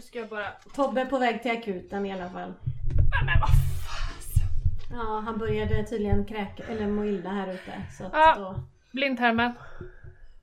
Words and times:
Nu 0.00 0.04
ska 0.06 0.18
jag 0.18 0.28
bara... 0.28 0.46
Tobbe 0.74 1.00
är 1.00 1.06
på 1.06 1.18
väg 1.18 1.42
till 1.42 1.50
akuten 1.50 2.06
i 2.06 2.12
alla 2.12 2.30
fall. 2.30 2.52
Men 3.26 3.40
vad 3.40 3.48
fasen. 3.86 4.48
Ja, 4.92 5.22
han 5.24 5.38
började 5.38 5.84
tydligen 5.84 6.24
kräka, 6.24 6.62
eller 6.68 6.86
må 6.86 7.04
illa 7.04 7.30
här 7.30 7.52
ute. 7.54 7.72
Så 7.98 8.04
att 8.04 8.10
Ja. 8.12 8.34
då... 8.38 8.60
Blindtarmen. 8.92 9.52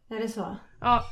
Är 0.09 0.19
det 0.19 0.27
så? 0.29 0.55
Ja. 0.81 1.03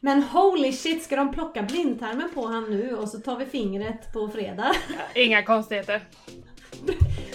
Men 0.00 0.22
holy 0.22 0.72
shit, 0.72 1.02
ska 1.04 1.16
de 1.16 1.32
plocka 1.32 1.62
blindtarmen 1.62 2.30
på 2.34 2.46
han 2.46 2.64
nu 2.70 2.96
och 2.96 3.08
så 3.08 3.18
tar 3.20 3.36
vi 3.38 3.46
fingret 3.46 4.12
på 4.12 4.28
fredag? 4.28 4.72
Inga 5.14 5.42
konstigheter. 5.42 6.02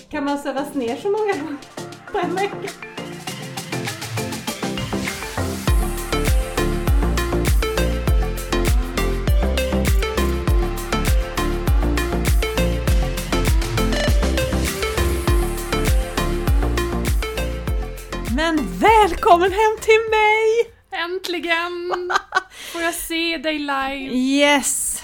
Kan 0.09 0.25
man 0.25 0.37
sövas 0.39 0.73
ner 0.73 0.95
så 0.95 1.11
många 1.11 1.33
gånger 1.33 1.57
på 2.11 2.17
en 2.19 2.35
vecka? 2.35 2.69
Välkommen 19.29 19.51
hem 19.51 19.77
till 19.81 20.09
mig! 20.09 20.73
Äntligen! 21.03 21.91
Får 22.71 22.81
jag 22.81 22.93
se 22.93 23.37
dig 23.37 23.59
live? 23.59 24.15
Yes! 24.15 25.03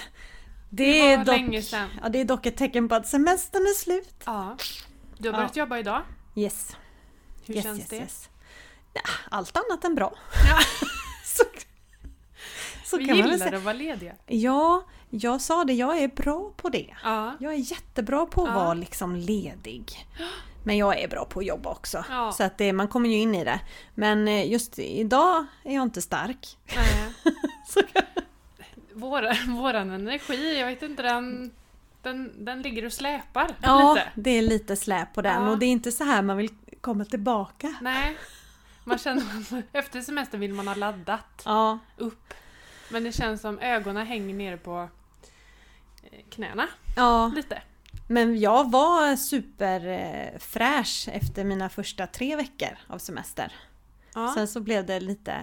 Det, 0.70 0.84
Det 0.84 1.12
är 1.12 1.18
dock, 1.18 1.26
länge 1.26 1.62
sedan. 1.62 1.88
Ja, 2.02 2.08
det 2.08 2.20
är 2.20 2.24
dock 2.24 2.46
ett 2.46 2.56
tecken 2.56 2.88
på 2.88 2.94
att 2.94 3.06
semestern 3.06 3.62
är 3.62 3.74
slut. 3.74 4.14
Ja. 4.24 4.56
Du 5.18 5.28
har 5.28 5.36
börjat 5.36 5.56
jobba 5.56 5.78
idag. 5.78 6.02
Yes. 6.34 6.76
Hur 7.46 7.54
yes, 7.54 7.64
känns 7.64 7.78
yes, 7.78 7.88
det? 7.88 7.96
Yes. 7.96 8.28
Ja, 8.94 9.00
allt 9.30 9.56
annat 9.56 9.84
än 9.84 9.94
bra. 9.94 10.14
Ja. 10.50 10.58
Så, 11.24 11.44
så 12.84 12.96
Vi 12.96 13.04
kan 13.06 13.18
man 13.18 13.26
gillar 13.26 13.46
säga. 13.46 13.56
att 13.56 13.62
vara 13.64 13.74
lediga. 13.74 14.12
Ja, 14.26 14.84
jag 15.10 15.40
sa 15.40 15.64
det, 15.64 15.72
jag 15.72 15.98
är 15.98 16.08
bra 16.08 16.52
på 16.56 16.68
det. 16.68 16.94
Ja. 17.04 17.36
Jag 17.40 17.52
är 17.52 17.70
jättebra 17.70 18.26
på 18.26 18.42
att 18.42 18.48
Ja. 18.48 18.54
vara 18.54 18.74
liksom 18.74 19.16
ledig. 19.16 20.06
Men 20.66 20.76
jag 20.76 21.00
är 21.00 21.08
bra 21.08 21.24
på 21.24 21.40
att 21.40 21.46
jobba 21.46 21.70
också. 21.70 22.04
Ja. 22.10 22.32
Så 22.32 22.44
att 22.44 22.58
det, 22.58 22.72
man 22.72 22.88
kommer 22.88 23.08
ju 23.08 23.16
in 23.16 23.34
i 23.34 23.44
det. 23.44 23.60
Men 23.94 24.28
eh, 24.28 24.50
just 24.50 24.78
idag 24.78 25.46
är 25.64 25.74
jag 25.74 25.82
inte 25.82 26.02
stark. 26.02 26.58
Vår, 28.92 29.50
våran 29.56 29.90
energi, 29.90 30.58
jag 30.58 30.66
vet 30.66 30.82
inte, 30.82 31.02
den, 31.02 31.52
den, 32.02 32.44
den 32.44 32.62
ligger 32.62 32.84
och 32.86 32.92
släpar 32.92 33.50
ja, 33.62 33.94
lite. 33.94 34.08
det 34.14 34.30
är 34.30 34.42
lite 34.42 34.76
släp 34.76 35.14
på 35.14 35.22
den 35.22 35.42
Ja. 35.42 35.50
och 35.50 35.58
det 35.58 35.66
är 35.66 35.70
inte 35.70 35.92
så 35.92 36.04
här 36.04 36.22
man 36.22 36.36
vill 36.36 36.50
komma 36.80 37.04
tillbaka. 37.04 37.74
Nej. 37.80 38.16
Man 38.84 38.98
känner 38.98 39.62
efter 39.72 40.00
semestern 40.00 40.40
vill 40.40 40.54
man 40.54 40.68
ha 40.68 40.74
laddat 40.74 41.42
Ja, 41.44 41.78
upp. 41.96 42.34
Men 42.88 43.04
det 43.04 43.12
känns 43.12 43.40
som 43.40 43.58
ögonen 43.58 44.06
hänger 44.06 44.34
nere 44.34 44.56
på 44.56 44.88
eh, 46.02 46.18
knäna 46.30 46.68
ja. 46.96 47.32
lite. 47.34 47.62
Men 48.06 48.40
jag 48.40 48.70
var 48.70 49.16
superfräsch 49.16 51.08
efter 51.12 51.44
mina 51.44 51.68
första 51.68 52.06
tre 52.06 52.36
veckor 52.36 52.68
av 52.86 52.98
semester. 52.98 53.52
Ja. 54.14 54.32
Sen 54.34 54.48
så 54.48 54.60
blev 54.60 54.86
det 54.86 55.00
lite 55.00 55.34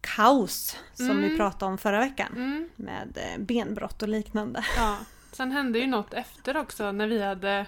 kaos 0.00 0.76
som 0.94 1.10
Mm. 1.10 1.22
vi 1.30 1.36
pratade 1.36 1.72
om 1.72 1.78
förra 1.78 1.98
veckan. 2.00 2.32
Mm, 2.36 2.68
Med 2.76 3.18
eh, 3.18 3.38
benbrott 3.40 4.02
och 4.02 4.08
liknande. 4.08 4.64
ja. 4.76 4.96
Sen 5.32 5.52
hände 5.52 5.78
ju 5.78 5.86
något 5.86 6.14
efter 6.14 6.56
också 6.56 6.92
när 6.92 7.06
vi 7.06 7.22
hade 7.22 7.66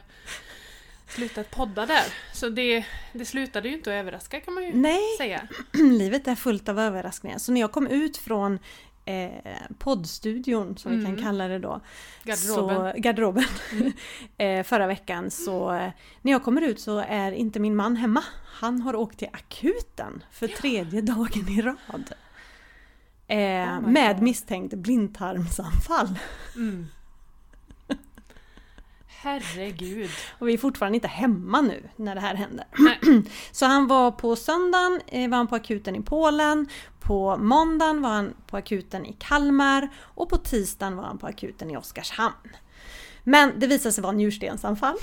slutat 1.08 1.50
podda 1.50 1.86
där. 1.86 2.04
Så 2.34 2.48
det, 2.48 2.84
det 3.12 3.24
slutade 3.24 3.68
ju 3.68 3.74
inte 3.74 3.90
att 3.90 3.94
överraska 4.00 4.40
kan 4.40 4.54
man 4.54 4.64
ju 4.64 4.72
Nej, 4.74 5.02
säga. 5.18 5.48
livet 5.72 6.28
är 6.28 6.34
fullt 6.34 6.68
av 6.68 6.80
överraskningar. 6.80 7.38
Så 7.38 7.52
när 7.52 7.60
jag 7.60 7.72
kom 7.72 7.86
ut 7.86 8.16
från 8.16 8.58
eh, 9.12 9.54
poddstudion, 9.78 10.76
som 10.76 10.90
vi 10.92 10.98
Mm. 10.98 11.16
kan 11.16 11.24
kalla 11.24 11.48
det 11.48 11.58
då, 11.58 11.80
Garderoben. 12.24 12.92
Så, 12.94 13.00
garderoben. 13.00 13.44
Mm. 13.72 13.92
eh, 14.38 14.64
förra 14.64 14.86
veckan 14.86 15.30
så 15.30 15.72
eh, 15.74 15.90
när 16.22 16.32
jag 16.32 16.42
kommer 16.44 16.62
ut 16.62 16.80
så 16.80 16.98
är 16.98 17.32
inte 17.32 17.60
min 17.60 17.76
man 17.76 17.96
hemma. 17.96 18.24
Han 18.44 18.80
har 18.82 18.96
åkt 18.96 19.18
till 19.18 19.28
akuten 19.32 20.22
för 20.32 20.48
tredje 20.48 21.00
dagen 21.00 21.48
i 21.48 21.62
rad. 21.62 22.12
Eh, 23.30 23.38
Oh 23.78 23.80
med 23.88 24.14
God. 24.16 24.22
misstänkt 24.22 24.74
blindtarmsanfall. 24.74 26.18
Mm. 26.56 26.86
Herregud. 29.20 30.10
Och 30.38 30.48
vi 30.48 30.54
är 30.54 30.58
fortfarande 30.58 30.96
inte 30.96 31.08
hemma 31.08 31.60
nu 31.60 31.88
när 31.96 32.14
det 32.14 32.20
här 32.20 32.34
händer. 32.34 32.66
Så 33.52 33.66
han 33.66 33.86
var 33.86 34.10
på 34.10 34.36
söndagen 34.36 35.00
eh, 35.06 35.30
var 35.30 35.36
han 35.36 35.46
på 35.46 35.56
akuten 35.56 35.96
i 35.96 36.02
Polen. 36.02 36.68
På 37.00 37.36
måndagen 37.36 38.02
var 38.02 38.10
han 38.10 38.34
på 38.46 38.56
akuten 38.56 39.06
i 39.06 39.12
Kalmar. 39.18 39.88
Och 39.98 40.28
på 40.28 40.36
tisdagen 40.36 40.96
var 40.96 41.04
han 41.04 41.18
på 41.18 41.26
akuten 41.26 41.70
i 41.70 41.76
Oskarshamn. 41.76 42.56
Men 43.24 43.60
det 43.60 43.66
visade 43.66 43.92
sig 43.92 44.02
vara 44.02 44.12
njurstensanfall. 44.12 44.96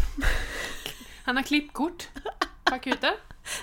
Han 1.26 1.36
har 1.36 1.44
klippkort 1.44 2.08
på 2.64 2.76
akuten. 2.76 3.14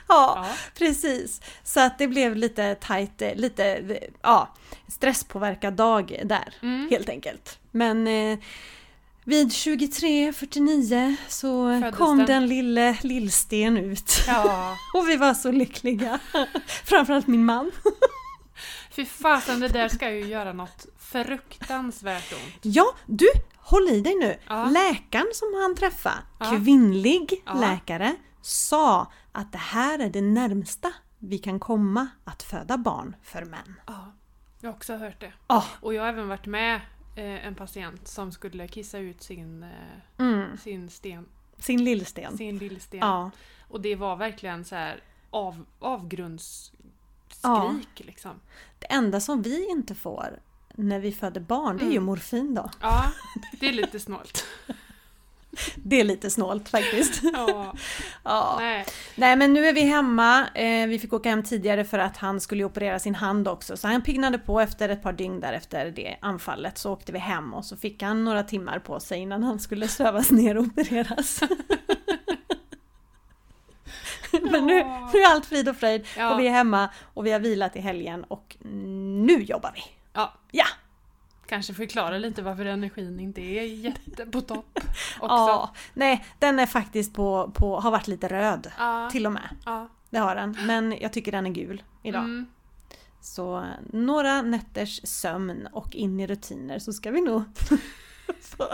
Ja, 0.08 0.46
Ja. 0.46 0.46
precis. 0.78 1.40
Så 1.62 1.80
att 1.80 1.98
det 1.98 2.08
blev 2.08 2.36
lite 2.36 2.74
tajt, 2.74 3.22
eh, 3.22 3.34
lite 3.34 3.64
eh, 3.74 3.96
ja, 4.22 4.54
stresspåverkad 4.88 5.74
dag 5.74 6.20
där 6.24 6.54
Mm. 6.62 6.88
helt 6.90 7.08
enkelt. 7.08 7.58
Men 7.70 8.06
eh, 8.06 8.38
vid 9.24 9.48
23.49 9.48 11.14
så 11.28 11.68
Föddes 11.80 11.96
kom 11.98 12.16
den. 12.18 12.26
den 12.26 12.46
lille 12.46 12.96
Lillsten 13.02 13.76
ut. 13.76 14.12
Ja. 14.26 14.76
Och 14.94 15.08
vi 15.08 15.16
var 15.16 15.34
så 15.34 15.50
lyckliga. 15.52 16.18
Framförallt 16.84 17.26
min 17.26 17.44
man. 17.44 17.70
Fy 18.90 19.04
fasen, 19.04 19.60
det 19.60 19.68
där 19.68 19.88
ska 19.88 20.10
ju 20.10 20.26
göra 20.26 20.52
något 20.52 20.86
fruktansvärt 20.98 22.32
ont. 22.32 22.58
Ja, 22.62 22.84
du, 23.06 23.26
håll 23.56 23.88
i 23.88 24.00
dig 24.00 24.14
nu. 24.14 24.36
Ja. 24.48 24.64
Läkaren 24.64 25.26
som 25.34 25.48
han 25.62 25.74
träffade, 25.74 26.16
Ja. 26.40 26.50
kvinnlig 26.50 27.42
Ja. 27.46 27.54
läkare, 27.54 28.16
sa 28.42 29.12
att 29.32 29.52
det 29.52 29.58
här 29.58 29.98
är 29.98 30.10
det 30.10 30.20
närmsta 30.20 30.92
vi 31.18 31.38
kan 31.38 31.60
komma 31.60 32.08
att 32.24 32.42
föda 32.42 32.78
barn 32.78 33.16
för 33.22 33.44
män. 33.44 33.74
Ja, 33.86 34.12
jag 34.60 34.68
har 34.70 34.76
också 34.76 34.96
hört 34.96 35.20
det. 35.20 35.32
Ah, 35.46 35.62
Och 35.80 35.94
jag 35.94 36.02
har 36.02 36.08
även 36.08 36.28
varit 36.28 36.46
med 36.46 36.80
en 37.20 37.54
patient 37.54 38.08
som 38.08 38.32
skulle 38.32 38.68
kissa 38.68 38.98
ut 38.98 39.22
sin, 39.22 39.62
eh, 39.62 39.68
mm, 40.26 40.56
sin 40.56 40.90
sten, 40.90 41.26
sin 41.58 41.84
lillsten. 41.84 42.36
sin 42.38 42.58
lillsten. 42.58 43.00
Ja, 43.00 43.30
Och 43.68 43.80
det 43.80 43.94
var 43.96 44.16
verkligen 44.16 44.64
så 44.64 44.74
här 44.74 45.00
av, 45.30 45.64
avgrundsskrik 45.78 46.80
Ja. 47.42 47.74
liksom. 47.96 48.40
det 48.78 48.86
enda 48.86 49.20
som 49.20 49.42
vi 49.42 49.70
inte 49.70 49.94
får 49.94 50.40
när 50.74 50.98
vi 51.00 51.12
föder 51.12 51.40
barn, 51.40 51.76
det 51.76 51.84
är 51.84 51.86
ju 51.86 51.92
Mm. 51.92 52.04
morfin 52.04 52.54
då. 52.54 52.70
Ja, 52.80 53.12
det 53.60 53.68
är 53.68 53.72
lite 53.72 54.00
snålt. 54.00 54.44
Det 55.76 56.00
är 56.00 56.04
lite 56.04 56.30
snålt 56.30 56.68
faktiskt. 56.68 57.22
Ja, 57.32 57.74
Ja. 58.24 58.56
nej. 58.60 58.84
Nej 59.14 59.36
men 59.36 59.52
nu 59.52 59.66
är 59.66 59.72
vi 59.72 59.80
hemma. 59.80 60.46
Eh, 60.54 60.86
vi 60.86 60.98
fick 60.98 61.12
åka 61.12 61.30
hem 61.30 61.42
tidigare 61.42 61.84
för 61.84 61.98
att 61.98 62.16
han 62.16 62.40
skulle 62.40 62.64
operera 62.64 62.98
sin 62.98 63.14
hand 63.14 63.48
också. 63.48 63.76
Så 63.76 63.88
han 63.88 64.02
piggnade 64.02 64.38
på 64.38 64.60
efter 64.60 64.88
ett 64.88 65.02
par 65.02 65.12
dygn 65.12 65.40
där 65.40 65.52
efter 65.52 65.90
det 65.90 66.16
anfallet. 66.20 66.78
Så 66.78 66.92
åkte 66.92 67.12
vi 67.12 67.18
hem 67.18 67.54
och 67.54 67.64
så 67.64 67.76
fick 67.76 68.02
han 68.02 68.24
några 68.24 68.42
timmar 68.42 68.78
på 68.78 69.00
sig 69.00 69.18
innan 69.20 69.42
han 69.42 69.58
skulle 69.60 69.88
sövas 69.88 70.30
ner 70.30 70.56
och 70.56 70.64
opereras. 70.64 71.40
men 74.42 74.66
nu, 74.66 74.74
nu 75.12 75.18
är 75.18 75.32
allt 75.34 75.46
frid 75.46 75.68
och 75.68 75.76
fröjd 75.76 76.06
Ja. 76.16 76.34
och 76.34 76.40
vi 76.40 76.46
är 76.46 76.50
hemma 76.52 76.88
och 77.14 77.26
vi 77.26 77.32
har 77.32 77.40
vilat 77.40 77.76
i 77.76 77.80
helgen 77.80 78.24
och 78.24 78.56
nu 79.26 79.42
jobbar 79.42 79.72
vi. 79.74 79.82
Ja, 80.12 80.32
Ja! 80.50 80.64
Kanske 81.52 81.74
förklara 81.74 82.18
lite 82.18 82.42
varför 82.42 82.64
energin 82.64 83.20
inte 83.20 83.40
är 83.40 83.62
jätte 83.62 84.26
på 84.26 84.40
topp 84.40 84.78
också. 85.20 85.34
ja. 85.34 85.74
Nej, 85.94 86.24
den 86.38 86.58
är 86.58 86.66
faktiskt 86.66 87.14
på, 87.14 87.50
på, 87.54 87.80
har 87.80 87.90
varit 87.90 88.08
lite 88.08 88.28
röd 88.28 88.70
Ja, 88.78 89.08
till 89.12 89.26
och 89.26 89.32
med. 89.32 89.48
ja. 89.64 89.88
Det 90.10 90.18
har 90.18 90.34
den. 90.34 90.56
Men 90.66 90.94
jag 91.00 91.12
tycker 91.12 91.32
den 91.32 91.46
är 91.46 91.50
gul 91.50 91.82
idag. 92.02 92.24
Mm. 92.24 92.46
Så 93.20 93.64
några 93.92 94.42
nätters 94.42 95.00
sömn 95.04 95.68
och 95.72 95.94
in 95.94 96.20
i 96.20 96.26
rutiner 96.26 96.78
så 96.78 96.92
ska 96.92 97.10
vi 97.10 97.20
nog 97.20 97.42
få, 98.40 98.64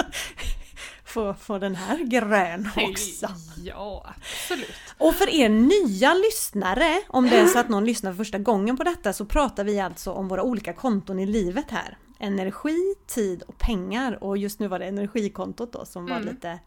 få, 1.04 1.34
få 1.34 1.58
den 1.58 1.74
här 1.74 1.98
grön 2.04 2.70
också. 2.76 3.28
Ja, 3.56 4.14
absolut. 4.18 4.94
Och 4.98 5.14
för 5.14 5.28
er 5.28 5.48
nya 5.48 6.14
lyssnare, 6.14 7.02
om 7.08 7.30
det 7.30 7.36
är 7.36 7.46
så 7.46 7.58
att 7.58 7.68
någon 7.68 7.84
lyssnar 7.84 8.10
för 8.12 8.16
första 8.16 8.38
gången 8.38 8.76
på 8.76 8.84
detta 8.84 9.12
så 9.12 9.24
pratar 9.24 9.64
vi 9.64 9.80
alltså 9.80 10.12
om 10.12 10.28
våra 10.28 10.42
olika 10.42 10.72
konton 10.72 11.18
i 11.18 11.26
livet 11.26 11.70
här. 11.70 11.98
Energi, 12.18 12.94
tid 13.06 13.42
och 13.42 13.58
pengar 13.58 14.24
och 14.24 14.38
just 14.38 14.58
nu 14.60 14.68
var 14.68 14.78
det 14.78 14.86
energikontot 14.86 15.72
då 15.72 15.84
som 15.84 16.06
var 16.06 16.16
Mm. 16.16 16.28
lite, 16.28 16.58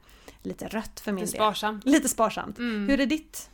lite 0.44 0.68
rött 0.68 1.00
för 1.00 1.12
min 1.12 1.26
Lite 1.26 1.38
del. 1.38 1.40
sparsamt. 1.40 1.86
Lite 1.86 2.10
sparsamt. 2.10 2.58
Mm. 2.60 2.90
Hur 2.90 3.00
är 3.00 3.06
ditt? 3.06 3.50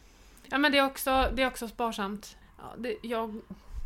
Ja 0.45 0.57
men 0.57 0.71
det 0.71 0.77
är 0.77 0.85
också, 0.85 1.31
det 1.33 1.41
är 1.43 1.47
också 1.47 1.67
sparsamt. 1.67 2.37
Ja, 2.57 2.63
det, 2.77 2.95
jag, 3.01 3.41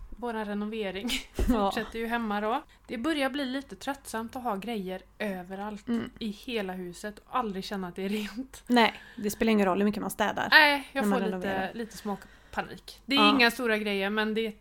våran 0.10 0.46
renovering 0.46 1.10
fortsätter 1.34 2.00
ju 2.00 2.08
hemma 2.08 2.42
då. 2.42 2.63
Det 2.88 2.98
börjar 2.98 3.30
bli 3.30 3.46
lite 3.46 3.75
tröttsamt 3.75 4.36
att 4.36 4.44
ha 4.44 4.56
grejer 4.56 5.02
överallt 5.19 5.88
Mm. 5.88 6.10
i 6.19 6.28
hela 6.30 6.74
huset 6.74 7.19
och 7.19 7.36
aldrig 7.36 7.63
känna 7.66 7.88
att 7.88 7.96
det 7.96 8.06
är 8.06 8.10
rent. 8.10 8.63
Nej, 8.68 8.94
det 9.18 9.30
spelar 9.31 9.52
ingen 9.52 9.66
roll 9.66 9.78
hur 9.78 9.86
mycket 9.86 10.02
man 10.02 10.12
städar. 10.12 10.48
Nej, 10.52 10.88
jag 10.92 11.04
får 11.10 11.19
renoverar. 11.19 11.68
lite, 11.68 11.78
lite 11.78 11.98
små 11.98 12.18
panik. 12.52 13.02
Det 13.06 13.16
är 13.16 13.19
Ja. 13.19 13.30
inga 13.30 13.52
stora 13.52 13.78
grejer 13.78 14.10
men 14.10 14.34
det 14.34 14.54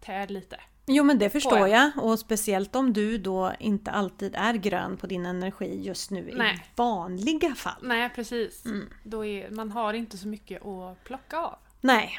tär 0.00 0.26
lite. 0.26 0.60
Jo 0.88 1.04
men 1.04 1.18
det 1.18 1.30
förstår 1.30 1.68
jag 1.68 1.90
och 1.96 2.18
speciellt 2.18 2.76
om 2.76 2.92
du 2.92 3.18
då 3.18 3.52
inte 3.58 3.90
alltid 3.90 4.34
är 4.34 4.54
grön 4.54 4.96
på 4.96 5.06
din 5.06 5.26
energi 5.26 5.82
just 5.82 6.10
nu 6.10 6.32
Nej. 6.34 6.54
i 6.54 6.60
vanliga 6.76 7.54
fall. 7.54 7.80
Nej, 7.82 8.10
precis. 8.14 8.64
Mm. 8.64 8.88
Då 9.02 9.24
är, 9.24 9.50
man 9.50 9.70
har 9.70 9.94
inte 9.94 10.18
så 10.18 10.28
mycket 10.28 10.66
att 10.66 11.04
plocka 11.04 11.38
av. 11.38 11.58
Nej, 11.80 12.10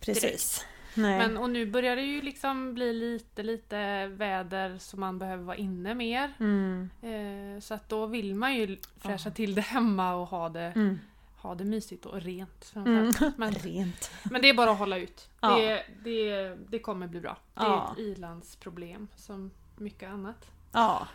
precis. 0.00 0.64
Nej. 0.94 1.18
Men, 1.18 1.36
och 1.36 1.50
nu 1.50 1.66
börjar 1.66 1.96
det 1.96 2.02
ju 2.02 2.22
liksom 2.22 2.74
bli 2.74 2.92
lite, 2.92 3.42
lite 3.42 4.06
väder 4.06 4.78
som 4.78 5.00
man 5.00 5.18
behöver 5.18 5.44
vara 5.44 5.56
inne 5.56 5.94
mer. 5.94 6.32
Mm. 6.40 6.90
Eh, 7.02 7.60
så 7.60 7.74
att 7.74 7.88
då 7.88 8.06
vill 8.06 8.34
man 8.34 8.54
ju 8.54 8.76
fräscha 9.00 9.30
till 9.30 9.54
det 9.54 9.60
hemma 9.60 10.14
och 10.14 10.26
ha 10.26 10.48
det, 10.48 10.72
Mm. 10.76 10.98
Ha 11.46 11.54
det 11.54 11.64
mysigt 11.64 12.06
och 12.06 12.20
rent. 12.22 12.72
Mm. 12.76 13.12
Men, 13.36 13.52
Rent. 13.52 14.10
men 14.30 14.42
det 14.42 14.48
är 14.48 14.54
bara 14.54 14.70
att 14.70 14.78
hålla 14.78 14.98
ut. 14.98 15.30
Ja. 15.40 15.56
Det, 15.58 15.84
det, 16.04 16.54
det 16.68 16.78
kommer 16.78 17.06
bli 17.08 17.20
bra. 17.20 17.36
Det 17.54 17.60
är 17.60 17.64
Ja. 17.64 17.92
ett 17.92 17.98
ilandsproblem 17.98 19.08
som 19.16 19.50
mycket 19.76 20.10
annat 20.10 20.50
Ja. 20.72 21.08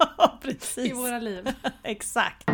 i 0.40 0.42
precis. 0.42 0.94
våra 0.94 1.18
liv. 1.18 1.48
Exakt. 1.82 2.50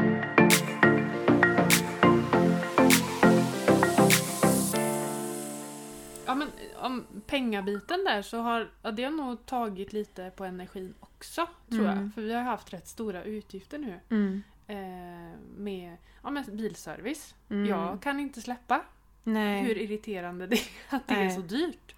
Ja 6.27 6.35
men 6.35 6.49
om 6.77 7.07
pengabiten 7.27 8.05
där 8.05 8.23
så 8.23 8.39
har 8.39 8.71
ja, 8.83 8.91
det 8.91 9.05
har 9.05 9.11
nog 9.11 9.47
tagit 9.47 9.93
lite 9.93 10.31
på 10.37 10.45
energin 10.45 10.95
också 11.01 11.47
tror 11.71 11.81
Mm. 11.85 12.03
jag. 12.03 12.15
För 12.15 12.23
vi 12.23 12.33
har 12.35 12.43
haft 12.43 12.73
rätt 12.73 12.89
stora 12.89 13.23
utgifter 13.25 13.79
nu. 13.79 14.01
Mm. 14.11 14.43
Eh, 14.71 15.39
med 15.57 15.97
ja, 16.23 16.31
men 16.31 16.45
bilservice. 16.57 17.35
Mm. 17.51 17.67
Jag 17.67 18.03
kan 18.03 18.21
inte 18.21 18.41
släppa 18.41 18.83
Nej. 19.25 19.63
hur 19.63 19.79
irriterande 19.79 20.47
det 20.47 20.57
är 20.57 20.97
att 20.97 21.09
det 21.09 21.15
är 21.15 21.19
Nej. 21.25 21.35
så 21.35 21.41
dyrt. 21.41 21.95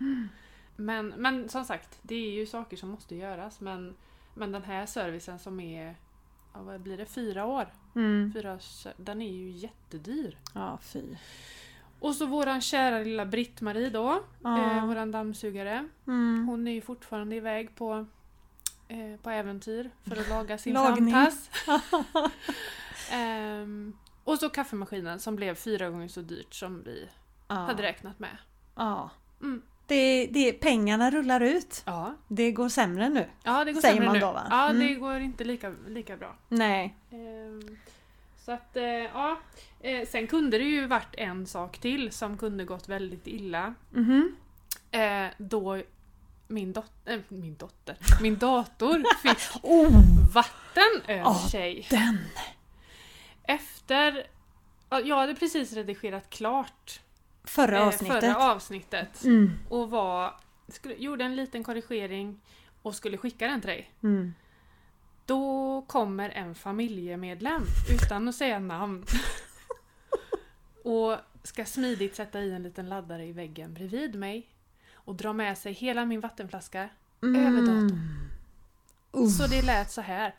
Men, 0.77 1.09
men 1.09 1.49
som 1.49 1.65
sagt, 1.65 1.99
det 2.03 2.15
är 2.15 2.31
ju 2.31 2.47
saker 2.47 2.77
som 2.77 2.89
måste 2.89 3.15
göras. 3.17 3.61
Men, 3.61 3.95
men 4.35 4.53
den 4.53 4.63
här 4.63 4.87
servicen 4.87 5.39
som 5.39 5.61
är, 5.61 5.97
ja, 6.55 6.63
vad 6.63 6.81
blir 6.81 6.97
det, 6.97 7.07
fyra 7.07 7.47
år? 7.47 7.67
Mm. 7.95 8.33
Fyra, 8.35 8.59
den 8.97 9.23
är 9.23 9.33
ju 9.33 9.51
jättedyr. 9.51 10.39
Ja, 10.55 10.79
fy. 10.83 11.03
Och 12.01 12.15
så 12.15 12.27
våran 12.27 12.61
kära 12.61 12.99
lilla 12.99 13.27
Britt-Marie 13.27 13.91
då, 13.91 14.23
Ja. 14.43 14.77
eh, 14.77 14.87
våran 14.87 15.11
dammsugare. 15.11 15.89
Mm. 16.07 16.47
Hon 16.49 16.69
är 16.69 16.73
ju 16.73 16.81
fortfarande 16.81 17.37
iväg 17.37 17.75
på, 17.75 18.07
eh, 18.93 19.21
på 19.23 19.31
äventyr 19.31 19.91
för 20.09 20.17
att 20.21 20.29
laga 20.29 20.59
sin 20.59 20.75
Lagning. 20.75 21.15
framtass. 21.15 21.51
Ehm, 23.11 23.93
och 24.25 24.39
så 24.39 24.49
kaffemaskinen 24.49 25.21
som 25.21 25.37
blev 25.37 25.55
fyra 25.55 25.91
gånger 25.91 26.09
så 26.09 26.21
dyrt 26.21 26.55
som 26.55 26.83
vi 26.83 27.09
Ja. 27.49 27.55
hade 27.55 27.83
räknat 27.83 28.19
med. 28.19 28.37
Ja. 28.77 29.11
Mm. 29.41 29.63
Det, 29.87 30.27
det, 30.27 30.53
pengarna 30.53 31.11
rullar 31.11 31.41
ut. 31.41 31.83
Ja, 31.87 32.15
Det 32.29 32.53
går 32.53 32.69
sämre 32.69 33.09
nu. 33.09 33.27
ja 33.43 33.65
det 33.65 33.73
går 33.73 33.81
Säger 33.81 33.95
sämre 33.95 34.07
man 34.07 34.15
nu. 34.15 34.21
då, 34.21 34.33
va? 34.33 34.47
Ja, 34.51 34.69
Mm. 34.71 34.87
det 34.89 34.95
går 34.95 35.17
inte 35.21 35.45
lika, 35.45 35.75
lika 35.89 36.17
bra. 36.17 36.35
Nej. 36.49 36.97
Ehm, 37.11 37.77
så 38.45 38.53
att, 38.53 38.77
eh, 38.77 38.85
ja. 38.85 39.39
Eh, 39.81 40.07
sen 40.09 40.27
kunde 40.27 40.59
det 40.59 40.65
ju 40.65 40.87
varit 40.87 41.15
en 41.19 41.47
sak 41.47 41.79
till 41.79 42.13
som 42.13 42.39
kunde 42.39 42.65
gått 42.65 42.89
väldigt 42.89 43.27
illa. 43.27 43.75
Mhm. 43.91 44.37
Eh, 44.91 45.27
då 45.39 45.83
min, 46.53 46.73
dot- 46.73 47.07
äh, 47.09 47.21
min 47.29 47.57
dotter, 47.57 47.97
min 48.21 48.37
dator 48.39 49.03
fick 49.23 49.65
Oh, 49.65 49.93
vatten 50.35 51.01
över 51.09 51.21
Ja, 51.21 51.49
sig. 51.51 51.87
den! 51.91 52.19
Efter... 53.45 54.27
ja, 54.91 55.01
Jag 55.01 55.17
hade 55.17 55.35
precis 55.35 55.73
redigerat 55.73 56.31
klart 56.31 57.01
Förra 57.45 57.79
eh, 57.79 57.87
avsnittet. 57.87 58.21
förra 58.21 58.53
avsnittet 58.53 59.25
Mm. 59.25 59.51
och 59.69 59.91
var, 59.91 60.35
skulle, 60.69 60.95
gjorde 60.95 61.25
en 61.25 61.37
liten 61.37 61.65
korrigering 61.65 62.41
och 62.83 62.95
skulle 62.95 63.17
skicka 63.17 63.47
den 63.47 63.61
till 63.61 63.71
dig. 63.71 63.91
Mm. 64.03 64.35
Då 65.27 65.83
kommer 65.89 66.31
en 66.31 66.55
familjemedlem 66.55 67.63
utan 67.91 68.29
att 68.29 68.35
säga 68.35 68.59
namn 68.59 69.05
och 70.85 71.17
ska 71.43 71.65
smidigt 71.65 72.17
sätta 72.17 72.41
i 72.41 72.53
en 72.53 72.63
liten 72.63 72.89
laddare 72.89 73.25
i 73.27 73.33
väggen 73.33 73.75
bredvid 73.75 74.15
mig 74.15 74.47
och 75.05 75.15
dra 75.15 75.33
med 75.33 75.59
sig 75.59 75.73
hela 75.73 76.05
min 76.05 76.21
vattenflaska 76.21 76.89
Mm. 77.23 77.47
över 77.47 77.61
datorn. 77.61 78.19
Uff. 79.13 79.33
Så 79.37 79.47
det 79.47 79.63
lät 79.63 79.91
så 79.91 80.01
här. 80.01 80.35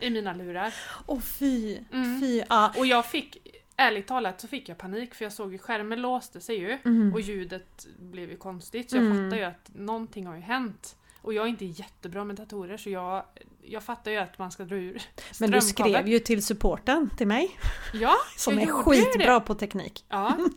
I 0.00 0.10
mina 0.10 0.34
lurar. 0.34 0.74
Åh 1.06 1.20
fy. 1.20 1.78
Mm. 1.92 2.20
Fy. 2.20 2.42
Ja. 2.48 2.72
Och 2.76 2.86
jag 2.86 3.06
fick, 3.06 3.36
ärligt 3.76 4.06
talat 4.06 4.40
så 4.40 4.48
fick 4.48 4.68
jag 4.68 4.78
panik 4.78 5.14
för 5.14 5.24
jag 5.24 5.32
såg 5.32 5.52
ju 5.52 5.58
skärmen 5.58 6.00
låste 6.02 6.40
sig 6.40 6.56
ju 6.58 6.78
Mm. 6.84 7.12
och 7.14 7.20
ljudet 7.20 7.86
blev 7.98 8.30
ju 8.30 8.36
konstigt 8.36 8.90
så 8.90 8.96
jag 8.96 9.04
Mm. 9.06 9.24
fattar 9.30 9.36
ju 9.36 9.44
att 9.44 9.70
någonting 9.74 10.26
har 10.26 10.34
ju 10.34 10.40
hänt. 10.40 10.96
Och 11.22 11.34
jag 11.34 11.44
är 11.44 11.48
inte 11.48 11.64
jättebra 11.64 12.24
med 12.24 12.36
datorer 12.36 12.76
så 12.76 12.90
jag, 12.90 13.24
jag 13.62 13.82
fattar 13.82 14.10
ju 14.10 14.16
att 14.16 14.38
man 14.38 14.50
ska 14.50 14.64
dra 14.64 14.76
ur 14.76 15.02
Men 15.40 15.50
du 15.50 15.60
skrev 15.60 16.08
ju 16.08 16.18
till 16.18 16.44
supporten 16.44 17.10
till 17.16 17.26
mig. 17.26 17.58
Ja, 17.92 18.14
Som 18.36 18.58
är 18.58 18.66
skitbra 18.66 19.34
det. 19.34 19.40
på 19.40 19.54
teknik. 19.54 20.04
Ja. 20.08 20.36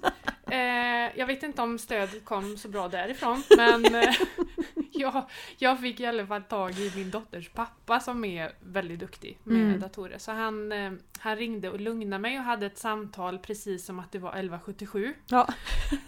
Eh, 0.52 1.18
jag 1.20 1.28
vet 1.28 1.44
inte 1.44 1.62
om 1.62 1.80
stöd 1.80 2.26
kom 2.26 2.58
så 2.58 2.68
bra 2.68 2.88
därifrån 2.88 3.44
men 3.58 3.96
eh, 3.96 4.14
jag, 4.92 5.30
jag 5.58 5.80
fick 5.82 6.00
i 6.00 6.06
alla 6.06 6.28
fall 6.28 6.44
tag 6.44 6.72
i 6.80 6.92
min 6.96 7.12
dotters 7.12 7.50
pappa 7.50 8.00
som 8.00 8.26
är 8.26 8.52
väldigt 8.60 9.00
duktig 9.00 9.38
med 9.44 9.62
Mm. 9.62 9.80
datorer. 9.80 10.18
Så 10.18 10.32
han, 10.32 10.72
eh, 10.72 10.92
han 11.20 11.36
ringde 11.38 11.70
och 11.70 11.80
lugnade 11.80 12.22
mig 12.22 12.38
och 12.38 12.44
hade 12.46 12.66
ett 12.66 12.78
samtal 12.78 13.40
precis 13.40 13.86
som 13.86 14.00
att 14.00 14.12
det 14.12 14.20
var 14.20 14.30
1177. 14.32 15.14
Ja. 15.28 15.48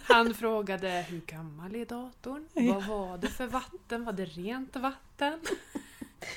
Han 0.02 0.34
frågade 0.34 1.04
hur 1.08 1.20
gammal 1.20 1.74
är 1.74 1.84
datorn? 1.86 2.48
Ja. 2.52 2.72
Vad 2.74 2.84
var 2.86 3.18
det 3.18 3.28
för 3.28 3.46
vatten? 3.46 4.04
Var 4.04 4.12
det 4.12 4.24
rent 4.24 4.76
vatten? 4.76 5.40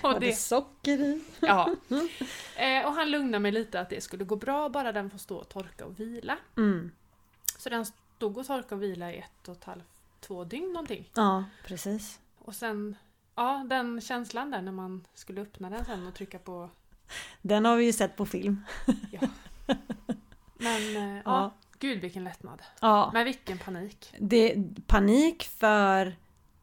Och 0.02 0.14
Var 0.14 0.20
det 0.20 0.26
det, 0.26 0.34
socker 0.34 0.98
i? 1.00 1.24
ja. 1.40 1.76
Eh, 2.56 2.86
och 2.88 2.94
han 2.94 3.12
lugnade 3.12 3.40
mig 3.40 3.52
lite 3.52 3.80
att 3.80 3.90
det 3.90 4.02
skulle 4.02 4.24
gå 4.24 4.36
bra 4.36 4.70
bara 4.70 4.92
den 4.92 5.10
får 5.10 5.18
stå 5.18 5.38
och 5.38 5.50
torka 5.50 5.86
och 5.86 6.00
vila. 6.00 6.38
Mm. 6.58 6.92
Så 7.58 7.70
den 7.70 7.86
stod 7.86 8.38
och 8.38 8.48
torkade 8.48 8.76
och 8.76 8.84
vila 8.84 9.12
i 9.12 9.18
ett 9.18 9.48
och 9.48 9.56
ett 9.56 9.64
halvt, 9.64 9.86
två 10.20 10.44
dygn 10.44 10.74
någonting. 10.74 11.10
Ja, 11.16 11.44
precis. 11.66 12.20
Och 12.40 12.56
sen, 12.56 12.96
ja 13.36 13.66
den 13.70 14.02
känslan 14.02 14.52
där 14.52 14.62
när 14.62 14.72
man 14.72 15.06
skulle 15.14 15.42
öppna 15.42 15.70
den 15.70 15.86
sen 15.86 16.08
och 16.08 16.16
trycka 16.16 16.40
på 16.40 16.70
Den 17.42 17.66
har 17.66 17.76
vi 17.76 17.86
ju 17.86 17.94
sett 17.94 18.16
på 18.16 18.26
film. 18.26 18.64
Men 20.58 20.98
eh, 20.98 21.16
ja. 21.16 21.22
Ja. 21.26 21.54
gud 21.80 22.02
vilken 22.02 22.24
lättnad. 22.24 22.62
Ja. 22.82 23.10
Men 23.14 23.26
vilken 23.26 23.58
panik. 23.58 24.14
Det, 24.20 24.56
panik 24.88 25.44
för... 25.44 26.16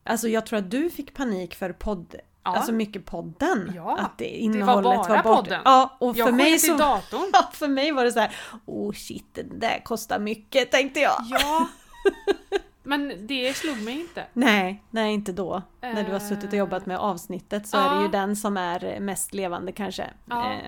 Alltså 0.04 0.28
jag 0.28 0.46
tror 0.46 0.58
att 0.58 0.70
du 0.70 0.90
fick 0.90 1.14
panik 1.14 1.54
för 1.54 1.72
podd... 1.72 2.14
Ja, 2.44 2.56
Alltså 2.56 2.72
mycket 2.72 3.04
podden. 3.06 3.72
Ja, 3.76 3.98
Att 3.98 4.18
det 4.18 4.24
innehållet 4.28 4.84
bara 4.84 5.08
var 5.08 5.22
bort. 5.22 5.36
podden. 5.36 5.60
Ja, 5.64 5.96
och 6.00 6.16
jag 6.16 6.26
för 6.28 6.32
mig 6.34 6.44
sket 6.52 6.64
i 6.64 6.66
så... 6.66 6.76
datorn. 6.76 7.30
Ja, 7.32 7.50
för 7.52 7.68
mig 7.68 7.92
var 7.92 8.04
det 8.04 8.12
så 8.12 8.20
här, 8.20 8.36
oh 8.66 8.92
shit, 8.92 9.34
det 9.34 9.42
där 9.42 9.84
kostar 9.84 10.18
mycket 10.18 10.70
tänkte 10.70 11.00
jag. 11.00 11.16
Ja. 11.30 11.66
Men 12.82 13.26
det 13.26 13.56
slog 13.56 13.82
mig 13.82 14.00
inte. 14.00 14.24
Nej, 14.32 14.82
nej 14.90 15.14
inte 15.14 15.32
då. 15.32 15.62
När 15.80 16.02
du 16.04 16.12
har 16.12 16.20
Eh. 16.20 16.28
suttit 16.28 16.52
och 16.52 16.58
jobbat 16.58 16.86
med 16.86 16.98
avsnittet 16.98 17.68
så 17.68 17.76
är 17.76 17.88
det 17.90 17.94
Ja. 17.96 18.02
ju 18.02 18.08
den 18.08 18.36
som 18.36 18.56
är 18.56 19.00
mest 19.00 19.34
levande 19.34 19.72
kanske. 19.72 20.10
Ja. 20.26 20.52
Eh, 20.52 20.58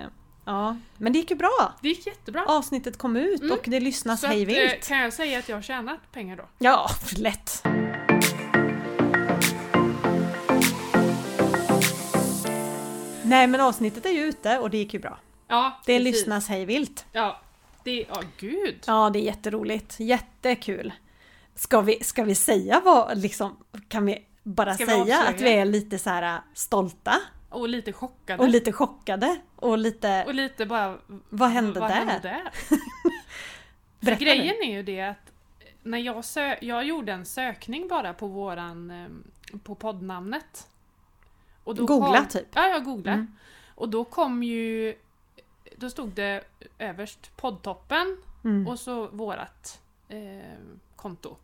ja. 0.45 0.75
Men 0.97 1.13
det 1.13 1.19
gick 1.19 1.29
ju 1.31 1.37
bra. 1.37 1.73
Det 1.81 1.87
gick 1.89 2.07
jättebra. 2.07 2.45
Avsnittet 2.47 2.97
kom 2.97 3.15
ut 3.15 3.41
Mm. 3.41 3.51
och 3.57 3.63
det 3.67 3.79
lyssnas 3.79 4.19
Så 4.19 4.25
att, 4.27 4.31
eh, 4.31 4.35
hejvilt. 4.37 4.87
kan 4.87 4.97
jag 4.97 5.13
säga 5.13 5.39
att 5.39 5.49
jag 5.49 5.57
har 5.57 5.61
tjänat 5.61 5.99
pengar 6.11 6.35
då? 6.37 6.43
Ja, 6.57 6.89
lätt. 7.17 7.63
Nej 13.27 13.47
men 13.47 13.61
avsnittet 13.61 14.05
är 14.05 14.09
ju 14.09 14.21
ute 14.21 14.59
och 14.59 14.69
det 14.69 14.77
gick 14.77 14.93
ju 14.93 14.99
bra. 14.99 15.17
Ja, 15.47 15.79
Det 15.85 15.97
precis. 15.97 16.15
lyssnas 16.15 16.47
hejvilt. 16.47 17.05
Ja, 17.11 17.41
det, 17.83 18.05
ja 18.09 18.21
gud. 18.37 18.83
Ja, 18.87 19.09
det 19.09 19.19
är 19.19 19.23
jätteroligt. 19.23 19.99
Jättekul. 19.99 20.93
Ska 21.55 21.81
vi, 21.81 22.03
ska 22.03 22.23
vi 22.23 22.35
säga 22.35 22.81
vad, 22.85 23.17
liksom, 23.17 23.57
kan 23.87 24.05
vi 24.05 24.25
bara 24.43 24.73
Ska 24.73 24.85
vi 24.85 24.91
säga 24.91 25.01
avslöja? 25.01 25.23
att 25.29 25.41
vi 25.41 25.53
är 25.53 25.65
lite 25.65 25.99
så 25.99 26.09
här 26.09 26.35
äh, 26.35 26.39
stolta 26.53 27.13
Och 27.49 27.69
lite 27.69 27.93
chockade. 27.93 28.43
och 28.43 28.49
lite 28.49 28.71
chockade 28.71 29.37
och 29.55 29.77
lite, 29.77 30.23
Och 30.27 30.33
lite 30.35 30.65
bara... 30.65 30.97
vad 31.29 31.49
hände 31.49 31.79
vad 31.79 31.89
där? 31.89 31.95
Hände 31.95 32.19
där? 32.21 32.51
För 34.05 34.15
grejen 34.15 34.55
är 34.63 34.71
ju 34.71 34.83
det 34.83 35.01
att 35.01 35.31
när 35.83 35.97
jag, 35.97 36.15
sö- 36.21 36.57
jag 36.61 36.83
gjorde 36.85 37.11
en 37.11 37.25
sökning 37.25 37.87
bara 37.87 38.13
på 38.13 38.27
våran 38.27 38.91
ehm, 38.91 39.23
på 39.63 39.75
poddnamnet. 39.75 40.67
Och 41.67 41.75
då 41.75 41.85
Googla 41.85 42.17
kom, 42.17 42.27
typ. 42.27 42.47
Ja, 42.53 42.67
jag 42.67 42.83
googlade. 42.83 43.17
Mm. 43.17 43.31
Och 43.75 43.89
då 43.89 44.03
kom 44.05 44.43
ju... 44.43 44.95
Då 45.77 45.89
stod 45.89 46.09
det 46.09 46.43
överst 46.79 47.31
poddtoppen 47.37 48.17
Mm. 48.43 48.67
och 48.67 48.79
så 48.79 49.07
vårat 49.07 49.81
eh, 50.09 50.57
konto. 50.95 51.37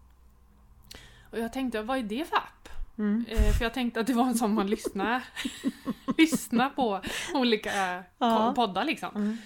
Och 1.31 1.39
jag 1.39 1.53
tänkte, 1.53 1.81
vad 1.81 1.97
är 1.97 2.03
det 2.03 2.25
för 2.29 2.35
app? 2.37 2.69
Mm. 2.97 3.25
Eh, 3.29 3.51
för 3.57 3.63
jag 3.65 3.73
tänkte 3.73 3.99
att 3.99 4.07
det 4.07 4.13
var 4.13 4.25
en 4.25 4.35
sån 4.35 4.53
man 4.53 4.67
lyssnar, 4.67 5.23
lyssnar 6.17 6.69
på 6.69 7.01
olika 7.33 7.95
eh, 7.97 8.03
Ja. 8.17 8.53
poddar 8.55 8.83
liksom. 8.85 9.09
Mm. 9.15 9.37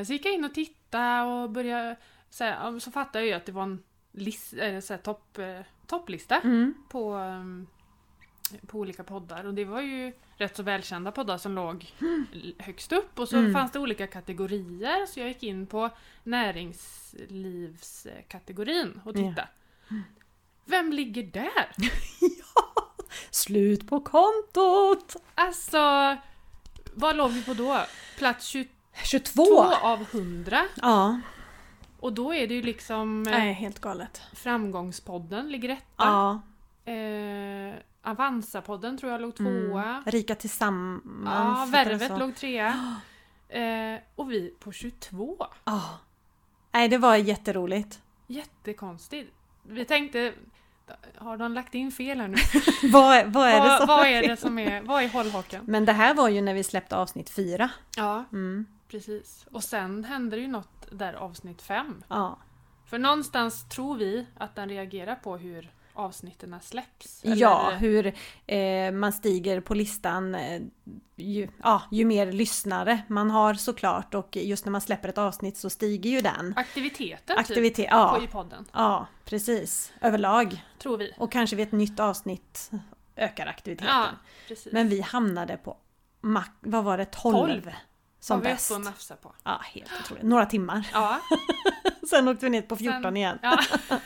Eh, 0.00 0.04
så 0.06 0.12
gick 0.12 0.26
jag 0.26 0.34
in 0.34 0.44
och 0.44 0.54
tittade 0.54 1.22
och 1.22 1.50
började... 1.50 1.96
Så, 2.30 2.44
här, 2.44 2.78
så 2.78 2.90
fattade 2.90 3.18
jag 3.18 3.28
ju 3.28 3.34
att 3.34 3.46
det 3.46 3.52
var 3.52 3.62
en 3.62 3.82
list, 4.12 4.52
eh, 4.58 4.80
så 4.80 4.92
här, 4.92 5.00
topp, 5.00 5.38
eh, 5.38 5.60
topplista 5.86 6.40
Mm. 6.40 6.74
på, 6.88 7.14
um, 7.14 7.66
på 8.66 8.78
olika 8.78 9.04
poddar 9.04 9.44
och 9.44 9.54
det 9.54 9.64
var 9.64 9.80
ju 9.80 10.12
rätt 10.36 10.56
så 10.56 10.62
välkända 10.62 11.12
poddar 11.12 11.38
som 11.38 11.54
låg 11.54 11.94
l- 12.32 12.54
högst 12.58 12.92
upp 12.92 13.18
och 13.18 13.28
så 13.28 13.36
Mm. 13.36 13.52
fanns 13.52 13.72
det 13.72 13.78
olika 13.78 14.06
kategorier 14.06 15.06
så 15.06 15.20
jag 15.20 15.28
gick 15.28 15.42
in 15.42 15.66
på 15.66 15.90
näringslivskategorin 16.24 19.00
och 19.04 19.16
Ja. 19.16 19.28
tittade. 19.28 19.48
Vem 20.64 20.92
ligger 20.92 21.22
där? 21.22 21.70
Slut 23.30 23.88
på 23.88 24.00
kontot! 24.00 25.16
Alltså, 25.34 26.16
vad 26.94 27.16
låg 27.16 27.30
vi 27.30 27.44
på 27.44 27.54
då? 27.54 27.80
Plats 28.18 28.46
22 28.46 28.70
22! 29.04 29.62
av 29.64 30.02
100 30.10 30.62
Ja, 30.82 31.20
och 32.00 32.12
då 32.12 32.34
är 32.34 32.46
det 32.46 32.54
ju 32.54 32.62
liksom 32.62 33.26
eh, 33.26 33.32
nej 33.32 33.52
helt 33.52 33.80
galet. 33.80 34.22
Framgångspodden 34.32 35.52
ligger 35.52 35.68
etta. 35.68 35.82
Ja. 35.96 36.40
Eh, 36.92 37.74
Avanza-podden 38.02 38.98
tror 38.98 39.12
jag 39.12 39.20
låg 39.20 39.40
Mm. 39.40 39.70
tvåa. 39.70 40.02
Rika 40.06 40.34
tillsammans. 40.34 41.24
Ja, 41.24 41.66
Värvet 41.72 42.18
låg 42.18 42.36
trea. 42.36 42.96
Eh, 43.52 43.98
och 44.14 44.30
vi 44.32 44.54
på 44.60 44.72
22. 44.72 45.46
Ja. 45.64 45.98
Nej, 46.72 46.88
det 46.88 46.98
var 46.98 47.16
jätteroligt. 47.16 48.02
Jättekonstigt. 48.26 49.32
Vi 49.62 49.84
tänkte, 49.84 50.32
har 51.16 51.36
de 51.36 51.52
lagt 51.54 51.74
in 51.74 51.92
fel 51.92 52.20
här 52.20 52.28
nu? 52.28 52.36
vad, 52.92 53.26
vad 53.32 53.48
är 53.48 53.60
det 53.70 53.78
som 53.78 53.86
vad 53.86 54.06
är 54.06 54.28
det 54.28 54.36
som 54.36 54.58
är, 54.58 54.82
vad 54.82 55.02
är 55.02 55.08
hållhaken? 55.08 55.64
Men 55.66 55.84
det 55.84 55.92
här 55.92 56.14
var 56.14 56.28
ju 56.28 56.40
när 56.42 56.54
vi 56.54 56.64
släppte 56.64 56.96
avsnitt 56.96 57.30
fyra. 57.30 57.70
Ja, 57.96 58.24
Mm. 58.32 58.66
precis. 58.88 59.46
Och 59.50 59.64
sen 59.64 60.04
hände 60.04 60.36
det 60.36 60.42
ju 60.42 60.48
något 60.48 60.88
där 60.92 61.12
avsnitt 61.12 61.62
fem. 61.62 62.02
Ja. 62.08 62.38
För 62.86 62.98
någonstans 62.98 63.68
tror 63.68 63.94
vi 63.96 64.26
att 64.38 64.54
den 64.54 64.68
reagerar 64.68 65.14
på 65.14 65.36
hur 65.36 65.70
avsnitten 65.94 66.58
släpps. 66.62 67.20
ja, 67.24 67.68
Eller- 67.68 67.78
hur 67.78 68.14
eh, 68.46 68.92
man 68.92 69.12
stiger 69.12 69.60
på 69.60 69.74
listan 69.74 70.34
eh, 70.34 70.60
ju, 71.16 71.48
ja, 71.62 71.82
ju 71.90 72.04
mer 72.04 72.32
lyssnare 72.32 73.00
man 73.08 73.30
har 73.30 73.54
såklart 73.54 74.14
och 74.14 74.36
just 74.36 74.64
när 74.64 74.72
man 74.72 74.80
släpper 74.80 75.08
ett 75.08 75.18
avsnitt 75.18 75.56
så 75.56 75.70
stiger 75.70 76.10
ju 76.10 76.20
den. 76.20 76.54
Aktiviteten 76.56 77.38
Aktivitet, 77.38 77.76
typ, 77.76 77.86
ja. 77.90 78.14
på, 78.18 78.24
i 78.24 78.26
podden. 78.26 78.64
Ja, 78.72 79.06
precis. 79.24 79.92
Överlag. 80.00 80.64
Tror 80.78 80.96
vi. 80.98 81.14
Och 81.18 81.32
kanske 81.32 81.56
vid 81.56 81.66
ett 81.66 81.72
nytt 81.72 82.00
avsnitt 82.00 82.70
ökar 83.16 83.46
aktiviteten. 83.46 83.94
Ja, 83.94 84.06
precis. 84.48 84.72
Men 84.72 84.88
vi 84.88 85.00
hamnade 85.00 85.56
på, 85.56 85.76
vad 86.60 86.84
var 86.84 86.98
det, 86.98 87.04
12? 87.04 87.32
12 87.62 87.70
Som 88.20 88.38
Var 88.38 88.44
vi 88.46 88.52
bäst. 88.52 88.70
och 88.70 88.80
nafsa 88.80 89.16
på. 89.16 89.32
Ja, 89.44 89.60
helt 89.74 89.90
otroligt. 90.00 90.24
Några 90.24 90.46
timmar. 90.46 90.88
Ja. 90.92 91.20
Sen 92.10 92.28
åkte 92.28 92.46
vi 92.46 92.50
ner 92.50 92.62
på 92.62 92.76
14 92.76 93.02
Sen- 93.02 93.16
igen. 93.16 93.38
Ja. 93.42 93.58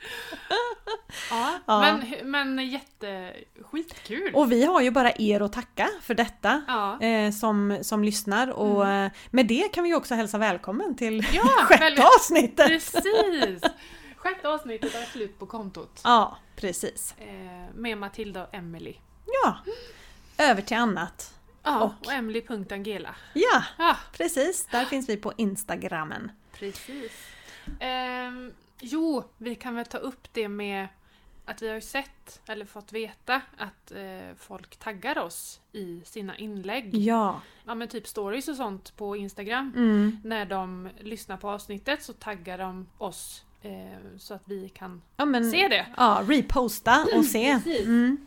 ja, 1.30 1.58
Ja. 1.66 1.80
Men, 1.80 2.30
men 2.30 2.66
jätteskitkul. 2.70 4.34
Och 4.34 4.52
vi 4.52 4.64
har 4.64 4.80
ju 4.80 4.90
bara 4.90 5.12
er 5.18 5.40
att 5.40 5.52
tacka 5.52 5.88
för 6.02 6.14
detta. 6.14 6.62
ja. 6.68 7.00
Eh, 7.00 7.32
som, 7.32 7.78
som 7.82 8.04
lyssnar 8.04 8.50
och 8.50 8.88
eh, 8.88 9.10
med 9.30 9.46
det 9.46 9.68
kan 9.72 9.84
vi 9.84 9.94
också 9.94 10.14
hälsa 10.14 10.38
välkommen 10.38 10.96
till 10.96 11.20
Mm. 11.20 11.26
Ja, 11.32 11.42
sjätte 11.64 11.84
väldigt- 11.84 12.04
avsnittet! 12.04 12.66
Precis! 12.68 13.62
Sjätte 14.16 14.48
avsnittet 14.48 14.94
är 14.94 15.04
slut 15.04 15.38
på 15.38 15.46
kontot. 15.46 16.00
Ja, 16.04 16.36
precis. 16.56 17.14
Eh, 17.18 17.74
med 17.74 17.98
Matilda 17.98 18.42
och 18.46 18.54
Emily. 18.54 18.94
Ja, 19.44 19.56
över 20.38 20.62
till 20.62 20.76
annat. 20.76 21.34
Ja, 21.62 21.80
Och- 21.80 22.06
och, 22.06 22.12
Emily.angela. 22.12 23.14
Ja, 23.32 23.62
Ja, 23.78 23.96
precis. 24.12 24.66
Där 24.70 24.84
finns 24.84 25.08
vi 25.08 25.16
på 25.16 25.32
Instagrammen. 25.36 26.32
precis. 26.58 27.12
Ehm, 27.80 28.52
jo, 28.80 29.24
vi 29.38 29.54
kan 29.54 29.74
väl 29.74 29.86
ta 29.86 29.98
upp 29.98 30.28
det 30.32 30.48
med 30.48 30.88
att 31.44 31.62
vi 31.62 31.68
har 31.68 31.74
ju 31.74 31.80
sett, 31.80 32.40
eller 32.46 32.64
fått 32.64 32.92
veta, 32.92 33.40
att 33.56 33.92
eh, 33.92 34.34
folk 34.36 34.76
taggar 34.76 35.18
oss 35.18 35.60
i 35.72 36.02
sina 36.04 36.36
inlägg. 36.38 36.94
Ja. 36.94 37.40
Ja 37.64 37.74
men 37.74 37.88
typ 37.88 38.06
stories 38.08 38.48
och 38.48 38.56
sånt 38.56 38.96
på 38.96 39.16
Instagram. 39.16 39.72
Mm. 39.76 40.16
När 40.24 40.46
de 40.46 40.88
lyssnar 41.00 41.36
på 41.36 41.50
avsnittet 41.50 42.02
så 42.02 42.12
taggar 42.12 42.58
de 42.58 42.86
oss 42.98 43.44
eh, 43.62 43.72
så 44.18 44.34
att 44.34 44.42
vi 44.44 44.68
kan 44.68 45.02
ja 45.16 45.24
men, 45.24 45.50
se 45.50 45.68
det. 45.68 45.86
Ja, 45.96 46.22
reposta 46.28 47.06
och 47.16 47.24
se. 47.24 47.54
precis. 47.54 47.86
Mm. 47.86 48.26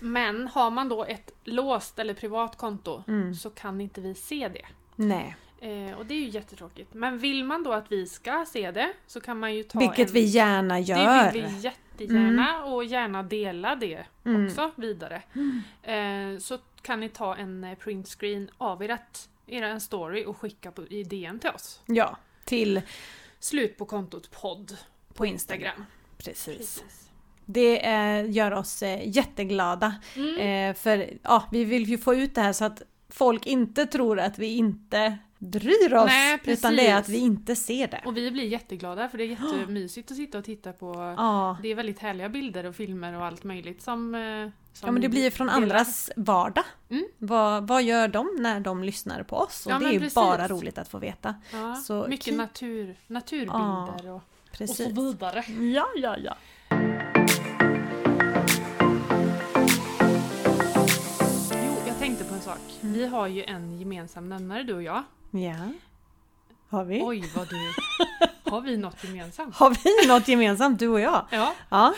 Men 0.00 0.48
har 0.48 0.70
man 0.70 0.88
då 0.88 1.04
ett 1.04 1.30
låst 1.44 1.98
eller 1.98 2.14
privat 2.14 2.56
konto 2.56 3.02
Mm. 3.08 3.34
så 3.34 3.50
kan 3.50 3.80
inte 3.80 4.00
vi 4.00 4.14
se 4.14 4.48
det. 4.48 4.66
Nej. 4.96 5.36
Eh, 5.60 5.98
och 5.98 6.06
det 6.06 6.14
är 6.14 6.18
ju 6.18 6.28
jättetråkigt. 6.28 6.94
Men 6.94 7.18
vill 7.18 7.44
man 7.44 7.62
då 7.62 7.72
att 7.72 7.92
vi 7.92 8.06
ska 8.06 8.44
se 8.48 8.70
det 8.70 8.92
så 9.06 9.20
kan 9.20 9.38
man 9.38 9.54
ju 9.54 9.62
ta 9.62 9.78
Vilket 9.78 10.08
en... 10.08 10.14
vi 10.14 10.20
gärna 10.20 10.80
gör. 10.80 11.24
Det 11.24 11.30
vill 11.32 11.46
vi 11.46 11.58
jättegärna 11.58 12.64
och 12.64 12.84
gärna 12.84 13.22
dela 13.22 13.76
det 13.76 14.06
Mm. 14.24 14.46
också 14.46 14.70
vidare. 14.76 15.22
Eh, 15.82 16.38
så 16.38 16.58
kan 16.82 17.00
ni 17.00 17.08
ta 17.08 17.36
en 17.36 17.64
eh, 17.64 17.74
printscreen 17.74 18.50
av 18.58 18.82
ert, 18.82 19.18
er 19.46 19.78
story 19.78 20.24
och 20.24 20.36
skicka 20.36 20.70
på, 20.70 20.86
i 20.86 21.02
DM 21.02 21.38
till 21.38 21.50
oss. 21.50 21.80
Ja, 21.86 22.16
till 22.44 22.82
Slut 23.40 23.76
på 23.78 23.84
kontot 23.84 24.30
podd 24.30 24.76
på 25.14 25.26
Instagram. 25.26 25.62
Instagram. 25.66 25.86
Precis. 26.18 26.56
Precis. 26.56 27.10
Det 27.44 27.86
eh, 27.86 28.30
gör 28.30 28.52
oss 28.52 28.82
eh, 28.82 29.08
jätteglada. 29.08 29.94
Mm. 30.16 30.38
Eh, 30.70 30.74
för 30.76 31.10
ja, 31.22 31.48
vi 31.52 31.64
vill 31.64 31.84
ju 31.84 31.98
få 31.98 32.14
ut 32.14 32.34
det 32.34 32.40
här 32.40 32.52
så 32.52 32.64
att 32.64 32.82
folk 33.08 33.46
inte 33.46 33.86
tror 33.86 34.20
att 34.20 34.38
vi 34.38 34.46
inte 34.56 35.18
bryr 35.38 35.94
oss. 35.94 36.06
Nej, 36.06 36.38
utan 36.44 36.76
det 36.76 36.86
är 36.86 36.96
att 36.96 37.08
vi 37.08 37.18
inte 37.18 37.56
ser 37.56 37.88
det. 37.88 38.02
Och 38.04 38.16
vi 38.16 38.30
blir 38.30 38.44
jätteglada 38.44 39.08
för 39.08 39.18
det 39.18 39.24
är 39.24 39.28
jättemysigt 39.28 40.10
att 40.10 40.16
sitta 40.16 40.38
och 40.38 40.44
titta 40.44 40.72
på. 40.72 41.14
Ja. 41.16 41.56
Det 41.62 41.68
är 41.68 41.74
väldigt 41.74 41.98
härliga 41.98 42.28
bilder 42.28 42.66
och 42.66 42.74
filmer 42.76 43.14
och 43.16 43.24
allt 43.26 43.44
möjligt 43.44 43.82
som... 43.82 44.14
eh, 44.14 44.20
som 44.72 44.86
ja 44.86 44.92
men 44.92 45.02
det 45.02 45.08
blir 45.08 45.22
ju 45.24 45.30
från 45.30 45.46
delar. 45.46 45.62
andras 45.62 46.10
vardag. 46.16 46.64
Mm. 46.90 47.04
Vad, 47.18 47.68
vad 47.68 47.82
gör 47.82 48.08
de 48.08 48.28
när 48.38 48.60
de 48.60 48.84
lyssnar 48.84 49.22
på 49.22 49.36
oss? 49.36 49.66
Och 49.66 49.72
Ja, 49.72 49.78
det 49.78 49.84
är 49.86 49.92
ju 49.92 49.98
precis. 49.98 50.14
bara 50.14 50.48
roligt 50.48 50.78
att 50.78 50.88
få 50.88 50.98
veta. 50.98 51.34
Ja, 51.52 51.74
Så 51.74 52.06
mycket 52.08 52.26
keep- 52.26 52.36
natur, 52.36 52.96
naturbilder 53.06 54.10
och, 54.10 54.16
och 54.16 54.22
Precis. 54.52 54.76
så 54.94 55.02
vidare. 55.02 55.44
Ja, 55.74 55.86
ja, 55.96 56.16
ja. 56.18 56.36
Jo, 61.50 61.74
jag 61.86 61.98
tänkte 61.98 62.24
på 62.24 62.34
en 62.34 62.40
sak. 62.40 62.58
Mm. 62.82 62.94
Vi 62.94 63.06
har 63.06 63.26
ju 63.26 63.44
en 63.44 63.78
gemensam 63.78 64.28
nämnare 64.28 64.62
du 64.62 64.74
och 64.74 64.82
jag. 64.82 65.02
Ja. 65.30 65.72
Har 66.68 66.84
vi? 66.84 67.02
Oj 67.04 67.30
vad 67.36 67.48
du... 67.48 67.56
Har 68.50 68.60
vi 68.60 68.76
något 68.76 69.04
gemensamt? 69.04 69.56
Har 69.56 69.70
vi 69.70 70.08
något 70.08 70.28
gemensamt, 70.28 70.78
du 70.78 70.88
och 70.88 71.00
jag? 71.00 71.26
Ja. 71.30 71.54
Ja. 71.68 71.94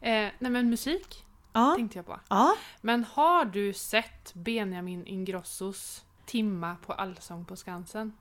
Eh, 0.00 0.28
nej 0.38 0.50
men 0.50 0.70
musik 0.70 1.24
Ja. 1.52 1.74
tänkte 1.76 1.98
jag 1.98 2.06
på. 2.06 2.20
Ja. 2.28 2.54
Men 2.80 3.04
har 3.04 3.44
du 3.44 3.72
sett 3.72 4.34
Benjamin 4.34 5.06
Ingrossos 5.06 6.04
Timma 6.26 6.76
på 6.86 6.92
Allsång 6.92 7.44
på 7.44 7.56
Skansen? 7.56 8.12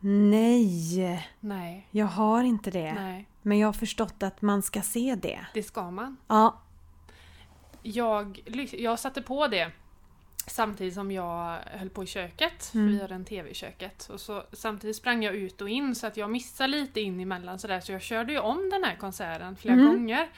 Nej, 0.00 1.28
Nej. 1.40 1.88
jag 1.90 2.06
har 2.06 2.42
inte 2.44 2.70
det. 2.70 2.92
Nej. 2.94 3.28
Men 3.42 3.58
jag 3.58 3.68
har 3.68 3.72
förstått 3.72 4.22
att 4.22 4.42
man 4.42 4.62
ska 4.62 4.82
se 4.82 5.14
det. 5.22 5.46
Det 5.54 5.62
ska 5.62 5.90
man. 5.90 6.16
Ja. 6.26 6.60
Jag, 7.82 8.42
jag 8.72 8.98
satte 8.98 9.22
på 9.22 9.48
det 9.48 9.70
samtidigt 10.46 10.94
som 10.94 11.10
jag 11.10 11.58
höll 11.64 11.90
på 11.90 12.02
i 12.04 12.06
köket. 12.06 12.70
Mm. 12.74 12.86
vi 12.92 13.00
hade 13.00 13.14
en 13.14 13.24
TV 13.24 13.50
i 13.50 13.54
köket. 13.54 14.08
Och 14.12 14.20
så, 14.20 14.42
samtidigt 14.52 14.96
sprang 14.96 15.22
jag 15.24 15.34
ut 15.34 15.60
och 15.60 15.68
in 15.68 15.94
så 15.94 16.06
att 16.06 16.16
jag 16.16 16.30
missade 16.30 16.68
lite 16.68 17.00
in 17.00 17.20
emellan 17.20 17.58
sådär. 17.58 17.80
Så 17.80 17.92
jag 17.92 18.02
körde 18.02 18.32
ju 18.32 18.38
om 18.38 18.70
den 18.70 18.84
här 18.84 18.96
konserten 18.96 19.56
flera 19.56 19.74
Mm. 19.74 19.86
gånger. 19.86 20.28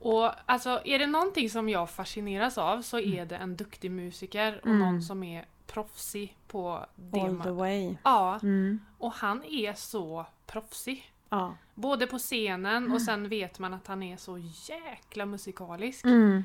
Och 0.00 0.30
alltså 0.46 0.80
är 0.84 0.98
det 0.98 1.06
någonting 1.06 1.50
som 1.50 1.68
jag 1.68 1.90
fascineras 1.90 2.58
av 2.58 2.82
så 2.82 2.98
är 2.98 3.26
det 3.26 3.36
en 3.36 3.56
duktig 3.56 3.90
musiker 3.90 4.58
och 4.60 4.66
Mm. 4.66 4.78
någon 4.78 5.02
som 5.02 5.22
är 5.22 5.44
proffsig 5.66 6.36
på 6.48 6.86
det 6.96 7.20
All 7.20 7.40
the 7.42 7.50
way. 7.50 7.96
Ja, 8.04 8.38
Mm. 8.42 8.80
och 8.98 9.12
han 9.12 9.44
är 9.44 9.72
så 9.74 10.26
proffsig. 10.46 11.12
Ja. 11.28 11.56
Både 11.74 12.06
på 12.06 12.18
scenen 12.18 12.92
och 12.92 13.02
sen 13.02 13.28
vet 13.28 13.58
man 13.58 13.74
att 13.74 13.86
han 13.86 14.02
är 14.02 14.16
så 14.16 14.38
jäkla 14.68 15.26
musikalisk. 15.26 16.04
Mm. 16.04 16.44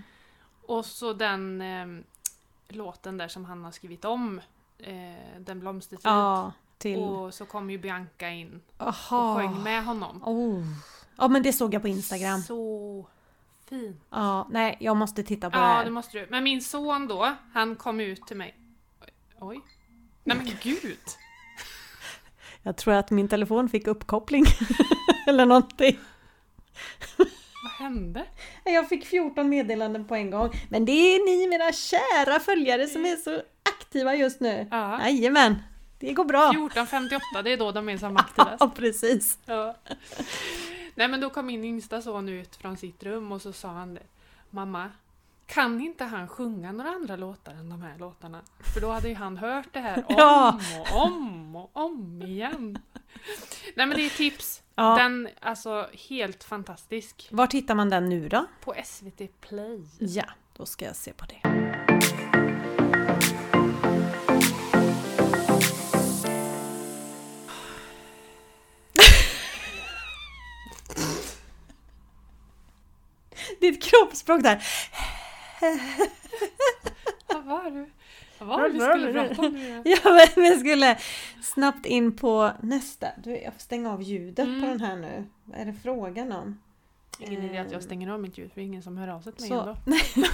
Och 0.68 0.86
så 0.86 1.14
den 1.14 1.62
eh, 1.62 2.04
låten 2.68 3.18
där 3.18 3.28
som 3.28 3.46
han 3.46 3.64
har 3.64 3.72
skrivit 3.72 4.06
om, 4.06 4.42
eh, 4.80 4.94
Den 5.40 5.60
blomstertid. 5.60 6.06
Ja. 6.06 6.52
Till... 6.78 7.00
Och 7.00 7.34
så 7.34 7.46
kom 7.46 7.70
ju 7.70 7.78
Bianca 7.78 8.30
in 8.30 8.62
och 8.78 8.88
Aha. 8.88 9.36
sjöng 9.36 9.64
med 9.64 9.86
honom. 9.86 10.24
Oh. 10.24 10.64
Ja 11.18 11.28
men 11.28 11.44
det 11.44 11.54
såg 11.54 11.74
jag 11.74 11.82
på 11.82 11.88
Instagram. 11.88 12.42
Så 12.42 13.06
fin. 13.70 14.00
Ja, 14.10 14.48
nej 14.52 14.78
jag 14.80 14.98
måste 14.98 15.24
titta 15.24 15.50
på 15.50 15.58
det 15.58 15.64
Ja, 15.64 15.68
här. 15.74 15.86
det 15.86 15.92
måste 15.92 16.20
du. 16.20 16.28
Men 16.30 16.44
min 16.44 16.62
son 16.62 17.08
då, 17.08 17.36
han 17.54 17.76
kom 17.76 18.00
ut 18.00 18.28
till 18.28 18.38
mig. 18.38 18.58
Oj. 19.40 19.62
Nej 20.24 20.38
men 20.38 20.52
gud! 20.62 20.98
Jag 22.64 22.78
tror 22.78 22.94
att 22.94 23.12
min 23.12 23.28
telefon 23.28 23.70
fick 23.70 23.88
uppkoppling. 23.88 24.46
Eller 25.28 25.46
någonting. 25.46 26.00
Hände? 27.84 28.26
Jag 28.64 28.90
fick 28.90 29.06
14 29.06 29.50
meddelanden 29.50 30.06
på 30.06 30.16
en 30.16 30.32
gång. 30.32 30.50
Men 30.70 30.86
det 30.86 30.92
är 30.92 31.26
ni 31.26 31.48
mina 31.48 31.72
kära 31.72 32.40
följare 32.40 32.88
som 32.88 33.06
är 33.06 33.16
så 33.16 33.42
aktiva 33.64 34.16
just 34.16 34.40
nu. 34.40 34.68
Ja. 34.72 35.02
Jajamän, 35.02 35.56
det 36.00 36.14
går 36.14 36.26
bra. 36.26 36.52
14.58, 36.52 37.44
det 37.44 37.54
är 37.54 37.58
då 37.58 37.72
de 37.72 37.90
är 37.90 37.98
som 37.98 38.18
aktivast. 38.18 38.56
Ja, 38.60 38.72
precis. 38.76 39.38
Ja. 39.46 39.76
Nej 40.96 41.08
men 41.08 41.22
då 41.22 41.30
kom 41.30 41.46
min 41.46 41.64
yngsta 41.64 42.02
son 42.02 42.30
ut 42.30 42.56
från 42.56 42.78
sitt 42.78 43.04
rum 43.04 43.32
och 43.32 43.42
så 43.42 43.54
sa 43.54 43.68
han 43.68 43.94
det. 43.94 44.04
Mamma, 44.50 44.90
kan 45.46 45.82
inte 45.82 46.04
han 46.04 46.28
sjunga 46.28 46.72
några 46.72 46.90
andra 46.90 47.16
låtar 47.16 47.52
än 47.52 47.70
de 47.70 47.82
här 47.82 47.98
låtarna? 47.98 48.42
För 48.74 48.82
då 48.82 48.92
hade 48.92 49.10
ju 49.10 49.16
han 49.16 49.38
hört 49.38 49.68
det 49.72 49.80
här 49.80 50.06
om 50.08 50.62
och 50.80 51.02
om 51.06 51.56
och 51.56 51.70
om 51.74 52.22
igen. 52.22 52.80
Nej 53.76 53.88
men 53.88 53.98
det 53.98 54.06
är 54.06 54.10
tips. 54.10 54.62
Ja. 54.76 54.96
Den, 54.98 55.30
alltså 55.42 55.90
helt 56.10 56.44
fantastisk. 56.44 57.28
Var 57.32 57.48
hittar 57.52 57.76
man 57.76 57.90
den 57.90 58.10
nu 58.10 58.30
då? 58.30 58.46
På 58.62 58.76
SVT 58.86 59.42
Play. 59.42 59.86
Ja, 60.00 60.26
då 60.54 60.66
ska 60.66 60.86
jag 60.86 60.96
se 60.96 61.14
på 61.14 61.26
det. 61.26 61.42
Ditt 73.62 73.84
kroppsspråk 73.84 74.44
där. 74.44 74.64
Vad 77.28 77.44
var 77.46 77.72
det? 77.72 77.90
Vad 78.44 78.60
var 78.60 78.70
det 78.70 78.74
vi 78.74 78.80
skulle 78.80 79.14
prata 79.14 79.42
om 79.42 79.54
nu? 79.54 79.82
Ja, 79.86 79.98
men 80.36 80.44
vi 80.44 80.60
skulle 80.60 80.98
snabbt 81.42 81.86
in 81.86 82.16
på 82.16 82.52
nästa. 82.62 83.08
Du, 83.24 83.32
jag 83.38 83.54
får 83.54 83.60
stänga 83.60 83.92
av 83.92 84.02
ljudet 84.04 84.46
Mm. 84.48 84.62
på 84.62 84.68
den 84.68 84.82
här 84.82 84.96
nu. 84.96 85.24
Vad 85.46 85.60
är 85.60 85.66
det 85.66 85.74
frågan 85.84 86.32
om? 86.32 86.60
Ingen 87.20 87.44
idé 87.44 87.58
att 87.58 87.72
jag 87.72 87.84
stänger 87.84 88.10
av 88.10 88.20
mitt 88.22 88.38
ljud 88.38 88.50
för 88.52 88.56
det 88.56 88.62
är 88.62 88.66
ingen 88.66 88.84
som 88.84 88.98
hör 88.98 89.08
av 89.08 89.22
sig 89.22 89.34
till 89.34 89.42
mig 89.42 89.50
Så. 89.50 89.60
ändå. 89.60 89.78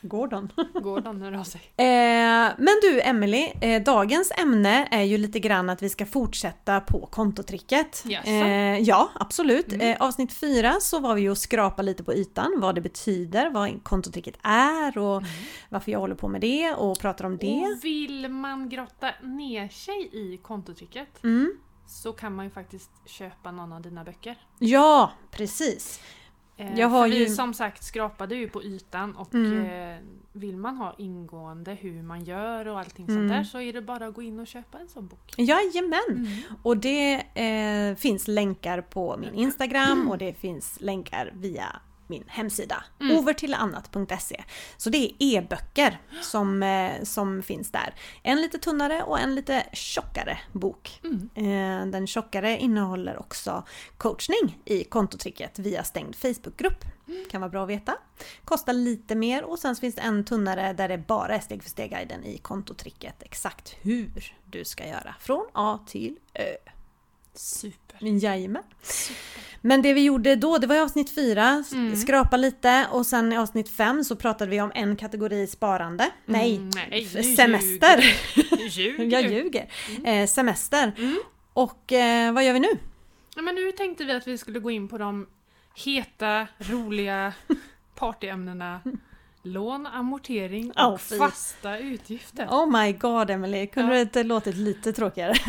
Gordon. 0.00 0.52
Gordon 0.74 1.22
hör 1.22 1.32
av 1.32 1.44
sig. 1.44 1.60
Eh, 1.76 2.52
men 2.58 2.74
du 2.82 3.00
Emily, 3.00 3.52
eh, 3.60 3.82
dagens 3.82 4.32
ämne 4.38 4.88
är 4.90 5.02
ju 5.02 5.18
lite 5.18 5.38
grann 5.40 5.70
att 5.70 5.82
vi 5.82 5.88
ska 5.88 6.06
fortsätta 6.06 6.80
på 6.80 7.06
kontotricket. 7.06 8.04
Eh, 8.24 8.78
ja, 8.78 9.10
absolut. 9.14 9.72
Mm. 9.72 9.80
Eh, 9.90 9.96
avsnitt 10.02 10.32
fyra 10.32 10.74
så 10.80 10.98
var 11.00 11.14
vi 11.14 11.20
ju 11.20 11.30
och 11.30 11.38
skrapa 11.38 11.82
lite 11.82 12.04
på 12.04 12.14
ytan, 12.14 12.52
vad 12.60 12.74
det 12.74 12.80
betyder, 12.80 13.50
vad 13.50 13.84
kontotricket 13.84 14.34
är 14.42 14.98
och 14.98 15.16
Mm. 15.18 15.30
varför 15.68 15.92
jag 15.92 15.98
håller 15.98 16.14
på 16.14 16.28
med 16.28 16.40
det 16.40 16.72
och 16.74 16.98
pratar 16.98 17.24
om 17.24 17.36
det. 17.38 17.60
Och 17.76 17.84
vill 17.84 18.28
man 18.28 18.68
grotta 18.68 19.10
ner 19.22 19.68
sig 19.68 20.10
i 20.12 20.36
kontotricket 20.42 21.24
Mm. 21.24 21.56
så 21.86 22.12
kan 22.12 22.34
man 22.34 22.44
ju 22.44 22.50
faktiskt 22.50 22.90
köpa 23.06 23.50
någon 23.50 23.72
av 23.72 23.82
dina 23.82 24.04
böcker. 24.04 24.36
Ja, 24.58 25.12
precis. 25.30 26.00
Eh, 26.56 26.78
Jag 26.80 26.88
har 26.88 27.08
för 27.08 27.14
ju- 27.16 27.24
vi 27.24 27.30
som 27.30 27.54
sagt 27.54 27.84
skrapade 27.84 28.34
ju 28.34 28.48
på 28.48 28.62
ytan 28.62 29.16
och 29.16 29.34
Mm. 29.34 29.64
eh, 29.92 29.98
vill 30.32 30.56
man 30.56 30.76
ha 30.76 30.94
ingående 30.98 31.74
hur 31.74 32.02
man 32.02 32.24
gör 32.24 32.68
och 32.68 32.78
allting 32.78 33.06
Mm. 33.08 33.16
sånt 33.18 33.30
där 33.38 33.44
så 33.44 33.60
är 33.60 33.72
det 33.72 33.82
bara 33.82 34.06
att 34.06 34.14
gå 34.14 34.22
in 34.22 34.40
och 34.40 34.46
köpa 34.46 34.78
en 34.78 34.88
sån 34.88 35.06
bok. 35.06 35.34
Jajamän! 35.36 36.00
Mm. 36.08 36.26
Och 36.62 36.76
det 36.76 37.14
eh, 37.34 37.96
finns 37.96 38.28
länkar 38.28 38.80
på 38.80 39.16
min 39.16 39.34
Instagram 39.34 40.08
och 40.10 40.18
det 40.24 40.34
finns 40.34 40.80
länkar 40.80 41.32
via 41.34 41.66
min 42.06 42.24
hemsida 42.28 42.84
Mm. 43.00 43.18
overtillannat.se. 43.18 44.44
Så 44.76 44.90
det 44.90 44.98
är 44.98 45.10
e-böcker 45.18 46.00
som, 46.22 46.62
eh, 46.62 47.02
som 47.02 47.42
finns 47.42 47.70
där. 47.72 47.94
En 48.22 48.40
lite 48.40 48.58
tunnare 48.58 49.02
och 49.02 49.20
en 49.20 49.34
lite 49.34 49.66
tjockare 49.72 50.38
bok. 50.52 51.00
Mm. 51.04 51.30
Eh, 51.34 51.86
den 51.92 52.06
tjockare 52.06 52.58
innehåller 52.58 53.18
också 53.18 53.64
coachning 53.96 54.58
i 54.64 54.84
kontotricket 54.84 55.58
via 55.58 55.84
stängd 55.84 56.16
Facebookgrupp. 56.16 56.84
Kan 57.30 57.40
vara 57.40 57.50
bra 57.50 57.62
att 57.62 57.68
veta. 57.68 57.94
Kostar 58.44 58.72
lite 58.72 59.14
mer 59.14 59.44
och 59.44 59.58
sen 59.58 59.76
finns 59.76 59.94
det 59.94 60.00
en 60.02 60.24
tunnare 60.24 60.72
där 60.72 60.88
det 60.88 60.98
bara 60.98 61.34
är 61.34 61.40
steg 61.40 61.62
för 61.62 61.70
steg-guiden 61.70 62.24
i 62.24 62.38
kontotricket. 62.38 63.22
Exakt 63.22 63.76
hur 63.80 64.36
du 64.44 64.64
ska 64.64 64.86
göra 64.88 65.14
från 65.20 65.46
A 65.52 65.78
till 65.86 66.16
Ö. 66.34 66.70
Super. 67.34 67.98
Jajamän. 68.00 68.62
Super. 68.82 69.20
Men 69.60 69.82
det 69.82 69.92
vi 69.94 70.04
gjorde 70.04 70.36
då, 70.36 70.58
det 70.58 70.66
var 70.66 70.74
i 70.76 70.78
avsnitt 70.78 71.14
fyra, 71.14 71.64
Mm. 71.72 71.96
skrapa 71.96 72.36
lite 72.36 72.86
och 72.90 73.06
sen 73.06 73.32
i 73.32 73.36
avsnitt 73.36 73.68
fem 73.68 74.04
så 74.04 74.16
pratade 74.16 74.50
vi 74.50 74.60
om 74.60 74.72
en 74.74 74.96
kategori 74.96 75.46
sparande. 75.46 76.10
Nej, 76.26 76.56
Mm, 76.56 76.70
nej, 76.90 77.34
semester. 77.36 78.04
Nu 78.56 78.66
ljuger 78.66 79.04
Jag 79.22 79.32
ljuger. 79.32 79.68
Eh, 80.04 80.26
semester. 80.26 80.92
Mm. 80.98 81.18
Och 81.52 81.92
eh, 81.92 82.32
vad 82.32 82.44
gör 82.44 82.52
vi 82.52 82.60
nu? 82.60 82.68
Ja, 83.36 83.42
men 83.42 83.54
nu 83.54 83.72
tänkte 83.72 84.04
vi 84.04 84.12
att 84.12 84.26
vi 84.26 84.38
skulle 84.38 84.60
gå 84.60 84.70
in 84.70 84.88
på 84.88 84.98
de 84.98 85.26
heta, 85.74 86.46
roliga 86.58 87.32
partyämnena 87.94 88.80
lån, 89.42 89.86
amortering 89.86 90.70
och 90.70 91.00
fy. 91.00 91.18
fasta 91.18 91.78
utgifter. 91.78 92.46
Oh 92.46 92.80
my 92.82 92.92
god 92.92 93.30
Emily, 93.30 93.66
kunde 93.66 93.92
Ja. 93.92 93.94
det 93.96 94.02
inte 94.02 94.22
låtit 94.22 94.56
lite 94.56 94.92
tråkigare? 94.92 95.34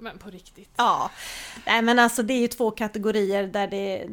Men 0.00 0.18
på 0.18 0.30
riktigt. 0.30 0.72
Ja. 0.76 1.10
Nej 1.66 1.82
men 1.82 1.98
alltså 1.98 2.22
det 2.22 2.34
är 2.34 2.40
ju 2.40 2.48
två 2.48 2.70
kategorier 2.70 3.46
där 3.46 3.66
det 3.66 4.08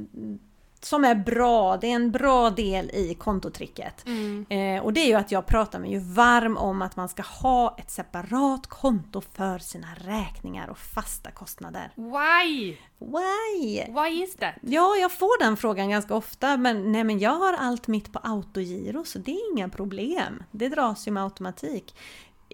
som 0.81 1.05
är 1.05 1.15
bra, 1.15 1.77
det 1.77 1.87
är 1.87 1.95
en 1.95 2.11
bra 2.11 2.49
del 2.49 2.89
i 2.93 3.15
kontotricket. 3.19 4.05
Mm. 4.05 4.45
Eh, 4.49 4.83
och 4.83 4.93
det 4.93 4.99
är 4.99 5.07
ju 5.07 5.13
att 5.13 5.31
jag 5.31 5.45
pratar 5.45 5.79
mig 5.79 5.91
ju 5.91 5.99
varm 5.99 6.57
om 6.57 6.81
att 6.81 6.95
man 6.95 7.09
ska 7.09 7.23
ha 7.23 7.75
ett 7.79 7.91
separat 7.91 8.67
konto 8.67 9.21
för 9.21 9.59
sina 9.59 9.87
räkningar 9.95 10.67
och 10.67 10.77
fasta 10.77 11.31
kostnader. 11.31 11.91
Why? 11.95 12.77
Why? 12.97 13.83
Why 13.87 14.23
is 14.23 14.35
that? 14.35 14.55
Ja, 14.61 14.95
jag 14.95 15.11
får 15.11 15.39
den 15.43 15.57
frågan 15.57 15.89
ganska 15.89 16.15
ofta 16.15 16.57
men 16.57 16.91
nej 16.91 17.03
men 17.03 17.19
jag 17.19 17.35
har 17.35 17.53
allt 17.53 17.87
mitt 17.87 18.13
på 18.13 18.19
autogiro 18.23 19.05
så 19.05 19.19
det 19.19 19.31
är 19.31 19.51
inga 19.53 19.69
problem. 19.69 20.43
Det 20.51 20.69
dras 20.69 21.07
ju 21.07 21.11
med 21.11 21.23
automatik. 21.23 21.95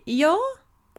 Ja, 0.05 0.37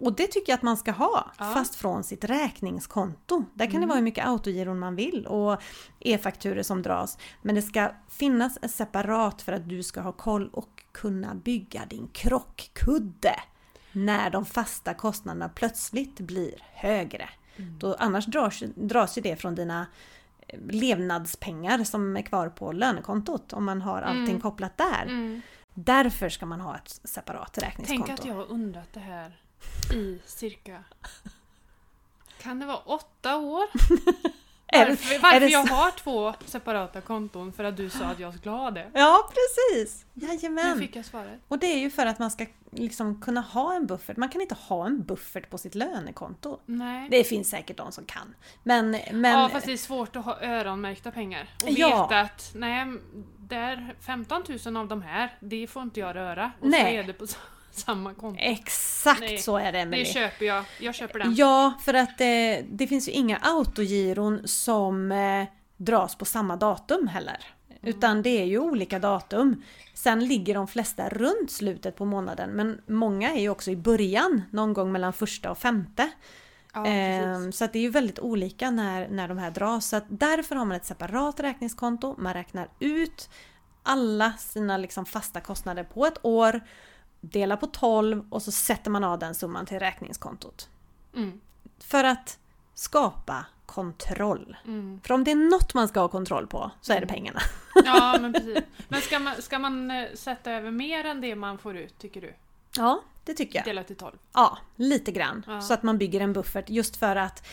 och 0.01 0.13
det 0.17 0.27
tycker 0.27 0.53
jag 0.53 0.57
att 0.57 0.63
man 0.63 0.77
ska 0.77 0.91
ha, 0.93 1.31
Ja. 1.39 1.45
fast 1.55 1.75
från 1.75 2.05
sitt 2.05 2.25
räkningskonto. 2.25 3.45
Där 3.55 3.65
kan 3.67 3.73
det 3.73 3.77
Mm. 3.77 3.89
vara 3.89 3.97
hur 3.97 4.05
mycket 4.05 4.27
autogiron 4.27 4.79
man 4.79 4.97
vill 4.97 5.27
och 5.27 5.63
e-fakturer 6.01 6.63
som 6.63 6.83
dras. 6.83 7.19
Men 7.43 7.55
det 7.55 7.63
ska 7.63 7.91
finnas 8.09 8.59
ett 8.63 8.71
separat 8.71 9.43
för 9.43 9.53
att 9.53 9.69
du 9.69 9.83
ska 9.83 10.01
ha 10.01 10.13
koll 10.13 10.49
och 10.53 10.85
kunna 10.93 11.35
bygga 11.35 11.87
din 11.87 12.09
krockkudde. 12.13 13.35
När 13.93 14.31
de 14.31 14.45
fasta 14.45 14.95
kostnaderna 14.95 15.49
plötsligt 15.49 16.21
blir 16.21 16.55
högre. 16.73 17.29
Mm. 17.57 17.79
Då, 17.79 17.97
annars 17.99 18.27
dras, 18.27 18.63
dras 18.75 19.19
ju 19.19 19.23
det 19.23 19.37
från 19.37 19.55
dina 19.55 19.87
eh, 20.49 20.61
levnadspengar 20.71 21.85
som 21.85 22.17
är 22.17 22.23
kvar 22.23 22.49
på 22.49 22.73
lönekontot 22.73 23.53
om 23.53 23.65
man 23.65 23.83
har 23.83 24.03
allting 24.03 24.25
Mm. 24.29 24.41
kopplat 24.41 24.77
där. 24.77 25.03
Mm. 25.03 25.41
Därför 25.75 26.29
ska 26.29 26.47
man 26.47 26.61
ha 26.61 26.77
ett 26.77 27.01
separat 27.05 27.59
räkningskonto. 27.59 28.05
Tänk 28.07 28.19
att 28.21 28.27
jag 28.27 28.35
har 28.35 28.51
undrat 28.53 28.89
det 28.93 29.01
här 29.01 29.41
i 29.93 30.19
cirka... 30.27 30.85
Kan 32.43 32.59
det 32.59 32.67
vara 32.67 32.77
åtta 32.77 33.37
år? 33.37 33.65
Varför, 34.73 35.19
varför 35.23 35.49
jag 35.49 35.67
har 35.67 35.91
två 35.91 36.35
separata 36.47 37.01
konton 37.01 37.53
för 37.53 37.65
att 37.65 37.77
du 37.77 37.91
sa 37.91 38.05
att 38.05 38.19
jag 38.19 38.35
skulle 38.35 38.55
ha 38.55 38.71
det. 38.71 38.91
Ja, 38.95 39.29
precis! 39.29 40.05
Nu 40.15 40.27
Jajamän! 40.27 40.79
fick 40.79 40.97
jag 40.97 41.05
svaret. 41.05 41.41
Och 41.49 41.59
det 41.59 41.67
är 41.67 41.79
ju 41.79 41.91
för 41.91 42.07
att 42.07 42.19
man 42.19 42.31
ska 42.31 42.47
liksom 42.71 43.21
kunna 43.21 43.41
ha 43.41 43.75
en 43.75 43.87
buffert. 43.87 44.17
Man 44.17 44.29
kan 44.29 44.41
inte 44.41 44.55
ha 44.55 44.87
en 44.87 45.03
buffert 45.05 45.51
på 45.51 45.59
sitt 45.59 45.75
lönekonto. 45.75 46.61
Nej. 46.67 47.09
Det 47.11 47.25
finns 47.25 47.51
säkert 47.51 47.77
de 47.77 47.93
som 47.93 48.05
kan. 48.05 48.35
Men, 48.63 48.91
men 49.13 49.33
ja 49.33 49.49
fast 49.49 49.67
det 49.67 49.73
är 49.73 49.77
svårt 49.77 50.17
att 50.17 50.25
ha 50.25 50.43
öronmärkta 50.43 51.11
pengar. 51.11 51.49
Och 51.63 51.71
Ja. 51.71 52.03
veta 52.03 52.21
att 52.21 52.51
nej, 52.55 52.87
där 53.39 53.95
15 54.01 54.43
000 54.67 54.77
av 54.77 54.89
de 54.89 55.03
här, 55.03 55.37
det 55.41 55.67
får 55.67 55.83
inte 55.83 56.01
jag 56.01 56.17
röra. 56.17 56.53
Och 56.61 56.69
Nej. 56.69 56.81
så 56.83 56.87
är 56.89 57.03
det 57.05 57.13
på 57.13 57.27
samma 57.87 58.15
konto. 58.15 58.41
exakt 58.43 59.21
Nej, 59.21 59.39
så 59.39 59.57
är 59.57 59.65
det 59.65 59.71
Det 59.73 59.79
Emelie. 59.79 60.05
köper 60.05 60.47
jag. 60.47 60.65
Jag 60.81 60.95
köper 60.95 61.19
den. 61.19 61.35
Ja, 61.35 61.75
för 61.85 61.95
att 61.95 62.21
eh, 62.21 62.27
det 62.71 62.87
finns 62.89 63.09
ju 63.09 63.13
inga 63.13 63.37
autogiron 63.37 64.49
som 64.49 65.13
eh, 65.13 65.45
dras 65.77 66.15
på 66.15 66.25
samma 66.25 66.57
datum 66.57 67.09
heller. 67.09 67.45
Utan 67.83 68.23
det 68.23 68.41
är 68.41 68.45
ju 68.45 68.59
olika 68.59 68.99
datum. 68.99 69.63
Sen 69.95 70.27
ligger 70.27 70.55
de 70.55 70.69
flesta 70.69 71.09
runt 71.09 71.51
slutet 71.51 71.97
på 71.97 72.05
månaden 72.05 72.51
men 72.51 72.81
många 72.87 73.33
är 73.33 73.41
ju 73.41 73.49
också 73.49 73.71
i 73.71 73.77
början, 73.77 74.43
någon 74.51 74.73
gång 74.73 74.93
mellan 74.93 75.13
första 75.13 75.51
och 75.51 75.59
femte. 75.59 76.11
Ja, 76.75 76.85
precis. 76.85 77.57
så 77.57 77.67
det 77.73 77.79
är 77.79 77.83
ju 77.83 77.91
väldigt 77.91 78.19
olika 78.19 78.71
när, 78.71 79.09
när 79.09 79.29
de 79.29 79.39
här 79.39 79.51
dras. 79.51 79.89
Så 79.89 80.01
därför 80.09 80.57
har 80.57 80.65
man 80.65 80.77
ett 80.77 80.85
separat 80.85 81.41
räkningskonto. 81.41 82.15
Man 82.19 82.35
räknar 82.35 82.69
ut 82.81 83.31
alla 83.83 84.33
sina 84.33 84.77
liksom 84.77 85.07
fasta 85.07 85.41
kostnader 85.41 85.85
på 85.85 86.07
ett 86.07 86.19
år. 86.23 86.61
Delar 87.31 87.57
på 87.57 87.67
12 87.67 88.25
och 88.31 88.43
så 88.43 88.53
sätter 88.53 88.91
man 88.91 89.05
av 89.05 89.19
den 89.19 89.35
summan 89.35 89.67
till 89.67 89.79
räkningskontot. 89.79 90.69
Mm, 91.17 91.41
För 91.79 92.05
att 92.05 92.39
skapa 92.75 93.47
kontroll. 93.67 94.57
mm. 94.65 95.01
För 95.05 95.15
om 95.15 95.25
det 95.25 95.31
är 95.31 95.51
något 95.51 95.75
man 95.75 95.89
ska 95.89 96.01
ha 96.01 96.09
kontroll 96.09 96.47
på 96.47 96.71
så 96.81 96.93
är 96.93 96.97
det 96.97 97.03
Mm. 97.07 97.15
pengarna. 97.15 97.41
Ja 97.85 98.17
men 98.21 98.33
precis. 98.33 98.59
Men 98.89 99.01
ska 99.01 99.19
man, 99.19 99.43
ska 99.43 99.59
man 99.59 99.91
eh, 99.91 100.07
sätta 100.15 100.53
över 100.53 100.71
mer 100.71 101.05
än 101.05 101.21
det 101.21 101.35
man 101.37 101.59
får 101.59 101.77
ut 101.77 101.99
tycker 101.99 102.21
du? 102.21 102.35
Ja, 102.77 103.01
det 103.25 103.35
tycker 103.35 103.59
jag. 103.59 103.65
Dela 103.65 103.85
till 103.85 103.97
12? 103.97 104.17
Ja, 104.33 104.59
lite 104.77 105.13
grann. 105.13 105.45
Ja. 105.47 105.61
Så 105.61 105.75
att 105.75 105.83
man 105.83 105.99
bygger 105.99 106.21
en 106.21 106.33
buffert 106.33 106.71
just 106.71 106.97
för 106.97 107.17
att 107.17 107.47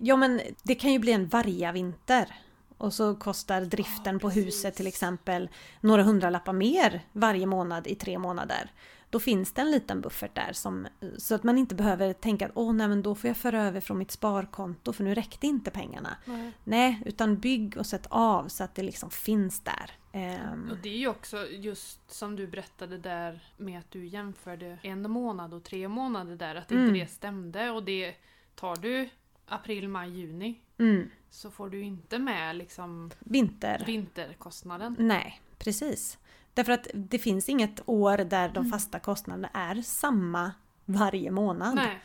ja 0.00 0.16
men 0.16 0.40
det 0.62 0.74
kan 0.74 0.92
ju 0.92 0.98
bli 0.98 1.12
en 1.12 1.28
vargavinter. 1.28 2.36
och 2.78 2.92
så 2.94 3.14
kostar 3.14 3.60
driften 3.60 4.14
Ja, 4.14 4.18
på 4.20 4.30
huset 4.30 4.74
till 4.76 4.86
exempel 4.86 5.48
några 5.80 6.02
hundralappar 6.02 6.52
mer 6.52 7.00
varje 7.12 7.46
månad 7.46 7.86
i 7.86 7.94
tre 7.94 8.18
månader. 8.18 8.70
Då 9.10 9.20
finns 9.20 9.52
det 9.52 9.60
en 9.62 9.70
liten 9.70 10.00
buffert 10.00 10.34
där 10.34 10.52
som, 10.52 10.86
så 11.18 11.34
att 11.34 11.42
man 11.42 11.58
inte 11.58 11.74
behöver 11.74 12.12
tänka 12.12 12.46
att 12.46 12.52
åh 12.54 12.72
nej 12.72 12.88
men 12.88 13.02
då 13.02 13.14
får 13.14 13.28
jag 13.28 13.36
föra 13.36 13.62
över 13.64 13.80
från 13.80 13.98
mitt 13.98 14.10
sparkonto 14.10 14.92
för 14.92 15.04
nu 15.04 15.14
räckte 15.14 15.46
inte 15.46 15.70
pengarna. 15.70 16.16
Nej. 16.24 16.52
Nej, 16.64 17.02
utan 17.06 17.38
bygg 17.38 17.76
och 17.76 17.86
sätt 17.86 18.06
av 18.10 18.48
så 18.48 18.64
att 18.64 18.74
det 18.74 18.82
liksom 18.82 19.10
finns 19.10 19.60
där. 19.60 19.90
Ehm, 20.12 20.68
Och 20.70 20.76
det 20.76 20.88
är 20.88 20.98
ju 20.98 21.08
också 21.08 21.46
just 21.46 22.10
som 22.10 22.36
du 22.36 22.46
berättade 22.46 22.98
där 22.98 23.52
med 23.56 23.78
att 23.78 23.90
du 23.90 24.06
jämförde 24.06 24.78
en 24.82 25.10
månad 25.10 25.54
och 25.54 25.64
tre 25.64 25.88
månader 25.88 26.36
där, 26.36 26.54
att 26.54 26.70
Mm. 26.70 26.86
inte 26.86 26.98
det 27.00 27.06
stämde. 27.06 27.70
Och 27.70 27.82
det 27.82 28.14
tar 28.54 28.76
du 28.76 29.08
april, 29.46 29.88
maj, 29.88 30.10
juni 30.10 30.60
mm, 30.78 31.10
så 31.30 31.50
får 31.50 31.68
du 31.70 31.82
inte 31.82 32.18
med 32.18 32.56
liksom 32.56 33.10
vinter. 33.18 33.82
vinterkostnaden. 33.86 34.96
Nej, 34.98 35.40
precis. 35.58 36.18
Därför 36.58 36.72
att 36.72 36.86
det 36.94 37.18
finns 37.18 37.48
inget 37.48 37.80
år 37.86 38.16
där 38.18 38.48
de 38.48 38.70
fasta 38.70 38.98
kostnaderna 38.98 39.48
är 39.54 39.82
samma 39.82 40.52
varje 40.84 41.30
månad. 41.30 41.74
Nej. 41.74 42.00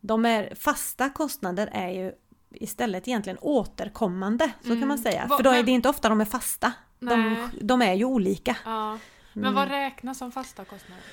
De 0.00 0.24
är, 0.26 0.54
fasta 0.54 1.10
kostnader 1.10 1.68
är 1.72 1.88
ju 1.88 2.12
istället 2.50 3.08
egentligen 3.08 3.38
återkommande, 3.40 4.52
så 4.60 4.68
kan 4.68 4.76
Mm. 4.76 4.88
man 4.88 4.98
säga. 4.98 5.26
Va- 5.26 5.36
För 5.36 5.44
då 5.44 5.50
är 5.50 5.62
det 5.62 5.70
inte 5.70 5.88
ofta 5.88 6.08
de 6.08 6.20
är 6.20 6.24
fasta. 6.24 6.72
De, 6.98 7.48
de 7.60 7.82
är 7.82 7.92
ju 7.94 8.04
olika. 8.04 8.56
Ja. 8.64 8.98
Men 9.32 9.44
Mm. 9.44 9.54
vad 9.54 9.68
räknas 9.68 10.18
som 10.18 10.32
fasta 10.32 10.64
kostnader? 10.64 11.04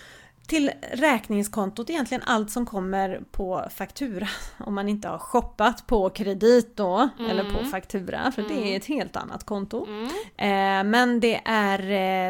Till 0.47 0.71
räkningskontot 0.93 1.89
egentligen 1.89 2.23
allt 2.25 2.51
som 2.51 2.65
kommer 2.65 3.21
på 3.31 3.65
faktura. 3.71 4.27
Om 4.59 4.75
man 4.75 4.89
inte 4.89 5.07
har 5.07 5.17
shoppat 5.17 5.87
på 5.87 6.09
kredit 6.09 6.77
då, 6.77 7.09
Mm. 7.19 7.31
eller 7.31 7.43
på 7.53 7.65
faktura, 7.65 8.31
för 8.31 8.41
det 8.41 8.53
Mm. 8.53 8.63
är 8.67 8.77
ett 8.77 8.85
helt 8.85 9.15
annat 9.15 9.43
konto. 9.43 9.85
Mm. 9.87 10.05
Eh, 10.37 10.91
men 10.91 11.19
det 11.19 11.41
är 11.45 11.79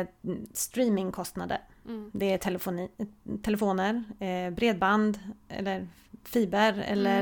eh, 0.01 0.07
streamingkostnader. 0.53 1.59
Mm. 1.85 2.11
Det 2.13 2.33
är 2.33 2.37
telefoni, 2.37 2.89
telefoner, 3.43 4.03
eh, 4.19 4.53
bredband 4.53 5.19
eller 5.49 5.87
fiber 6.23 6.83
eller 6.87 7.19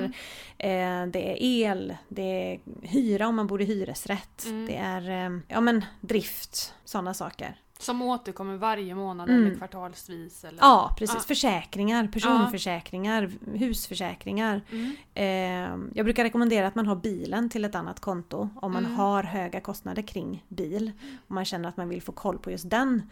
Mm. 0.57 1.05
eh, 1.07 1.11
det 1.11 1.31
är 1.31 1.37
el, 1.71 1.97
det 2.09 2.21
är 2.53 2.59
hyra 2.87 3.27
om 3.27 3.35
man 3.35 3.47
bor 3.47 3.61
i 3.61 3.65
hyresrätt. 3.65 4.45
Mm. 4.45 4.65
Det 4.65 4.75
är 4.75 5.25
eh, 5.25 5.39
ja, 5.47 5.61
men 5.61 5.85
drift, 6.01 6.73
sådana 6.85 7.13
saker. 7.13 7.55
Som 7.81 8.01
återkommer 8.01 8.55
varje 8.57 8.95
månad 8.95 9.29
Mm. 9.29 9.45
eller 9.45 9.55
kvartalsvis? 9.55 10.43
Eller? 10.43 10.59
Ja, 10.61 10.95
precis. 10.97 11.15
Ja. 11.15 11.21
Försäkringar, 11.27 12.07
personförsäkringar, 12.07 13.31
husförsäkringar. 13.53 14.61
Mm. 14.71 14.95
Eh, 15.13 15.89
jag 15.97 16.05
brukar 16.05 16.23
rekommendera 16.23 16.67
att 16.67 16.75
man 16.75 16.87
har 16.87 16.95
bilen 16.95 17.49
till 17.49 17.65
ett 17.65 17.75
annat 17.75 17.99
konto 17.99 18.49
om 18.55 18.71
man 18.73 18.85
Mm. 18.85 18.97
har 18.97 19.23
höga 19.23 19.61
kostnader 19.61 20.01
kring 20.01 20.45
bil. 20.47 20.91
Om 21.27 21.35
man 21.35 21.45
känner 21.45 21.69
att 21.69 21.77
man 21.77 21.89
vill 21.89 22.01
få 22.01 22.11
koll 22.11 22.37
på 22.37 22.51
just 22.51 22.69
den, 22.69 23.09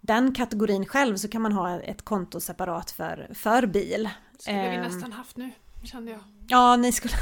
den 0.00 0.34
kategorin 0.34 0.86
själv 0.86 1.16
så 1.16 1.28
kan 1.28 1.42
man 1.42 1.52
ha 1.52 1.80
ett 1.80 2.02
konto 2.04 2.40
separat 2.40 2.90
för, 2.90 3.28
för 3.34 3.66
bil. 3.66 4.08
skulle 4.38 4.70
vi 4.70 4.76
Ehm. 4.76 4.82
nästan 4.82 5.12
haft 5.12 5.36
nu, 5.36 5.50
kände 5.84 6.10
jag. 6.12 6.20
Ja, 6.48 6.76
ni 6.76 6.92
skulle 6.92 7.14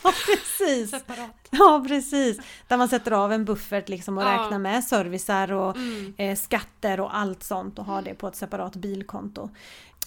Ja, 0.04 0.12
precis! 0.26 0.90
Separat. 0.90 1.48
Ja, 1.50 1.84
precis! 1.88 2.38
Där 2.68 2.76
man 2.76 2.88
sätter 2.88 3.10
av 3.12 3.32
en 3.32 3.44
buffert 3.44 3.88
liksom 3.88 4.18
och 4.18 4.24
Ja. 4.24 4.28
räknar 4.44 4.58
med 4.58 4.84
servicer 4.84 5.52
och 5.52 5.76
Mm. 5.76 6.14
eh, 6.16 6.36
skatter 6.36 7.00
och 7.00 7.16
allt 7.16 7.42
sånt 7.42 7.78
och 7.78 7.84
har 7.84 8.02
det 8.02 8.14
på 8.14 8.28
ett 8.28 8.36
separat 8.36 8.76
bilkonto. 8.76 9.50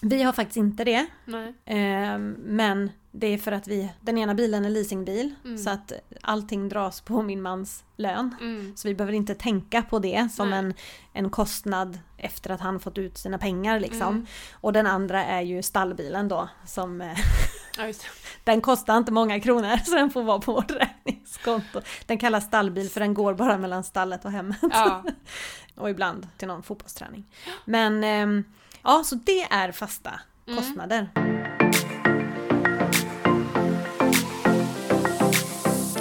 Vi 0.06 0.24
har 0.24 0.34
faktiskt 0.34 0.58
inte 0.58 0.84
det. 0.84 1.06
Eh, 1.66 2.18
men 2.38 2.92
det 3.12 3.28
är 3.28 3.38
för 3.38 3.52
att 3.52 3.68
vi, 3.68 3.90
den 4.02 4.18
ena 4.18 4.34
bilen 4.34 4.66
är 4.66 4.70
leasingbil 4.70 5.36
Mm. 5.46 5.58
så 5.58 5.70
att 5.70 5.92
allting 6.22 6.70
dras 6.70 7.02
på 7.02 7.22
min 7.22 7.42
mans 7.42 7.84
lön. 7.98 8.36
Mm. 8.42 8.74
Så 8.76 8.88
vi 8.88 8.96
behöver 8.96 9.14
inte 9.14 9.36
tänka 9.36 9.82
på 9.82 10.00
det 10.00 10.30
som 10.32 10.50
Nej. 10.50 10.60
en, 10.60 10.74
en 11.14 11.30
kostnad 11.30 12.00
efter 12.18 12.50
att 12.50 12.62
han 12.62 12.80
fått 12.80 12.98
ut 12.98 13.18
sina 13.18 13.38
pengar 13.38 13.80
liksom. 13.80 14.08
Mm. 14.08 14.26
Och 14.54 14.74
den 14.74 14.88
andra 14.88 15.26
är 15.26 15.42
ju 15.42 15.64
stallbilen 15.64 16.28
då 16.28 16.50
som 16.66 17.02
eh, 17.02 17.18
Ja, 17.78 17.94
den 18.44 18.62
kostar 18.62 18.98
inte 18.98 19.12
många 19.12 19.40
kronor 19.40 19.78
så 19.86 19.96
den 19.96 20.10
får 20.10 20.24
vara 20.24 20.40
på 20.40 20.54
vårt 20.54 20.72
räkningskonto. 20.72 21.82
Den 22.06 22.18
kallas 22.18 22.46
stallbil 22.46 22.90
för 22.90 23.00
den 23.00 23.14
går 23.14 23.34
bara 23.34 23.58
mellan 23.58 23.84
stallet 23.84 24.26
och 24.26 24.32
hemmet. 24.32 24.58
Ja. 24.62 25.04
Och 25.76 25.90
ibland 25.90 26.28
till 26.38 26.48
någon 26.48 26.64
fotbollsträning. 26.64 27.26
Men 27.66 28.04
ehm, 28.04 28.44
ja, 28.84 29.04
så 29.06 29.16
det 29.16 29.42
är 29.44 29.72
fasta 29.72 30.20
Mm. 30.48 30.58
kostnader. 30.60 31.10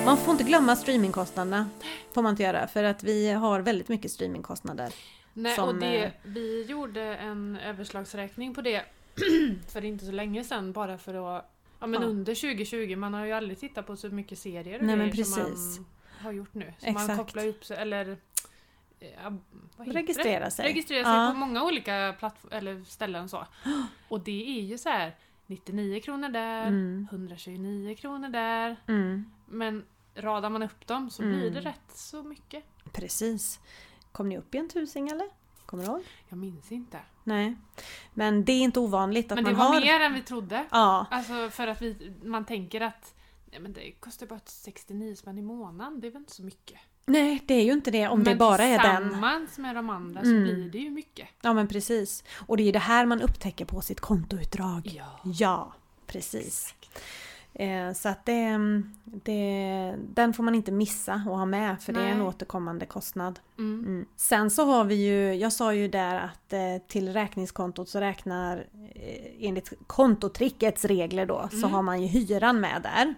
Man 0.05 0.17
får 0.17 0.33
inte 0.33 0.45
glömma 0.45 0.77
streamingkostnaderna. 0.77 1.69
Får 2.15 2.23
man 2.23 2.31
inte 2.31 2.43
göra 2.43 2.67
för 2.67 2.85
att 2.85 3.03
vi 3.03 3.31
har 3.31 3.61
väldigt 3.61 3.89
mycket 3.89 4.11
streamingkostnader. 4.11 4.95
Nej, 5.33 5.57
Som, 5.57 5.69
och 5.69 5.75
det, 5.75 6.05
eh, 6.05 6.11
vi 6.23 6.63
gjorde 6.65 7.03
en 7.03 7.57
överslagsräkning 7.57 8.55
på 8.55 8.61
det 8.63 8.83
för 9.69 9.85
inte 9.85 10.05
så 10.05 10.13
länge 10.13 10.45
sedan 10.45 10.73
bara 10.73 10.99
för 10.99 11.37
att 11.37 11.49
Ja 11.81 11.87
men 11.87 12.03
Ja. 12.03 12.09
under 12.09 12.35
2020, 12.35 12.97
man 12.97 13.15
har 13.15 13.27
ju 13.27 13.33
aldrig 13.33 13.61
tittat 13.61 13.87
på 13.87 13.97
så 13.97 14.09
mycket 14.09 14.39
serier 14.39 14.79
och 14.81 14.85
Nej, 14.87 14.97
men 14.97 15.11
grejer 15.11 15.25
som 15.25 15.45
precis. 15.45 15.79
man 15.79 15.87
har 16.25 16.33
gjort 16.33 16.55
nu. 16.55 16.73
Så 16.79 16.87
man 16.93 17.03
Exakt. 17.03 17.19
kopplar 17.19 17.47
upp 17.47 17.65
sig, 17.65 17.77
eller 17.77 18.09
eh, 18.11 18.17
ja, 18.17 18.17
vad 18.17 18.21
heter 18.81 18.92
Registrera 19.77 20.45
det? 20.45 20.51
sig. 20.51 20.65
Registrera 20.67 21.05
sig 21.05 21.13
Ja. 21.15 21.31
på 21.33 21.39
många 21.39 21.65
olika 21.65 21.95
eller 22.51 22.85
ställen 22.85 23.29
så. 23.29 23.47
Och 24.09 24.21
det 24.21 24.59
är 24.59 24.63
ju 24.63 24.79
så 24.79 24.89
här 24.89 25.17
99 25.47 26.01
kronor 26.01 26.29
där, 26.29 26.67
Mm. 26.67 27.07
129 27.11 27.95
kronor 27.95 28.29
där. 28.29 28.77
Mm, 28.89 29.31
Men 29.47 29.85
radar 30.15 30.51
man 30.51 30.63
upp 30.63 30.87
dem 30.87 31.11
så 31.11 31.23
blir 31.23 31.41
det 31.41 31.49
Mm. 31.49 31.63
rätt 31.63 31.91
så 31.95 32.23
mycket. 32.23 32.65
precis. 32.93 33.61
Kom 34.13 34.29
ni 34.29 34.39
upp 34.39 34.55
i 34.55 34.59
en 34.59 34.69
tusing 34.69 35.09
eller? 35.09 35.27
Kommer 35.67 35.85
du 35.85 35.91
ihåg? 35.91 36.03
Jag 36.29 36.39
minns 36.39 36.73
inte. 36.73 36.99
Nej. 37.25 37.57
Men 38.15 38.45
det 38.45 38.53
är 38.53 38.61
inte 38.63 38.81
ovanligt 38.81 39.33
att 39.33 39.37
Men 39.37 39.45
det 39.45 39.51
man 39.53 39.59
var 39.61 39.75
har... 39.75 39.81
mer 39.81 40.01
än 40.01 40.15
vi 40.15 40.23
trodde. 40.23 40.67
Ja, 40.71 41.07
Alltså 41.11 41.51
för 41.51 41.67
att 41.69 41.83
vi, 41.83 42.13
man 42.25 42.45
tänker 42.45 42.81
att 42.81 43.15
nej, 43.51 43.61
men 43.61 43.73
det 43.73 43.93
kostar 43.93 44.27
bara 44.27 44.41
69 44.45 45.15
spänn 45.17 45.39
i 45.39 45.43
månaden, 45.43 46.01
det 46.01 46.07
är 46.07 46.11
väl 46.11 46.21
inte 46.21 46.33
så 46.35 46.43
mycket. 46.43 46.79
Nej 47.07 47.43
det 47.47 47.55
är 47.55 47.65
ju 47.65 47.73
inte 47.73 47.91
det 47.91 48.09
om 48.09 48.25
det 48.25 48.31
men 48.31 48.39
bara 48.39 48.63
är 48.65 48.79
den. 48.79 49.03
tillsammans 49.03 49.59
med 49.59 49.75
de 49.77 49.91
andra 49.91 50.21
Mm. 50.21 50.47
så 50.47 50.53
blir 50.55 50.71
det 50.71 50.79
ju 50.79 50.91
mycket. 50.91 51.29
Ja 51.43 51.53
men 51.53 51.69
precis. 51.69 52.25
Och 52.47 52.57
det 52.57 52.63
är 52.63 52.65
ju 52.67 52.73
det 52.73 52.79
här 52.79 53.07
man 53.07 53.23
upptäcker 53.23 53.65
på 53.65 53.81
sitt 53.81 54.01
kontoutdrag. 54.01 54.91
Ja. 54.97 55.21
Ja, 55.25 55.73
precis. 56.07 56.75
Eh, 57.55 57.93
så 57.93 58.09
att 58.09 58.25
det, 58.27 58.59
det, 59.05 59.95
den 60.15 60.33
får 60.35 60.43
man 60.43 60.55
inte 60.55 60.73
missa 60.73 61.13
att 61.15 61.25
ha 61.25 61.45
med 61.47 61.83
för 61.83 61.93
det 61.93 62.01
är 62.01 62.07
en 62.09 62.19
Nej. 62.19 62.27
återkommande 62.27 62.87
kostnad. 62.87 63.41
Mm. 63.59 63.81
Mm. 63.87 64.07
Sen 64.17 64.51
så 64.51 64.65
har 64.65 64.85
vi 64.85 64.95
ju, 64.95 65.35
jag 65.35 65.53
sa 65.53 65.75
ju 65.75 65.89
där 65.89 66.15
att 66.21 66.53
eh, 66.53 66.61
till 66.89 67.13
räkningskontot 67.13 67.89
så 67.89 68.01
räknar 68.01 68.57
eh, 68.95 69.47
enligt 69.49 69.73
kontotrickets 69.87 70.85
regler 70.85 71.27
då 71.27 71.49
så 71.51 71.57
Mm. 71.57 71.73
har 71.73 71.83
man 71.83 72.03
ju 72.03 72.07
hyran 72.09 72.61
med 72.61 72.83
där. 72.83 73.15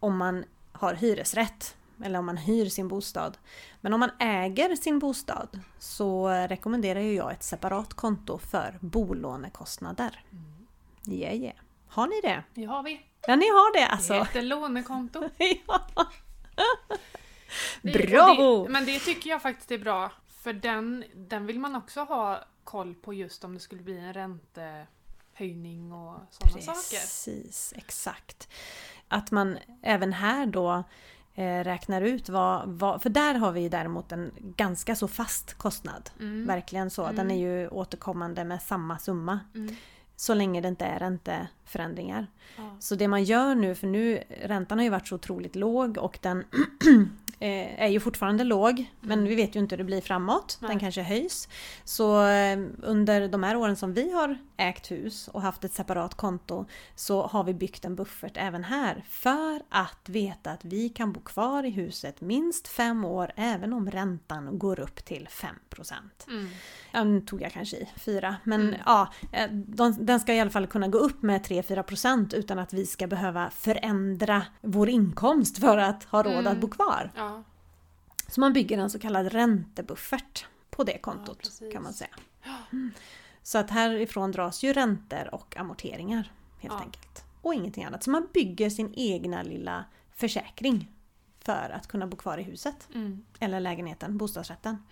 Om 0.00 0.16
man 0.16 0.44
har 0.72 0.94
hyresrätt 0.94 1.76
eller 2.04 2.18
om 2.18 2.26
man 2.26 2.36
hyr 2.36 2.66
sin 2.68 2.88
bostad. 2.88 3.38
Men 3.80 3.92
om 3.94 4.00
man 4.00 4.10
äger 4.18 4.76
sin 4.76 4.98
bostad 4.98 5.60
så 5.78 6.28
rekommenderar 6.28 7.00
jag 7.00 7.32
ett 7.32 7.42
separat 7.42 7.94
konto 7.94 8.38
för 8.38 8.78
bolånekostnader. 8.80 10.24
Mm. 10.32 10.66
Yeah, 11.18 11.34
yeah. 11.36 11.56
Har 11.88 12.06
ni 12.06 12.20
det? 12.22 12.42
Det 12.54 12.64
har 12.64 12.82
vi. 12.82 13.00
Ja, 13.26 13.36
ni 13.36 13.48
har 13.48 13.72
det 13.72 13.80
Det 13.80 13.86
alltså? 13.86 14.14
heter 14.14 14.42
lånekonto. 14.42 15.28
ja. 15.66 15.80
Det- 17.82 17.92
Bravo! 18.08 18.64
Det, 18.64 18.68
men 18.70 18.84
det 18.84 18.98
tycker 18.98 19.30
jag 19.30 19.42
faktiskt 19.42 19.70
är 19.70 19.78
bra. 19.78 20.12
För 20.42 20.52
den, 20.52 21.04
den 21.14 21.46
vill 21.46 21.58
man 21.58 21.76
också 21.76 22.00
ha 22.00 22.44
koll 22.64 22.94
på 22.94 23.14
just 23.14 23.44
om 23.44 23.54
det 23.54 23.60
skulle 23.60 23.82
bli 23.82 23.98
en 23.98 24.12
räntehöjning 24.12 25.92
och 25.92 26.20
sådana 26.30 26.60
saker. 26.60 27.00
Precis, 27.00 27.72
exakt. 27.76 28.48
Att 29.08 29.30
man 29.30 29.58
även 29.82 30.12
här 30.12 30.46
då 30.46 30.84
räknar 31.44 32.02
ut 32.02 32.28
vad, 32.28 32.68
vad... 32.68 33.02
För 33.02 33.10
där 33.10 33.34
har 33.34 33.52
vi 33.52 33.60
ju 33.60 33.68
däremot 33.68 34.12
en 34.12 34.30
ganska 34.40 34.96
så 34.96 35.08
fast 35.08 35.54
kostnad. 35.54 36.10
Mm. 36.20 36.46
Verkligen 36.46 36.90
så. 36.90 37.06
Den 37.06 37.18
Mm. 37.18 37.30
är 37.30 37.40
ju 37.40 37.68
återkommande 37.68 38.44
med 38.44 38.62
samma 38.62 38.98
summa. 38.98 39.40
Mm. 39.54 39.76
Så 40.16 40.34
länge 40.34 40.60
det 40.60 40.68
inte 40.68 40.84
är 40.84 40.98
ränteförändringar. 40.98 42.26
Ja. 42.56 42.76
Så 42.80 42.94
det 42.94 43.08
man 43.08 43.24
gör 43.24 43.54
nu, 43.54 43.74
för 43.74 43.86
nu 43.86 44.22
räntan 44.44 44.78
har 44.78 44.82
ju 44.84 44.90
varit 44.90 45.08
så 45.08 45.14
otroligt 45.14 45.56
låg 45.56 45.98
och 45.98 46.18
den 46.22 46.44
eh, 47.40 47.82
är 47.82 47.88
ju 47.88 48.00
fortfarande 48.00 48.44
låg. 48.44 48.84
Men 49.00 49.24
vi 49.24 49.34
vet 49.34 49.56
ju 49.56 49.60
inte 49.60 49.72
hur 49.72 49.78
det 49.78 49.84
blir 49.84 50.00
framåt. 50.00 50.56
Den 50.60 50.68
Nej. 50.70 50.78
kanske 50.80 51.02
höjs. 51.02 51.48
Så 51.84 52.26
eh, 52.26 52.58
under 52.82 53.28
de 53.28 53.42
här 53.42 53.56
åren 53.56 53.76
som 53.76 53.94
vi 53.94 54.12
har 54.12 54.38
ägt 54.56 54.90
hus 54.90 55.28
och 55.28 55.42
haft 55.42 55.64
ett 55.64 55.72
separat 55.72 56.14
konto 56.14 56.64
så 56.94 57.26
har 57.26 57.44
vi 57.44 57.54
byggt 57.54 57.84
en 57.84 57.96
buffert 57.96 58.32
även 58.36 58.64
här. 58.64 59.04
För 59.08 59.62
att 59.68 60.08
veta 60.08 60.50
att 60.50 60.64
vi 60.64 60.88
kan 60.88 61.12
bo 61.12 61.20
kvar 61.20 61.62
i 61.64 61.70
huset 61.70 62.20
minst 62.20 62.68
fem 62.68 63.04
år 63.04 63.32
även 63.36 63.72
om 63.72 63.90
räntan 63.90 64.58
går 64.58 64.80
upp 64.80 65.04
till 65.04 65.28
5%. 65.30 65.92
Mm. 66.28 66.48
Ja, 66.92 67.04
nu 67.04 67.20
tog 67.20 67.42
jag 67.42 67.52
kanske 67.52 67.76
i 67.76 67.88
fyra. 67.96 68.36
Men 68.44 68.60
Mm. 68.68 68.80
ja, 68.86 69.12
eh, 69.32 69.50
de, 69.52 70.06
den 70.06 70.20
ska 70.20 70.34
i 70.34 70.40
alla 70.40 70.50
fall 70.50 70.66
kunna 70.66 70.88
gå 70.88 70.98
upp 70.98 71.22
med 71.22 71.42
3-4% 71.46 72.34
utan 72.34 72.58
att 72.58 72.72
vi 72.72 72.86
ska 72.86 73.06
behöva 73.06 73.50
förändra 73.50 74.42
vår 74.60 74.88
inkomst 74.88 75.58
för 75.58 75.78
att 75.78 76.04
ha 76.04 76.22
råd 76.22 76.32
Mm. 76.32 76.46
att 76.46 76.58
bo 76.58 76.68
kvar. 76.68 77.10
Ja. 77.16 77.27
Så 78.28 78.40
man 78.40 78.52
bygger 78.52 78.78
en 78.78 78.90
så 78.90 78.98
kallad 78.98 79.32
räntebuffert 79.32 80.46
på 80.70 80.84
det 80.84 80.98
kontot 80.98 81.38
precis. 81.38 81.72
kan 81.72 81.82
man 81.82 81.92
säga. 81.92 82.10
Mm. 82.72 82.90
Så 83.42 83.58
att 83.58 83.70
härifrån 83.70 84.32
dras 84.32 84.62
ju 84.62 84.72
räntor 84.72 85.34
och 85.34 85.56
amorteringar 85.56 86.32
helt 86.58 86.74
Ja. 86.74 86.80
enkelt. 86.80 87.24
Och 87.42 87.54
ingenting 87.54 87.84
annat. 87.84 88.02
Så 88.02 88.10
man 88.10 88.28
bygger 88.34 88.70
sin 88.70 88.92
egna 88.96 89.42
lilla 89.42 89.84
försäkring 90.14 90.88
för 91.44 91.70
att 91.74 91.86
kunna 91.86 92.06
bo 92.06 92.16
kvar 92.16 92.38
i 92.38 92.42
huset. 92.42 92.88
Mm. 92.94 93.24
Eller 93.40 93.60
lägenheten, 93.60 94.18
bostadsrätten. 94.18 94.82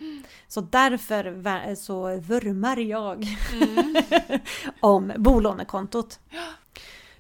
Så 0.49 0.61
därför 0.61 1.75
så 1.75 2.17
vurmar 2.21 2.77
jag 2.77 3.27
Mm. 3.53 3.97
om 4.81 5.13
bolånekontot. 5.17 6.21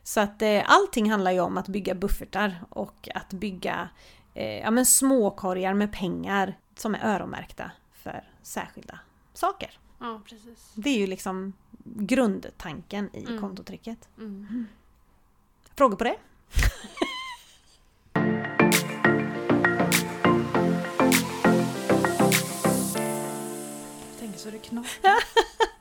Så 0.02 0.20
att 0.20 0.42
eh, 0.42 0.62
allting 0.66 1.10
handlar 1.10 1.30
ju 1.30 1.40
om 1.40 1.56
att 1.58 1.68
bygga 1.68 1.94
buffertar 1.94 2.64
och 2.68 3.08
att 3.14 3.32
bygga 3.32 3.88
eh, 4.36 4.58
ja, 4.58 4.70
men 4.70 4.86
småkorgar 4.86 5.74
med 5.74 5.92
pengar 5.92 6.58
som 6.76 6.94
är 6.94 7.04
öronmärkta 7.14 7.70
för 7.92 8.24
särskilda 8.42 8.98
saker. 9.34 9.78
Ja, 9.98 10.20
precis. 10.24 10.72
Det 10.74 10.90
är 10.90 10.98
ju 10.98 11.06
liksom 11.06 11.52
grundtanken 11.84 13.10
i 13.12 13.24
Mm. 13.26 13.40
kontotricket. 13.40 14.08
Mm. 14.18 14.66
Frågor 15.76 15.96
på 15.96 16.04
det? 16.04 16.16
Jag 24.10 24.18
tänker 24.20 24.38
så 24.38 24.50
det 24.50 24.58
knakar. 24.58 25.14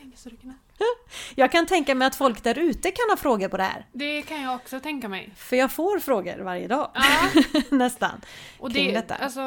Jag 0.00 0.18
tänker 0.22 0.40
knakar. 0.40 0.86
Jag 1.34 1.52
kan 1.52 1.66
tänka 1.66 1.94
mig 1.94 2.06
att 2.06 2.16
folk 2.16 2.42
där 2.42 2.58
ute 2.58 2.90
kan 2.90 3.10
ha 3.10 3.16
frågor 3.16 3.48
på 3.48 3.56
det 3.56 3.62
här. 3.62 3.86
Det 3.92 4.22
kan 4.22 4.42
jag 4.42 4.54
också 4.54 4.80
tänka 4.80 5.08
mig. 5.08 5.32
För 5.36 5.56
jag 5.56 5.72
får 5.72 5.98
frågor 5.98 6.38
varje 6.38 6.68
dag. 6.68 6.90
Ja, 6.94 7.28
Nästan. 7.76 8.20
och 8.58 8.72
Kring 8.72 8.86
det, 8.86 8.92
detta. 8.92 9.14
alltså, 9.14 9.40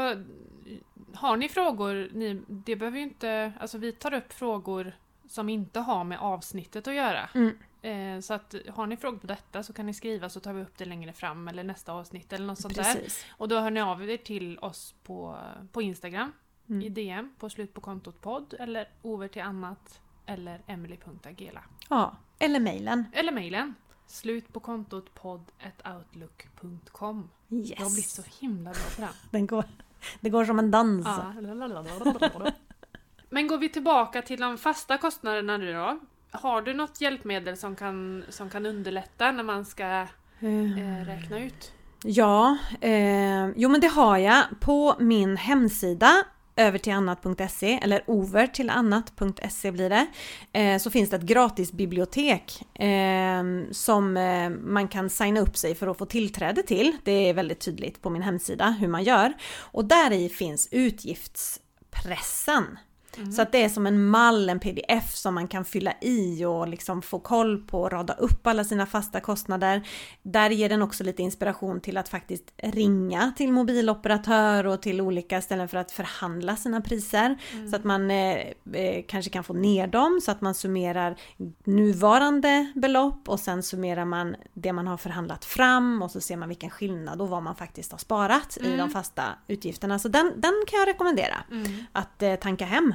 har 1.13 1.37
ni 1.37 1.49
frågor, 1.49 2.09
ni, 2.13 2.41
det 2.47 2.75
behöver 2.75 2.97
ju 2.97 3.03
inte, 3.03 3.53
alltså 3.59 3.77
vi 3.77 3.91
tar 3.91 4.13
upp 4.13 4.33
frågor 4.33 4.95
som 5.27 5.49
inte 5.49 5.79
har 5.79 6.03
med 6.03 6.19
avsnittet 6.19 6.87
att 6.87 6.93
göra. 6.93 7.29
Mm. 7.35 7.57
Eh, 7.81 8.21
så 8.21 8.33
att 8.33 8.55
har 8.69 8.87
ni 8.87 8.97
frågor 8.97 9.17
på 9.17 9.27
detta 9.27 9.63
så 9.63 9.73
kan 9.73 9.85
ni 9.85 9.93
skriva 9.93 10.29
så 10.29 10.39
tar 10.39 10.53
vi 10.53 10.61
upp 10.61 10.77
det 10.77 10.85
längre 10.85 11.13
fram 11.13 11.47
eller 11.47 11.63
nästa 11.63 11.93
avsnitt 11.93 12.33
eller 12.33 12.45
något 12.45 12.59
sånt 12.61 12.75
där. 12.75 12.83
Precis. 12.93 13.25
Och 13.31 13.47
då 13.47 13.59
hör 13.59 13.71
ni 13.71 13.81
av 13.81 14.09
er 14.09 14.17
till 14.17 14.59
oss 14.59 14.95
på, 15.03 15.37
på 15.71 15.81
Instagram 15.81 16.31
Mm. 16.69 16.81
i 16.81 16.89
DM 16.89 17.33
på 17.39 17.49
slut 17.49 17.73
på 17.73 17.81
kontot 17.81 18.21
podd 18.21 18.53
eller 18.59 18.87
over 19.01 19.27
till 19.27 19.41
annat 19.41 20.01
eller 20.29 20.61
emily.agela. 20.67 21.61
Ja. 21.89 22.15
Eller 22.39 22.59
mejlen. 22.59 23.05
Eller 23.13 23.31
mejlen 23.31 23.75
slut 24.09 24.53
på 24.53 24.59
kontot 24.59 25.15
podd 25.15 25.51
outlook.com. 25.95 27.29
Yes. 27.49 27.69
Jag 27.69 27.77
har 27.77 27.89
blivit 27.89 28.09
så 28.09 28.23
himla 28.39 28.71
bra 28.71 28.81
på 28.95 29.01
den. 29.01 29.09
Den 29.31 29.47
går, 29.47 29.65
det 30.19 30.29
går 30.29 30.45
som 30.45 30.59
en 30.59 30.71
dans. 30.71 31.07
Ja. 31.07 31.33
Men 33.29 33.47
går 33.47 33.57
vi 33.57 33.69
tillbaka 33.69 34.21
till 34.21 34.39
de 34.39 34.57
fasta 34.57 34.97
kostnaderna 34.97 35.57
nu 35.57 35.73
då? 35.73 35.99
Har 36.31 36.61
du 36.61 36.73
något 36.73 37.01
hjälpmedel 37.01 37.57
som 37.57 37.75
kan, 37.75 38.23
som 38.29 38.49
kan 38.49 38.65
underlätta 38.65 39.31
när 39.31 39.43
man 39.43 39.65
ska 39.65 39.85
eh, 40.39 41.05
räkna 41.05 41.39
ut? 41.39 41.71
Ja, 42.03 42.57
eh, 42.81 43.47
jo 43.55 43.69
men 43.69 43.81
det 43.81 43.87
har 43.87 44.17
jag. 44.17 44.43
På 44.59 44.95
min 44.99 45.37
hemsida 45.37 46.23
över 46.59 46.77
till 46.77 46.93
annat.se 46.93 47.79
eller 47.83 48.03
over 48.07 48.47
till 48.47 48.69
annat.se 48.69 49.71
blir 49.71 49.89
det. 49.89 50.07
Eh, 50.59 50.77
så 50.77 50.89
finns 50.89 51.09
det 51.09 51.15
ett 51.15 51.21
gratis 51.21 51.71
bibliotek 51.71 52.79
eh, 52.79 53.43
som 53.71 54.17
eh, 54.17 54.49
man 54.49 54.87
kan 54.87 55.09
signa 55.09 55.39
upp 55.39 55.57
sig 55.57 55.75
för 55.75 55.87
att 55.87 55.97
få 55.97 56.05
tillträde 56.05 56.63
till. 56.63 56.97
Det 57.03 57.29
är 57.29 57.33
väldigt 57.33 57.59
tydligt 57.59 58.01
på 58.01 58.09
min 58.09 58.21
hemsida 58.21 58.69
hur 58.79 58.87
man 58.87 59.03
gör. 59.03 59.33
Och 59.57 59.85
där 59.85 60.11
i 60.11 60.29
finns 60.29 60.67
utgiftspressen. 60.71 62.65
Så 63.35 63.41
att 63.41 63.51
det 63.51 63.63
är 63.63 63.69
som 63.69 63.87
en 63.87 64.05
mall, 64.05 64.49
en 64.49 64.59
pdf 64.59 65.15
som 65.15 65.33
man 65.33 65.47
kan 65.47 65.65
fylla 65.65 65.93
i 66.01 66.45
och 66.45 66.67
liksom 66.67 67.01
få 67.01 67.19
koll 67.19 67.57
på 67.57 67.81
och 67.81 67.91
rada 67.91 68.13
upp 68.13 68.47
alla 68.47 68.63
sina 68.63 68.85
fasta 68.85 69.19
kostnader. 69.19 69.87
Där 70.23 70.49
ger 70.49 70.69
den 70.69 70.81
också 70.81 71.03
lite 71.03 71.21
inspiration 71.23 71.81
till 71.81 71.97
att 71.97 72.09
faktiskt 72.09 72.53
ringa 72.57 73.33
till 73.37 73.51
mobiloperatör 73.51 74.65
och 74.67 74.81
till 74.81 75.01
olika 75.01 75.41
ställen 75.41 75.67
för 75.67 75.77
att 75.77 75.91
förhandla 75.91 76.55
sina 76.55 76.81
priser. 76.81 77.37
Så 77.69 77.75
att 77.75 77.83
man 77.83 78.11
eh, 78.11 78.37
eh, 78.73 79.03
kanske 79.07 79.31
kan 79.31 79.43
få 79.43 79.53
ner 79.53 79.87
dem 79.87 80.19
så 80.25 80.31
att 80.31 80.41
man 80.41 80.53
summerar 80.55 81.15
nuvarande 81.63 82.71
belopp 82.75 83.29
och 83.29 83.39
sen 83.39 83.63
summerar 83.63 84.05
man 84.05 84.35
det 84.53 84.73
man 84.73 84.87
har 84.87 84.97
förhandlat 84.97 85.45
fram 85.45 86.01
och 86.01 86.11
så 86.11 86.21
ser 86.21 86.37
man 86.37 86.49
vilken 86.49 86.69
skillnad 86.69 87.21
och 87.21 87.29
vad 87.29 87.43
man 87.43 87.55
faktiskt 87.55 87.91
har 87.91 87.99
sparat 87.99 88.57
i 88.61 88.77
de 88.77 88.89
fasta 88.89 89.23
utgifterna. 89.47 89.99
Så 89.99 90.07
den, 90.07 90.33
den 90.35 90.53
kan 90.67 90.79
jag 90.79 90.87
rekommendera 90.87 91.35
Mm. 91.51 91.71
att 91.91 92.21
eh, 92.23 92.35
tanka 92.35 92.65
hem. 92.65 92.93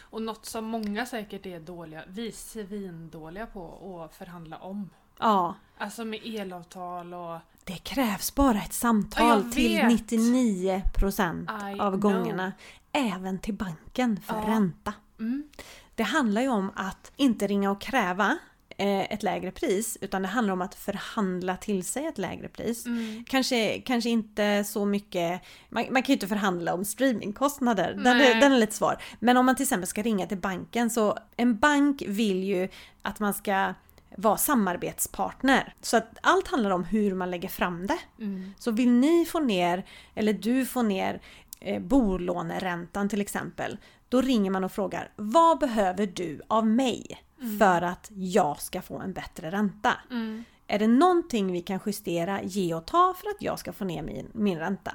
Och 0.00 0.22
något 0.22 0.46
som 0.46 0.64
många 0.64 1.06
säkert 1.06 1.46
är 1.46 1.60
dåliga, 1.60 2.04
vi 2.08 2.28
är 2.28 2.32
svindåliga 2.32 3.46
på 3.46 4.02
att 4.04 4.14
förhandla 4.14 4.58
om. 4.58 4.90
Ja, 5.18 5.54
Alltså 5.78 6.04
med 6.04 6.20
elavtal 6.24 7.14
och... 7.14 7.38
det 7.64 7.76
krävs 7.76 8.34
bara 8.34 8.58
ett 8.58 8.64
Ja, 8.66 8.72
samtal 8.72 9.28
jag 9.28 9.52
till 9.52 9.76
vet. 9.76 10.10
99% 10.10 11.74
I 11.76 11.80
av 11.80 11.90
know. 11.92 12.00
gångerna. 12.00 12.52
Även 12.92 13.38
till 13.38 13.54
banken 13.54 14.20
för 14.20 14.34
Ja. 14.36 14.48
ränta. 14.48 14.92
Mm. 15.18 15.48
Det 15.94 16.02
handlar 16.02 16.40
ju 16.42 16.48
om 16.48 16.70
att 16.74 17.12
inte 17.16 17.46
ringa 17.46 17.70
och 17.70 17.80
kräva 17.80 18.38
ett 18.76 19.22
lägre 19.22 19.50
pris 19.50 19.98
utan 20.00 20.22
det 20.22 20.28
handlar 20.28 20.52
om 20.52 20.62
att 20.62 20.74
förhandla 20.74 21.56
till 21.56 21.84
sig 21.84 22.06
ett 22.06 22.18
lägre 22.18 22.48
pris. 22.48 22.86
Mm. 22.86 23.24
Kanske, 23.28 23.80
kanske 23.80 24.10
inte 24.10 24.64
så 24.64 24.84
mycket, 24.84 25.42
man, 25.68 25.84
man 25.90 26.02
kan 26.02 26.12
ju 26.12 26.14
inte 26.14 26.28
förhandla 26.28 26.74
om 26.74 26.84
streamingkostnader, 26.84 27.94
den 27.94 28.20
är, 28.20 28.40
den 28.40 28.52
är 28.52 28.58
lite 28.58 28.74
svår. 28.74 28.96
Men 29.20 29.36
om 29.36 29.46
man 29.46 29.56
till 29.56 29.62
exempel 29.62 29.86
ska 29.86 30.02
ringa 30.02 30.26
till 30.26 30.38
banken 30.38 30.90
så 30.90 31.18
en 31.36 31.58
bank 31.58 32.02
vill 32.06 32.44
ju 32.44 32.68
att 33.02 33.20
man 33.20 33.34
ska 33.34 33.74
vara 34.16 34.36
samarbetspartner. 34.36 35.74
Så 35.80 35.96
att 35.96 36.18
allt 36.20 36.48
handlar 36.48 36.70
om 36.70 36.84
hur 36.84 37.14
man 37.14 37.30
lägger 37.30 37.48
fram 37.48 37.86
det. 37.86 37.98
Mm. 38.18 38.54
Så 38.58 38.70
vill 38.70 38.90
ni 38.90 39.26
få 39.26 39.40
ner, 39.40 39.84
eller 40.14 40.32
du 40.32 40.66
får 40.66 40.82
ner 40.82 41.20
eh, 41.60 41.82
bolåneräntan 41.82 43.08
till 43.08 43.20
exempel. 43.20 43.78
Då 44.08 44.20
ringer 44.20 44.50
man 44.50 44.64
och 44.64 44.72
frågar 44.72 45.12
vad 45.16 45.58
behöver 45.58 46.06
du 46.06 46.40
av 46.48 46.66
mig 46.66 47.24
för 47.58 47.82
att 47.82 48.10
jag 48.14 48.60
ska 48.60 48.82
få 48.82 48.98
en 48.98 49.12
bättre 49.12 49.50
ränta? 49.50 49.92
Mm. 50.10 50.44
Är 50.66 50.78
det 50.78 50.86
någonting 50.86 51.52
vi 51.52 51.60
kan 51.60 51.80
justera, 51.86 52.42
ge 52.42 52.74
och 52.74 52.86
ta 52.86 53.14
för 53.14 53.30
att 53.30 53.42
jag 53.42 53.58
ska 53.58 53.72
få 53.72 53.84
ner 53.84 54.02
min, 54.02 54.30
min 54.32 54.58
ränta? 54.58 54.92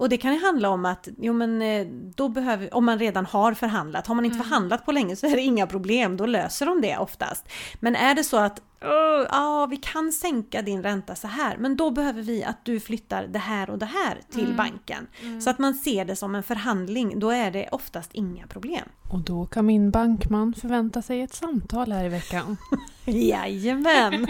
Och 0.00 0.08
det 0.08 0.16
kan 0.16 0.34
ju 0.34 0.40
handla 0.40 0.68
om 0.68 0.84
att, 0.84 1.08
jo 1.18 1.32
men 1.32 1.62
eh, 1.62 1.86
då 2.16 2.28
behöver, 2.28 2.74
om 2.74 2.84
man 2.84 2.98
redan 2.98 3.26
har 3.26 3.54
förhandlat, 3.54 4.06
har 4.06 4.14
man 4.14 4.24
inte 4.24 4.38
förhandlat 4.38 4.84
på 4.86 4.92
länge 4.92 5.16
så 5.16 5.26
är 5.26 5.30
det 5.30 5.40
inga 5.42 5.66
problem, 5.66 6.16
då 6.16 6.26
löser 6.26 6.66
de 6.66 6.80
det 6.80 6.96
oftast. 6.96 7.48
Men 7.80 7.96
är 7.96 8.14
det 8.14 8.24
så 8.24 8.36
att, 8.36 8.62
"Åh, 8.82 9.26
ja 9.30 9.66
vi 9.70 9.76
kan 9.76 10.12
sänka 10.12 10.62
din 10.62 10.82
ränta 10.82 11.14
så 11.14 11.26
här, 11.26 11.56
men 11.56 11.76
då 11.76 11.90
behöver 11.90 12.22
vi 12.22 12.44
att 12.44 12.64
du 12.64 12.80
flyttar 12.80 13.26
det 13.26 13.38
här 13.38 13.70
och 13.70 13.78
det 13.78 13.86
här 13.86 14.20
till 14.30 14.54
banken. 14.56 15.06
Så 15.40 15.50
att 15.50 15.58
man 15.58 15.74
ser 15.74 16.04
det 16.04 16.16
som 16.16 16.34
en 16.34 16.42
förhandling, 16.42 17.18
då 17.18 17.30
är 17.30 17.50
det 17.50 17.68
oftast 17.72 18.10
inga 18.14 18.46
problem. 18.46 18.88
Och 19.10 19.20
då 19.20 19.46
kan 19.46 19.66
min 19.66 19.90
bankman 19.90 20.54
förvänta 20.54 21.02
sig 21.02 21.22
ett 21.22 21.34
samtal 21.34 21.92
här 21.92 22.04
i 22.04 22.08
veckan. 22.08 22.56
Jajamän! 23.04 24.12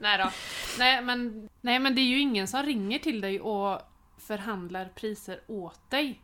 nej 0.00 0.18
då. 0.18 0.30
Nej 0.78 1.02
men, 1.02 1.48
nej 1.60 1.78
men 1.78 1.94
det 1.94 2.00
är 2.00 2.08
ju 2.08 2.18
ingen 2.20 2.46
som 2.46 2.62
ringer 2.62 2.98
till 2.98 3.20
dig 3.20 3.40
och 3.40 3.80
förhandlar 4.26 4.88
priser 4.94 5.40
åt 5.46 5.90
dig. 5.90 6.20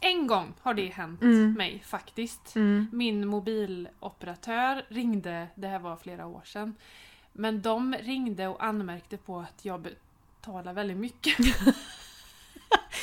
En 0.00 0.26
gång 0.26 0.54
har 0.62 0.74
det 0.74 0.86
hänt 0.86 1.22
Mm. 1.22 1.52
mig 1.52 1.82
faktiskt. 1.86 2.56
Mm. 2.56 2.86
Min 2.92 3.26
mobiloperatör 3.26 4.84
ringde, 4.88 5.46
det 5.54 5.68
här 5.68 5.78
var 5.78 5.96
flera 5.96 6.26
år 6.26 6.42
sedan, 6.44 6.74
men 7.32 7.62
de 7.62 7.94
ringde 7.94 8.46
och 8.48 8.64
anmärkte 8.64 9.16
på 9.16 9.38
att 9.38 9.64
jag 9.64 9.80
betalar 9.80 10.72
väldigt 10.72 10.96
mycket. 10.96 11.36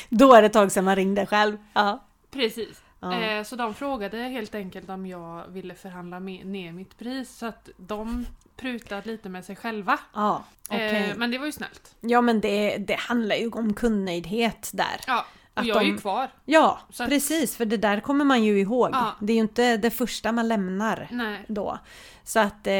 Då 0.08 0.34
är 0.34 0.42
det 0.42 0.46
ett 0.46 0.52
tag 0.52 0.72
sedan 0.72 0.84
man 0.84 0.96
ringde 0.96 1.26
själv. 1.26 1.58
Ja. 1.72 2.04
Precis. 2.30 2.82
Ja. 3.02 3.20
Eh, 3.22 3.42
så 3.44 3.56
de 3.56 3.74
frågade 3.74 4.16
helt 4.18 4.54
enkelt 4.54 4.88
om 4.90 5.06
jag 5.06 5.48
ville 5.48 5.74
förhandla 5.74 6.20
med, 6.20 6.46
ner 6.46 6.72
mitt 6.72 6.98
pris 6.98 7.36
så 7.38 7.46
att 7.46 7.68
de 7.76 8.26
prutade 8.56 9.02
lite 9.10 9.28
med 9.28 9.44
sig 9.44 9.56
själva. 9.56 9.98
Ja. 10.14 10.44
Eh, 10.70 11.16
men 11.16 11.30
det 11.30 11.38
var 11.38 11.46
ju 11.46 11.52
snällt. 11.52 11.94
Ja 12.00 12.20
men 12.20 12.40
det, 12.40 12.76
det 12.76 12.96
handlar 12.98 13.36
ju 13.36 13.50
om 13.50 13.74
kundnöjdhet 13.74 14.70
där. 14.74 15.00
Ja, 15.06 15.26
och 15.54 15.60
Att 15.60 15.66
jag 15.66 15.76
är 15.82 15.86
ju 15.86 15.98
kvar. 15.98 16.28
Ja, 16.44 16.80
att- 16.98 17.08
precis, 17.08 17.56
för 17.56 17.64
det 17.64 17.76
där 17.76 18.00
kommer 18.00 18.24
man 18.24 18.44
ju 18.44 18.60
ihåg. 18.60 18.88
Ja. 18.92 19.12
Det 19.20 19.32
är 19.32 19.34
ju 19.34 19.40
inte 19.42 19.76
det 19.76 19.90
första 19.90 20.32
man 20.32 20.48
lämnar 20.48 21.08
Nej. 21.10 21.44
då. 21.48 21.78
Så 22.24 22.40
att 22.40 22.66
eh, 22.66 22.72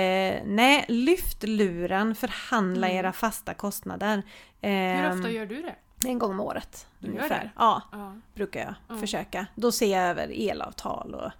nej, 0.44 0.84
lyft 0.88 1.42
luren, 1.42 2.14
förhandla 2.14 2.86
Mm. 2.86 2.98
era 2.98 3.12
fasta 3.12 3.54
kostnader. 3.54 4.22
Hur 4.60 4.70
Ehm, 4.70 5.18
ofta 5.18 5.30
gör 5.30 5.46
du 5.46 5.62
det? 5.62 5.74
En 6.06 6.18
gång 6.18 6.30
om 6.30 6.40
året 6.40 6.86
Du 6.98 7.08
ungefär. 7.08 7.52
Ja, 7.56 7.82
Ja. 7.92 8.14
brukar 8.34 8.60
jag 8.60 8.74
Ja. 8.88 8.96
försöka. 9.00 9.46
Då 9.54 9.72
ser 9.72 9.92
jag 9.92 10.02
över 10.10 10.28
elavtal 10.50 11.14
och 11.14 11.30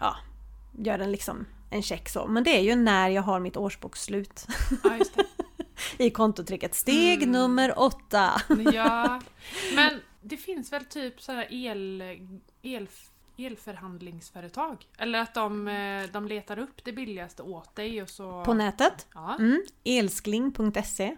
ja, 0.00 0.16
gör 0.78 0.98
en 0.98 1.12
liksom 1.12 1.46
en 1.70 1.82
check 1.82 2.08
så. 2.08 2.26
Men 2.26 2.44
det 2.44 2.50
är 2.58 2.62
ju 2.62 2.74
när 2.74 3.08
jag 3.08 3.22
har 3.22 3.40
mitt 3.40 3.56
årsbokslut 3.56 4.46
ja, 4.84 4.98
i 5.98 6.10
kontotricket. 6.10 6.74
Steg 6.74 7.22
Mm. 7.22 7.32
nummer 7.32 7.78
åtta. 7.78 8.42
Ja. 8.74 9.20
Men 9.74 10.00
det 10.20 10.36
finns 10.36 10.72
väl 10.72 10.84
typ 10.84 11.22
sådana 11.22 11.44
el, 11.46 12.02
el, 12.62 12.88
elförhandlingsföretag? 13.36 14.86
Eller 14.98 15.18
att 15.20 15.34
de, 15.34 15.68
eh, 15.68 16.02
de 16.12 16.26
letar 16.28 16.58
upp 16.58 16.84
det 16.84 16.92
billigaste 16.92 17.42
åt 17.42 17.76
dig 17.76 18.02
och 18.02 18.08
så... 18.08 18.44
På 18.44 18.54
nätet? 18.54 19.06
Ja, 19.14 19.36
Mm. 19.38 19.62
Elskling.se. 19.84 21.16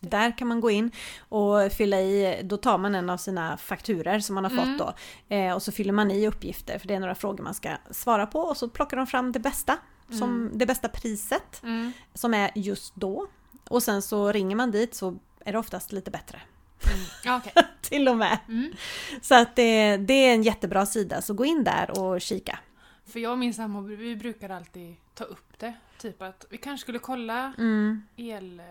Där 0.00 0.38
kan 0.38 0.48
man 0.48 0.60
gå 0.60 0.70
in 0.70 0.90
och 1.28 1.72
fylla 1.72 2.00
i, 2.00 2.40
då 2.44 2.56
tar 2.56 2.78
man 2.78 2.94
en 2.94 3.10
av 3.10 3.16
sina 3.16 3.56
fakturer 3.56 4.20
som 4.20 4.34
man 4.34 4.44
har 4.44 4.50
Mm. 4.50 4.78
fått 4.78 4.78
då. 4.78 4.94
Eh, 5.36 5.54
och 5.54 5.62
så 5.62 5.72
fyller 5.72 5.92
man 5.92 6.10
i 6.10 6.28
uppgifter, 6.28 6.78
för 6.78 6.88
det 6.88 6.94
är 6.94 7.00
några 7.00 7.14
frågor 7.14 7.44
man 7.44 7.54
ska 7.54 7.76
svara 7.90 8.26
på. 8.26 8.38
Och 8.40 8.56
så 8.56 8.68
plockar 8.68 8.96
de 8.96 9.06
fram 9.06 9.32
det 9.32 9.38
bästa, 9.40 9.78
som 10.18 10.50
det 10.54 10.66
bästa 10.66 10.88
priset, 10.88 11.62
Mm. 11.62 11.92
som 12.14 12.34
är 12.34 12.50
just 12.54 12.94
då. 12.94 13.26
Och 13.68 13.82
sen 13.82 14.02
så 14.02 14.32
ringer 14.32 14.56
man 14.56 14.70
dit 14.70 14.94
så 14.94 15.18
är 15.44 15.52
det 15.52 15.58
oftast 15.58 15.92
lite 15.92 16.10
bättre. 16.10 16.40
Mm. 17.24 17.36
Okej. 17.38 17.52
Till 17.82 18.08
och 18.08 18.16
med. 18.16 18.38
Mm. 18.48 18.72
Så 19.22 19.34
att 19.34 19.56
det, 19.56 19.96
det 19.96 20.12
är 20.14 20.34
en 20.34 20.42
jättebra 20.42 20.86
sida, 20.86 21.22
så 21.22 21.34
gå 21.34 21.44
in 21.44 21.64
där 21.64 21.98
och 22.00 22.20
kika. 22.20 22.58
För 23.06 23.20
jag 23.20 23.32
och 23.32 23.38
min 23.38 23.54
sambo, 23.54 23.80
vi 23.80 24.16
brukar 24.16 24.48
alltid 24.50 24.96
ta 25.14 25.24
upp 25.24 25.58
det. 25.58 25.74
Typ 25.98 26.22
att 26.22 26.46
vi 26.50 26.56
kanske 26.58 26.82
skulle 26.84 26.98
kolla 26.98 27.52
Mm. 27.58 28.02
el... 28.16 28.62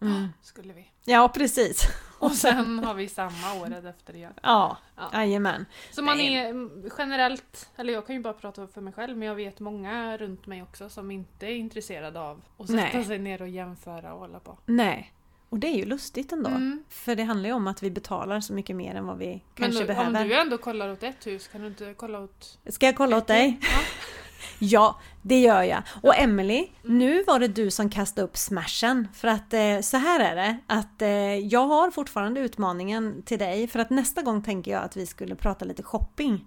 Mm. 0.00 0.28
Skulle 0.42 0.72
vi. 0.72 0.90
Ja, 1.04 1.28
precis. 1.28 1.88
Och 2.18 2.32
sen 2.32 2.78
har 2.84 2.94
vi 2.94 3.08
samma 3.08 3.54
året 3.62 3.84
efter 3.84 4.16
igen. 4.16 4.32
Ja, 4.42 4.76
Ja. 4.96 5.10
jajamän. 5.12 5.66
Så 5.90 6.02
man 6.02 6.20
är 6.20 6.48
mm, 6.50 6.90
generellt, 6.98 7.70
eller 7.76 7.92
jag 7.92 8.06
kan 8.06 8.16
ju 8.16 8.22
bara 8.22 8.32
prata 8.32 8.66
för 8.66 8.80
mig 8.80 8.92
själv, 8.92 9.16
men 9.16 9.28
jag 9.28 9.34
vet 9.34 9.60
många 9.60 10.16
runt 10.16 10.46
mig 10.46 10.62
också 10.62 10.88
som 10.88 11.10
inte 11.10 11.46
är 11.46 11.54
intresserade 11.54 12.20
av 12.20 12.42
att 12.58 12.66
sätta 12.66 12.96
Nej. 12.98 13.04
sig 13.04 13.18
ner 13.18 13.42
och 13.42 13.48
jämföra 13.48 14.12
och 14.14 14.20
hålla 14.20 14.40
på. 14.40 14.58
Nej. 14.66 15.12
Och 15.50 15.58
det 15.58 15.66
är 15.66 15.74
ju 15.76 15.84
lustigt 15.84 16.32
ändå. 16.32 16.50
Mm. 16.50 16.84
För 16.88 17.14
det 17.16 17.22
handlar 17.22 17.48
ju 17.48 17.54
om 17.54 17.66
att 17.66 17.82
vi 17.82 17.90
betalar 17.90 18.40
så 18.40 18.52
mycket 18.52 18.76
mer 18.76 18.94
än 18.94 19.06
vad 19.06 19.18
vi 19.18 19.26
Men 19.26 19.40
kanske 19.54 19.80
nu, 19.80 19.86
behöver. 19.86 20.22
om 20.22 20.28
du 20.28 20.34
ändå 20.40 20.58
kollar 20.58 20.88
åt 20.88 21.02
ett 21.02 21.26
hus, 21.26 21.48
kan 21.48 21.60
du 21.60 21.66
inte 21.66 21.94
kolla 21.96 22.20
åt... 22.20 22.58
Ska 22.66 22.86
jag 22.86 22.96
kolla 22.96 23.16
åt 23.16 23.26
dig? 23.26 23.58
Ja. 23.62 23.68
Ja, 24.58 25.00
det 25.22 25.40
gör 25.40 25.62
jag. 25.62 25.82
Och 26.02 26.18
Emily, 26.18 26.68
nu 26.82 27.24
var 27.24 27.40
det 27.40 27.48
du 27.48 27.70
som 27.70 27.90
kastade 27.90 28.24
upp 28.24 28.36
smashen. 28.36 29.08
För 29.14 29.28
att 29.28 29.54
eh, 29.54 29.80
så 29.80 29.96
här 29.96 30.20
är 30.20 30.36
det, 30.36 30.58
att 30.66 31.02
eh, 31.02 31.34
jag 31.34 31.66
har 31.66 31.90
fortfarande 31.90 32.40
utmaningen 32.40 33.22
till 33.22 33.38
dig. 33.38 33.66
För 33.66 33.78
att 33.78 33.90
nästa 33.90 34.22
gång 34.22 34.42
tänker 34.42 34.70
jag 34.70 34.82
att 34.82 34.96
vi 34.96 35.06
skulle 35.06 35.34
prata 35.34 35.64
lite 35.64 35.82
shopping. 35.82 36.44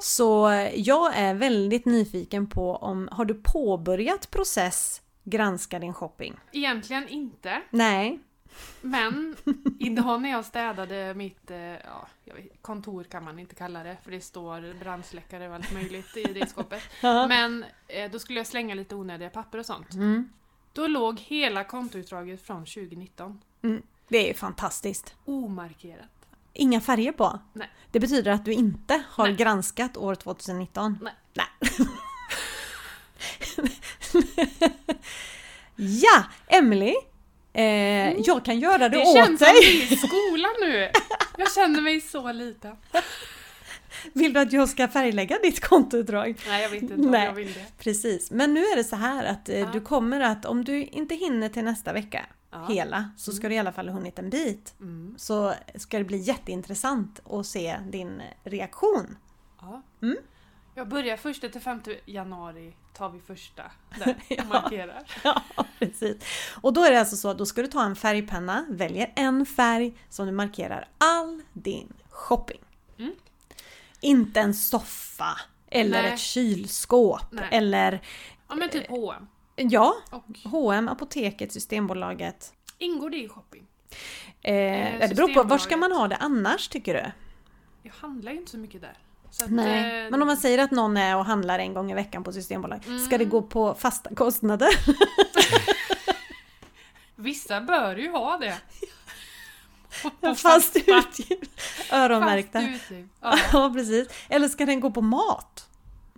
Så 0.00 0.50
eh, 0.50 0.80
jag 0.80 1.16
är 1.16 1.34
väldigt 1.34 1.84
nyfiken 1.84 2.46
på 2.46 2.76
om, 2.76 3.08
har 3.12 3.24
du 3.24 3.34
påbörjat 3.34 4.30
process 4.30 5.02
granska 5.24 5.78
din 5.78 5.94
shopping? 5.94 6.34
Egentligen 6.52 7.08
inte, 7.08 7.62
Nej. 7.70 8.20
Men 8.80 9.36
idag 9.80 10.22
när 10.22 10.30
jag 10.30 10.44
städade 10.44 11.14
mitt 11.14 11.50
eh, 11.50 11.58
ja, 11.58 12.08
vet, 12.24 12.62
kontor 12.62 13.04
kan 13.04 13.24
man 13.24 13.38
inte 13.38 13.54
kalla 13.54 13.82
det, 13.82 13.96
för 14.04 14.10
det 14.10 14.20
står 14.20 14.78
brandsläckare 14.80 15.48
och 15.48 15.54
allt 15.54 15.72
möjligt 15.72 16.16
i 16.16 16.24
det 16.24 16.50
skåpet. 16.50 16.82
Men 17.02 17.64
eh, 17.88 18.10
då 18.10 18.18
skulle 18.18 18.40
jag 18.40 18.46
slänga 18.46 18.74
lite 18.74 18.94
onödiga 18.94 19.30
papper 19.30 19.58
och 19.58 19.66
sånt. 19.66 19.94
Mm. 19.94 20.28
Då 20.72 20.86
låg 20.86 21.20
hela 21.20 21.64
kontoutdraget 21.64 22.42
från 22.42 22.64
2019 22.64 23.40
Det 24.08 24.30
är 24.30 24.34
fantastiskt. 24.34 25.14
omarkerat. 25.24 26.08
Inga 26.52 26.80
färger 26.80 27.12
på? 27.12 27.38
Nej. 27.52 27.70
Det 27.90 28.00
betyder 28.00 28.32
att 28.32 28.44
du 28.44 28.52
inte 28.52 29.02
har 29.08 29.26
Nej. 29.26 29.36
granskat 29.36 29.96
år 29.96 30.14
2019? 30.14 30.98
Nej. 31.02 31.12
Nej. 31.34 31.46
ja, 36.02 36.24
Emily. 36.46 36.94
Eh, 37.52 38.20
Jag 38.20 38.44
kan 38.44 38.58
göra 38.60 38.78
det, 38.78 38.88
Det 38.88 39.02
åt 39.02 39.16
känns 39.16 39.38
som 39.40 39.46
dig. 39.46 39.54
vi 39.62 39.82
är 39.82 39.92
i 39.92 39.96
skolan 39.96 40.50
nu! 40.60 40.90
Jag 41.38 41.52
känner 41.52 41.80
mig 41.80 42.00
så 42.00 42.32
liten. 42.32 42.76
Vill 44.12 44.32
du 44.32 44.40
att 44.40 44.52
jag 44.52 44.68
ska 44.68 44.88
färglägga 44.88 45.38
ditt 45.42 45.60
kontoutdrag? 45.60 46.34
Nej, 46.48 46.62
jag 46.62 46.70
vet 46.70 46.82
inte 46.82 46.94
om 46.94 47.00
Nej. 47.00 47.24
jag 47.26 47.32
vill 47.32 47.52
det. 47.52 47.64
Precis, 47.78 48.30
men 48.30 48.54
nu 48.54 48.60
är 48.60 48.76
det 48.76 48.84
så 48.84 48.96
här 48.96 49.24
att 49.24 49.48
eh, 49.48 49.58
Ja. 49.58 49.68
du 49.72 49.80
kommer 49.80 50.20
att, 50.20 50.44
om 50.44 50.64
du 50.64 50.84
inte 50.84 51.14
hinner 51.14 51.48
till 51.48 51.64
nästa 51.64 51.92
vecka 51.92 52.26
Ja. 52.52 52.66
hela, 52.68 53.10
så 53.16 53.32
ska 53.32 53.48
du 53.48 53.54
i 53.54 53.58
alla 53.58 53.72
fall 53.72 53.88
ha 53.88 53.94
hunnit 53.94 54.18
en 54.18 54.30
bit. 54.30 54.74
Mm. 54.80 55.14
Så 55.18 55.54
ska 55.74 55.98
det 55.98 56.04
bli 56.04 56.16
jätteintressant 56.18 57.20
att 57.30 57.46
se 57.46 57.76
din 57.90 58.22
reaktion. 58.44 59.16
Ja. 59.60 59.82
Mm. 60.02 60.16
Jag 60.80 60.88
börjar 60.88 61.16
första 61.16 61.48
till 61.48 61.60
5 61.60 61.80
januari, 62.06 62.72
tar 62.92 63.08
vi 63.10 63.20
första 63.20 63.62
där 63.98 64.14
Ja. 64.28 64.42
och 64.42 64.48
markerar. 64.48 65.02
Ja, 65.24 65.42
precis. 65.78 66.16
Och 66.60 66.72
då 66.72 66.84
är 66.84 66.90
det 66.90 66.98
alltså 67.00 67.16
så, 67.16 67.34
då 67.34 67.46
ska 67.46 67.62
du 67.62 67.68
ta 67.68 67.84
en 67.84 67.96
färgpenna, 67.96 68.66
väljer 68.68 69.12
en 69.16 69.46
färg 69.46 69.94
som 70.08 70.26
du 70.26 70.32
markerar 70.32 70.88
all 70.98 71.42
din 71.52 71.92
shopping. 72.10 72.60
Mm. 72.98 73.12
Inte 74.00 74.40
en 74.40 74.54
soffa, 74.54 75.40
eller 75.68 76.02
Nej. 76.02 76.12
ett 76.12 76.20
kylskåp, 76.20 77.24
Nej. 77.30 77.48
eller 77.50 78.00
Ja 78.48 78.54
men 78.54 78.68
typ 78.70 78.88
H&M. 78.88 79.26
ja, 79.56 79.94
Och 80.10 80.24
H&M, 80.44 80.88
Apoteket, 80.88 81.52
Systembolaget. 81.52 82.52
ingår 82.78 83.10
det 83.10 83.16
i 83.16 83.28
shopping? 83.28 83.66
Eh, 84.42 84.54
Eh, 84.54 85.08
det 85.08 85.14
beror 85.14 85.34
på, 85.34 85.42
var 85.42 85.58
ska 85.58 85.76
man 85.76 85.92
ha 85.92 86.08
det 86.08 86.16
annars 86.16 86.68
tycker 86.68 86.94
du? 86.94 87.12
Jag 87.82 87.92
handlar 87.94 88.32
ju 88.32 88.38
inte 88.38 88.50
så 88.50 88.58
mycket 88.58 88.80
där. 88.80 88.98
Att, 89.42 89.50
Nej. 89.50 90.04
eh, 90.04 90.10
Men 90.10 90.22
om 90.22 90.28
man 90.28 90.36
säger 90.36 90.58
att 90.58 90.70
någon 90.70 90.96
är 90.96 91.16
och 91.16 91.24
handlar 91.24 91.58
en 91.58 91.74
gång 91.74 91.90
i 91.90 91.94
veckan 91.94 92.24
på 92.24 92.32
Systembolaget, 92.32 92.84
ska 92.84 93.18
det 93.18 93.24
Mm. 93.24 93.28
gå 93.28 93.42
på 93.42 93.74
fasta 93.74 94.14
kostnader? 94.14 94.68
Vissa 97.16 97.60
bör 97.60 97.96
ju 97.96 98.10
ha 98.10 98.38
det. 98.38 98.58
På- 100.20 100.34
Fast 100.34 100.76
utgift, 100.76 101.50
öronmärkta. 101.92 102.60
Fast 102.60 102.90
utgift. 102.90 103.10
Ja. 103.20 103.38
Ja, 103.52 103.70
precis. 103.74 104.08
Eller 104.28 104.48
ska 104.48 104.66
den 104.66 104.80
gå 104.80 104.90
på 104.90 105.00
mat? 105.02 105.66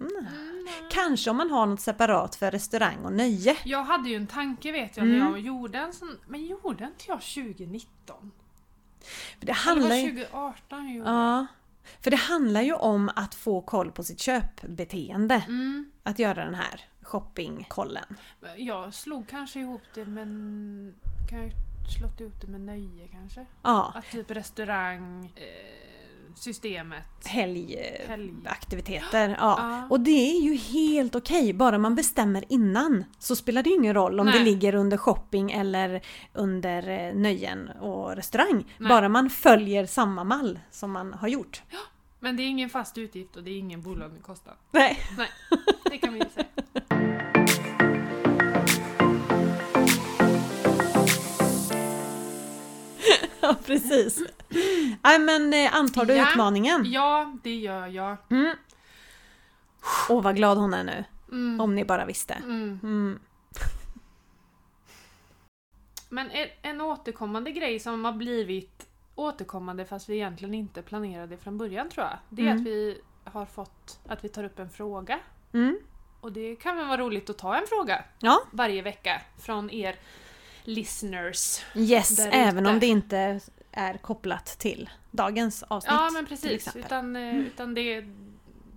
Mm. 0.01 0.13
Mm. 0.17 0.67
Kanske 0.91 1.31
om 1.31 1.37
man 1.37 1.51
har 1.51 1.67
något 1.67 1.81
separat 1.81 2.35
för 2.37 2.51
restaurang 2.51 2.97
och 3.05 3.13
nöje. 3.13 3.57
Jag 3.65 3.85
hade 3.85 4.09
ju 4.09 4.17
en 4.17 4.27
tanke 4.27 4.73
vet 4.73 4.97
jag 4.97 5.07
Mm. 5.07 5.19
när 5.19 5.27
jag 5.31 5.41
gjorde 5.41 5.79
en 5.79 5.93
sån, 5.93 6.19
men 6.27 6.47
gjorde 6.47 6.85
inte 6.85 7.05
jag 7.09 7.21
2019? 7.23 8.31
För 9.39 9.47
det 9.47 9.53
handlar 9.53 9.97
ju, 9.97 10.11
2018 10.11 10.87
jag 10.89 10.97
gjorde? 10.97 11.11
ja, 11.11 11.47
för 12.01 12.11
det 12.11 12.17
handlar 12.17 12.63
ju 12.63 12.73
om 12.73 13.11
att 13.17 13.35
få 13.35 13.61
koll 13.61 13.93
på 13.93 14.03
sitt 14.03 14.21
köpbeteende. 14.21 15.35
Mm. 15.49 15.91
Att 16.03 16.19
göra 16.19 16.45
den 16.45 16.55
här 16.55 16.81
shoppingkollen. 17.03 18.17
Jag 18.57 18.95
slog 18.95 19.29
kanske 19.29 19.61
ihop 19.61 19.83
det 19.95 20.05
men 20.05 20.95
kan 21.31 21.39
jag 21.39 21.53
slått 21.99 22.21
ihop 22.21 22.41
det 22.41 22.47
med 22.47 22.61
nöje 22.61 23.09
kanske? 23.09 23.47
Ja, 23.63 23.93
Att 23.95 24.11
typ 24.11 24.31
restaurang, 24.31 25.33
eh, 25.37 25.92
systemet, 26.35 27.27
helg. 27.27 27.77
helgaktiviteter. 28.09 29.29
Ja. 29.29 29.37
Ja. 29.59 29.87
Och 29.91 30.01
det 30.01 30.11
är 30.11 30.41
ju 30.41 30.55
helt 30.55 31.15
okej, 31.15 31.53
bara 31.53 31.79
man 31.79 31.95
bestämmer 31.95 32.45
innan. 32.49 33.05
Så 33.19 33.37
spelar 33.37 33.63
det 33.63 33.71
ju 33.71 33.77
ingen 33.77 33.95
roll 33.95 34.21
om 34.21 34.27
det 34.27 34.33
Nej. 34.33 34.45
ligger 34.45 34.75
under 34.75 34.97
shopping 34.97 35.53
eller 35.53 36.03
under 36.33 36.89
eh, 36.89 37.15
nöjen 37.15 37.69
och 37.69 38.17
restaurang. 38.17 38.75
Nej. 38.79 38.89
Bara 38.89 39.09
man 39.09 39.31
följer 39.31 39.87
samma 39.87 40.25
mall 40.25 40.59
som 40.71 40.93
man 40.93 41.13
har 41.13 41.29
gjort. 41.29 41.63
Men 42.21 42.37
det 42.37 42.43
är 42.43 42.47
ingen 42.47 42.71
fast 42.71 42.99
utgift 42.99 43.37
och 43.37 43.43
det 43.43 43.51
är 43.51 43.59
ingen 43.59 43.83
bolånekostnad. 43.83 44.55
Nej. 44.71 44.99
Nej, 45.19 45.29
det 45.91 45.99
kan 45.99 46.13
vi 46.13 46.19
ju 46.19 46.27
säga. 46.35 46.47
Ja, 53.49 53.57
precis. 53.67 54.23
Nej 55.03 55.19
men 55.19 55.55
eh, 55.55 55.75
antar 55.77 56.05
du 56.05 56.15
Ja. 56.15 56.31
utmaningen? 56.33 56.85
Ja, 56.93 57.33
det 57.43 57.55
gör 57.55 57.87
jag. 57.87 58.17
Mm. 58.31 58.57
Åh 60.09 60.23
vad 60.23 60.37
glad 60.37 60.59
hon 60.59 60.75
är 60.75 60.85
nu. 60.85 61.05
Mm. 61.31 61.61
Om 61.61 61.75
ni 61.75 61.85
bara 61.85 62.05
visste. 62.05 62.35
Mm. 62.35 62.79
Mm. 62.83 63.19
Men 66.09 66.31
en, 66.31 66.49
en 66.63 66.81
återkommande 66.81 67.51
grej 67.53 67.79
som 67.81 68.05
har 68.05 68.13
blivit 68.13 68.87
återkommande 69.15 69.85
fast 69.85 70.09
vi 70.09 70.15
egentligen 70.15 70.55
inte 70.55 70.83
planerade 70.83 71.37
från 71.37 71.59
början 71.59 71.89
tror 71.89 72.07
jag. 72.07 72.19
Det 72.29 72.43
är 72.43 72.47
Mm. 72.47 72.61
att 72.61 72.67
vi 72.67 73.01
har 73.25 73.47
fått 73.47 73.99
att 74.09 74.25
vi 74.25 74.29
tar 74.29 74.45
upp 74.45 74.59
en 74.59 74.71
fråga. 74.71 75.19
Mm. 75.53 75.79
Och 76.21 76.33
det 76.33 76.57
kan 76.57 76.77
väl 76.77 76.87
vara 76.87 77.01
roligt 77.01 77.31
att 77.31 77.39
ta 77.39 77.57
en 77.57 77.67
fråga 77.69 78.05
Ja, 78.19 78.41
varje 78.51 78.83
vecka 78.83 79.23
från 79.41 79.71
er 79.71 79.97
listeners. 80.65 81.65
yes. 81.75 82.19
Även 82.19 82.67
om 82.67 82.81
det 82.81 82.87
inte 82.87 83.41
är 83.73 83.95
kopplat 83.95 84.47
till 84.47 84.91
dagens 85.11 85.63
avsnitt. 85.63 85.93
Ja 85.93 86.11
men 86.13 86.27
precis. 86.27 86.77
Utan, 86.77 87.17
eh, 87.17 87.39
utan 87.39 87.75
det, 87.75 88.05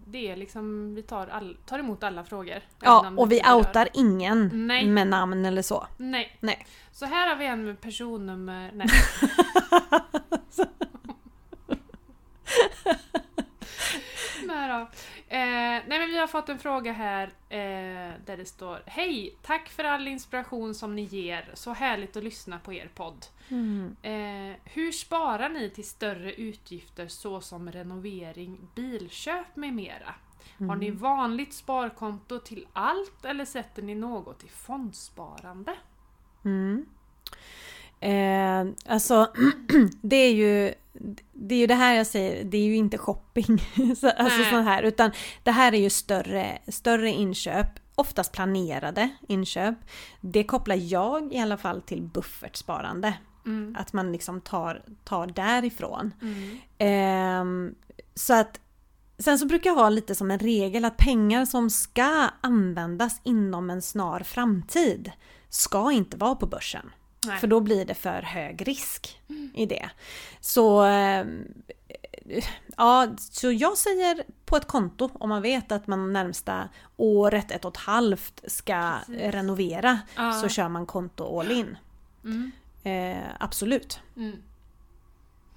det 0.07 0.31
är 0.31 0.35
liksom, 0.35 0.95
vi 0.95 1.01
tar, 1.01 1.27
all, 1.27 1.57
tar 1.65 1.79
emot 1.79 2.03
alla 2.03 2.23
frågor. 2.23 2.61
Ja, 2.81 3.13
och 3.17 3.31
vi 3.31 3.41
outar 3.55 3.89
ingen 3.93 4.67
Nej. 4.67 4.85
med 4.87 5.07
namn 5.07 5.45
eller 5.45 5.61
så. 5.61 5.87
Nej. 5.97 6.37
Nej. 6.39 6.65
Så 6.91 7.05
här 7.05 7.29
har 7.29 7.35
vi 7.35 7.45
en 7.45 7.65
med 7.65 7.81
personnummer... 7.81 8.71
Nej. 8.73 8.87
Nej 14.55 14.69
då. 14.69 14.81
Eh, 15.35 15.83
nej 15.87 15.99
men 15.99 16.09
vi 16.09 16.17
har 16.17 16.27
fått 16.27 16.49
en 16.49 16.59
fråga 16.59 16.91
här 16.91 17.27
eh, 17.49 18.13
där 18.25 18.37
det 18.37 18.45
står 18.45 18.83
Hej! 18.85 19.35
Tack 19.41 19.69
för 19.69 19.83
all 19.83 20.07
inspiration 20.07 20.75
som 20.75 20.95
ni 20.95 21.01
ger. 21.01 21.51
Så 21.53 21.73
härligt 21.73 22.17
att 22.17 22.23
lyssna 22.23 22.59
på 22.59 22.73
er 22.73 22.89
podd. 22.95 23.25
Mm. 23.49 23.95
Eh, 24.01 24.57
hur 24.63 24.91
sparar 24.91 25.49
ni 25.49 25.69
till 25.69 25.87
större 25.87 26.33
utgifter 26.33 27.07
såsom 27.07 27.71
renovering, 27.71 28.67
bilköp 28.75 29.55
med 29.55 29.73
mera? 29.73 30.15
Har 30.59 30.75
ni 30.75 30.91
vanligt 30.91 31.53
sparkonto 31.53 32.39
till 32.39 32.67
allt 32.73 33.25
eller 33.25 33.45
sätter 33.45 33.81
ni 33.81 33.95
något 33.95 34.43
i 34.43 34.47
fondsparande? 34.47 35.75
Mm. 36.45 36.85
Eh, 37.99 38.65
alltså, 38.85 39.31
det 40.01 40.15
är 40.15 40.33
ju 40.33 40.73
det 41.33 41.55
är 41.55 41.59
ju 41.59 41.67
det 41.67 41.75
här 41.75 41.93
jag 41.93 42.07
säger, 42.07 42.43
det 42.43 42.57
är 42.57 42.65
ju 42.65 42.75
inte 42.75 42.97
shopping. 42.97 43.59
Så, 43.97 44.09
alltså 44.09 44.43
sånt 44.43 44.67
här, 44.67 44.83
utan 44.83 45.11
det 45.43 45.51
här 45.51 45.73
är 45.73 45.77
ju 45.77 45.89
större, 45.89 46.57
större 46.67 47.09
inköp, 47.09 47.67
oftast 47.95 48.31
planerade 48.31 49.09
inköp. 49.27 49.75
Det 50.21 50.43
kopplar 50.43 50.75
jag 50.75 51.33
i 51.33 51.39
alla 51.39 51.57
fall 51.57 51.81
till 51.81 52.01
buffertsparande. 52.01 53.13
Mm. 53.45 53.75
Att 53.79 53.93
man 53.93 54.11
liksom 54.11 54.41
tar, 54.41 54.81
tar 55.03 55.27
därifrån. 55.27 56.13
Mm. 56.21 56.57
Ehm, 56.77 57.75
så 58.15 58.33
att 58.33 58.59
Sen 59.17 59.39
så 59.39 59.45
brukar 59.45 59.69
jag 59.69 59.77
ha 59.77 59.89
lite 59.89 60.15
som 60.15 60.31
en 60.31 60.39
regel 60.39 60.85
att 60.85 60.97
pengar 60.97 61.45
som 61.45 61.69
ska 61.69 62.29
användas 62.41 63.21
inom 63.23 63.69
en 63.69 63.81
snar 63.81 64.19
framtid 64.19 65.11
ska 65.49 65.91
inte 65.91 66.17
vara 66.17 66.35
på 66.35 66.45
börsen. 66.45 66.91
Nej. 67.27 67.39
För 67.39 67.47
då 67.47 67.59
blir 67.59 67.85
det 67.85 67.93
för 67.95 68.21
hög 68.21 68.67
risk 68.67 69.19
i 69.53 69.65
det. 69.65 69.89
Så, 70.39 70.81
ehm, 70.81 71.43
ja, 72.77 73.07
så 73.17 73.51
jag 73.51 73.77
säger 73.77 74.23
på 74.45 74.57
ett 74.57 74.67
konto 74.67 75.09
om 75.13 75.29
man 75.29 75.41
vet 75.41 75.71
att 75.71 75.87
man 75.87 76.13
närmsta 76.13 76.69
året, 76.97 77.51
ett 77.51 77.65
och 77.65 77.71
ett 77.71 77.81
halvt 77.83 78.41
ska 78.47 78.93
Precis. 79.05 79.21
renovera 79.33 79.99
Ja. 80.15 80.33
så 80.33 80.49
kör 80.49 80.69
man 80.69 80.85
konto 80.85 81.39
all 81.39 81.51
in. 81.51 81.77
Mm. 82.23 82.51
Eh, 82.83 83.23
absolut. 83.39 83.99
Mm. 84.17 84.37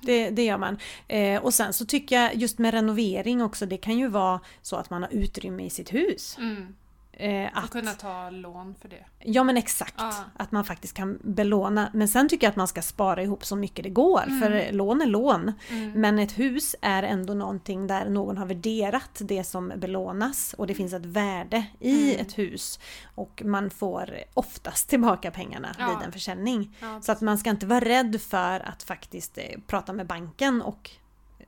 Det, 0.00 0.30
det 0.30 0.44
gör 0.44 0.58
man. 0.58 0.78
Eh, 1.08 1.42
och 1.42 1.54
sen 1.54 1.72
så 1.72 1.86
tycker 1.86 2.22
jag 2.22 2.34
just 2.34 2.58
med 2.58 2.74
renovering 2.74 3.42
också, 3.42 3.66
det 3.66 3.76
kan 3.76 3.98
ju 3.98 4.08
vara 4.08 4.40
så 4.62 4.76
att 4.76 4.90
man 4.90 5.02
har 5.02 5.10
utrymme 5.12 5.64
i 5.64 5.70
sitt 5.70 5.94
hus. 5.94 6.36
Mm. 6.38 6.74
Eh, 7.20 7.46
Att 7.58 7.64
att, 7.64 7.70
kunna 7.70 7.92
ta 7.92 8.30
lån 8.30 8.74
för 8.80 8.88
det. 8.88 9.04
ja 9.18 9.44
men 9.44 9.56
exakt, 9.56 9.94
Ja. 9.98 10.14
att 10.36 10.52
man 10.52 10.64
faktiskt 10.64 10.94
kan 10.94 11.18
belåna. 11.22 11.90
Men 11.94 12.08
sen 12.08 12.28
tycker 12.28 12.46
jag 12.46 12.50
att 12.50 12.56
man 12.56 12.68
ska 12.68 12.82
spara 12.82 13.22
ihop 13.22 13.44
så 13.44 13.56
mycket 13.56 13.82
det 13.82 13.90
går, 13.90 14.22
Mm. 14.26 14.40
för 14.40 14.72
lån 14.72 15.00
är 15.02 15.06
lån. 15.06 15.52
Mm. 15.70 15.90
Men 16.00 16.18
ett 16.18 16.38
hus 16.38 16.76
är 16.80 17.02
ändå 17.02 17.34
någonting 17.34 17.86
där 17.86 18.08
någon 18.08 18.36
har 18.38 18.46
värderat 18.46 19.10
det 19.20 19.44
som 19.44 19.72
belånas 19.76 20.54
och 20.58 20.66
det 20.66 20.74
finns 20.74 20.92
ett 20.92 21.06
värde 21.06 21.66
i 21.80 22.10
Mm. 22.12 22.26
ett 22.26 22.38
hus. 22.38 22.80
Och 23.14 23.42
man 23.44 23.70
får 23.70 24.14
oftast 24.34 24.88
tillbaka 24.88 25.30
pengarna 25.30 25.74
Ja. 25.78 25.88
vid 25.88 26.06
en 26.06 26.12
försäljning. 26.12 26.76
Ja, 26.80 27.00
Så 27.00 27.12
att 27.12 27.20
man 27.20 27.38
ska 27.38 27.50
inte 27.50 27.66
vara 27.66 27.80
rädd 27.80 28.20
för 28.20 28.60
att 28.68 28.82
faktiskt 28.82 29.38
eh, 29.38 29.44
prata 29.66 29.92
med 29.92 30.06
banken 30.06 30.62
och 30.62 30.90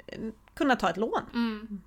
eh, 0.06 0.18
kunna 0.54 0.76
ta 0.76 0.90
ett 0.90 0.96
lån 0.96 1.22
Mm. 1.34 1.80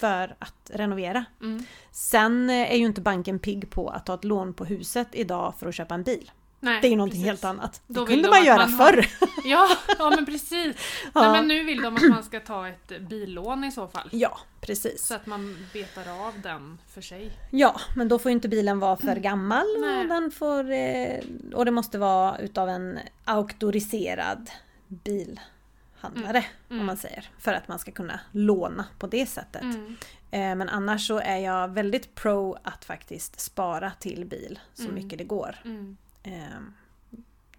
För 0.00 0.36
att 0.38 0.70
renovera. 0.74 1.24
Mm. 1.42 1.64
Sen 1.90 2.50
eh, 2.50 2.72
är 2.72 2.76
ju 2.76 2.84
inte 2.86 3.00
banken 3.00 3.38
pigg 3.38 3.70
på 3.70 3.88
att 3.88 4.06
ta 4.06 4.14
ett 4.14 4.24
lån 4.24 4.54
på 4.54 4.64
huset 4.64 5.08
idag 5.12 5.54
för 5.58 5.68
att 5.68 5.74
köpa 5.74 5.94
en 5.94 6.02
bil. 6.02 6.30
Nej, 6.60 6.80
Det 6.80 6.88
är 6.88 6.90
ju 6.90 6.96
någonting 6.96 7.20
precis. 7.20 7.26
helt 7.28 7.44
annat. 7.44 7.82
Då 7.86 8.00
Det 8.00 8.06
kunde 8.06 8.22
de 8.22 8.28
man 8.30 8.44
göra 8.44 8.56
man 8.58 8.70
har- 8.72 8.86
förr. 8.92 9.06
Ja, 9.44 9.68
ja 9.98 10.10
men 10.10 10.26
precis. 10.26 10.76
Ja. 11.14 11.20
Nej, 11.20 11.32
men 11.32 11.48
nu 11.48 11.64
vill 11.64 11.82
de 11.82 11.96
att 11.96 12.02
man 12.10 12.22
ska 12.24 12.40
ta 12.40 12.68
ett 12.68 13.00
billån 13.00 13.64
i 13.64 13.72
så 13.72 13.88
fall. 13.88 14.08
Ja, 14.12 14.38
precis. 14.60 15.06
Så 15.06 15.14
att 15.14 15.26
man 15.26 15.66
betar 15.72 16.26
av 16.26 16.40
den 16.42 16.78
för 16.94 17.00
sig. 17.00 17.32
Ja, 17.50 17.80
men 17.96 18.08
då 18.08 18.18
får 18.18 18.30
ju 18.30 18.34
inte 18.34 18.48
bilen 18.48 18.80
vara 18.80 18.96
för 18.96 19.16
gammal 19.16 19.64
Nej. 19.80 19.98
och, 20.02 20.08
den 20.08 20.30
får, 20.30 20.70
eh, 20.70 21.20
och 21.54 21.64
det 21.64 21.70
måste 21.70 21.98
vara 21.98 22.38
utav 22.38 22.68
en 22.68 22.98
auktoriserad 23.24 24.50
bilhandlare 26.02 26.44
Mm. 26.70 26.80
om 26.80 26.86
man 26.86 26.96
säger. 26.96 27.30
För 27.38 27.52
att 27.52 27.68
man 27.68 27.78
ska 27.78 27.90
kunna 27.92 28.20
låna 28.32 28.86
på 28.98 29.06
det 29.06 29.26
sättet. 29.26 29.62
Mm. 29.62 29.96
Eh, 30.30 30.54
Men 30.56 30.68
annars 30.68 31.06
så 31.06 31.18
är 31.18 31.36
jag 31.38 31.68
väldigt 31.68 32.14
pro 32.14 32.56
att 32.64 32.84
faktiskt 32.84 33.40
spara 33.40 33.90
till 33.90 34.24
bil 34.24 34.58
så 34.74 34.82
Mm. 34.82 34.94
mycket 34.94 35.18
det 35.18 35.24
går. 35.24 35.56
Mm. 35.64 35.96
Eh, 36.22 36.32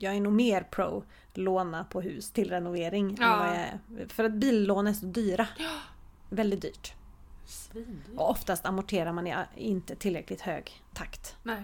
Jag 0.01 0.15
är 0.15 0.21
nog 0.21 0.33
mer 0.33 0.61
pro 0.63 1.03
låna 1.33 1.83
på 1.83 2.01
hus 2.01 2.31
till 2.31 2.49
renovering. 2.49 3.17
Ja. 3.19 3.55
För 4.07 4.23
att 4.23 4.31
billån 4.33 4.87
är 4.87 4.93
så 4.93 5.05
dyra. 5.05 5.47
Väldigt 6.29 6.61
dyrt. 6.61 6.93
Svindyrt. 7.45 8.17
Och 8.17 8.29
oftast 8.29 8.65
amorterar 8.65 9.11
man 9.13 9.27
i 9.27 9.35
inte 9.55 9.95
tillräckligt 9.95 10.41
hög 10.41 10.81
takt. 10.93 11.35
Nej, 11.43 11.63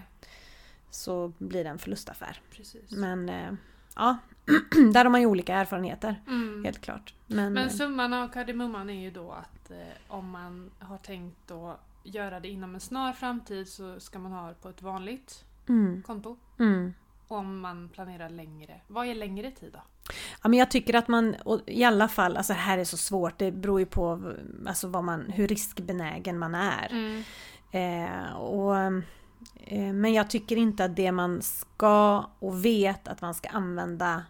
Så 0.90 1.32
blir 1.38 1.64
det 1.64 1.70
en 1.70 1.78
förlustaffär. 1.78 2.40
precis. 2.56 2.90
Men 2.90 3.28
eh, 3.28 3.52
ja, 3.96 4.16
där 4.92 5.04
har 5.04 5.10
man 5.10 5.20
ju 5.20 5.26
olika 5.26 5.54
erfarenheter. 5.54 6.22
Mm. 6.26 6.64
Helt 6.64 6.80
klart. 6.80 7.14
Men, 7.26 7.52
Men 7.52 7.66
eh, 7.66 7.72
summan 7.72 8.12
av 8.12 8.28
kardemumman 8.28 8.90
är 8.90 9.02
ju 9.02 9.10
då 9.10 9.32
att 9.32 9.70
eh, 9.70 9.76
om 10.08 10.30
man 10.30 10.70
har 10.78 10.98
tänkt 10.98 11.50
att 11.50 11.80
göra 12.02 12.40
det 12.40 12.48
inom 12.48 12.74
en 12.74 12.80
snar 12.80 13.12
framtid 13.12 13.68
så 13.68 14.00
ska 14.00 14.18
man 14.18 14.32
ha 14.32 14.48
det 14.48 14.54
på 14.54 14.68
ett 14.68 14.82
vanligt 14.82 15.44
mm, 15.68 16.02
konto. 16.02 16.36
mm. 16.58 16.94
Om 17.28 17.60
man 17.60 17.88
planerar 17.88 18.30
längre. 18.30 18.80
Vad 18.86 19.06
är 19.06 19.14
längre 19.14 19.50
tid 19.50 19.70
då? 19.72 19.80
Ja, 20.42 20.48
men 20.48 20.58
jag 20.58 20.70
tycker 20.70 20.94
att 20.94 21.08
man 21.08 21.36
i 21.66 21.84
alla 21.84 22.08
fall, 22.08 22.36
alltså 22.36 22.52
det 22.52 22.58
här 22.58 22.78
är 22.78 22.84
så 22.84 22.96
svårt, 22.96 23.38
det 23.38 23.52
beror 23.52 23.80
ju 23.80 23.86
på 23.86 24.34
alltså 24.66 24.88
vad 24.88 25.04
man, 25.04 25.20
hur 25.20 25.48
riskbenägen 25.48 26.38
man 26.38 26.54
är. 26.54 26.88
Mm. 26.90 27.22
Eh, 27.70 28.32
och, 28.32 28.76
eh, 28.76 29.92
men 29.92 30.12
jag 30.12 30.30
tycker 30.30 30.56
inte 30.56 30.84
att 30.84 30.96
det 30.96 31.12
man 31.12 31.42
ska 31.42 32.26
och 32.38 32.64
vet 32.64 33.08
att 33.08 33.20
man 33.20 33.34
ska 33.34 33.48
använda 33.48 34.22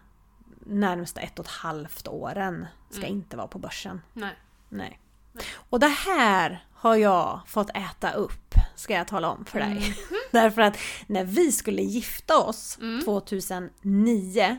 närmsta 0.69 1.21
ett 1.21 1.39
och 1.39 1.45
ett 1.45 1.51
halvt 1.51 2.07
åren 2.07 2.65
ska 2.89 2.99
Mm. 3.05 3.11
inte 3.11 3.37
vara 3.37 3.47
på 3.47 3.59
börsen. 3.59 4.01
Nej. 4.13 4.33
Nej. 4.69 4.99
Nej. 5.31 5.45
Och 5.69 5.79
det 5.79 5.87
här 5.87 6.65
har 6.73 6.95
jag 6.95 7.41
fått 7.47 7.69
äta 7.69 8.11
upp, 8.11 8.53
ska 8.75 8.93
jag 8.93 9.07
tala 9.07 9.29
om 9.29 9.45
för 9.45 9.59
dig. 9.59 9.67
Mm. 9.71 9.93
Därför 10.31 10.61
att 10.61 10.77
när 11.07 11.23
vi 11.23 11.51
skulle 11.51 11.81
gifta 11.81 12.37
oss 12.37 12.77
Mm. 12.81 13.01
2009, 13.05 14.57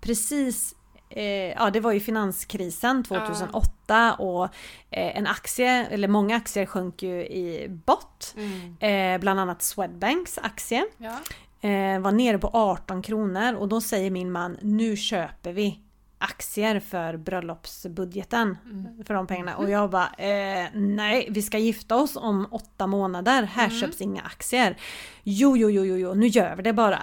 precis 0.00 0.74
eh, 1.10 1.24
Ja 1.52 1.70
det 1.70 1.80
var 1.80 1.92
ju 1.92 2.00
finanskrisen 2.00 3.04
2008 3.04 4.14
och 4.14 4.44
eh, 4.90 5.16
en 5.18 5.26
aktie, 5.26 5.86
eller 5.86 6.08
många 6.08 6.36
aktier 6.36 6.66
sjönk 6.66 7.02
ju 7.02 7.20
i 7.26 7.66
bott. 7.68 8.34
Mm. 8.36 8.76
Eh, 8.80 9.20
bland 9.20 9.40
annat 9.40 9.62
Swedbanks 9.62 10.38
aktie 10.38 10.86
Ja. 10.98 11.18
Eh, 11.66 12.00
var 12.00 12.12
nere 12.12 12.38
på 12.38 12.50
18 12.52 13.02
kronor 13.02 13.54
och 13.54 13.68
då 13.68 13.80
säger 13.80 14.10
min 14.10 14.32
man 14.32 14.58
nu 14.62 14.96
köper 14.96 15.52
vi 15.52 15.80
aktier 16.18 16.80
för 16.80 17.16
bröllopsbudgeten 17.16 18.58
Mm. 18.64 19.04
för 19.04 19.14
de 19.14 19.26
pengarna 19.26 19.56
och 19.56 19.70
jag 19.70 19.90
bara 19.90 20.06
eh, 20.18 20.66
nej 20.74 21.28
vi 21.30 21.42
ska 21.42 21.58
gifta 21.58 21.96
oss 21.96 22.16
om 22.16 22.48
åtta 22.50 22.86
månader, 22.86 23.42
här 23.42 23.66
Mm. 23.66 23.80
köps 23.80 24.00
inga 24.00 24.22
aktier. 24.22 24.76
Jo, 25.22 25.56
jo, 25.56 25.70
jo, 25.70 25.84
jo, 25.84 25.96
jo, 25.96 26.14
nu 26.14 26.26
gör 26.26 26.56
vi 26.56 26.62
det 26.62 26.72
bara. 26.72 27.02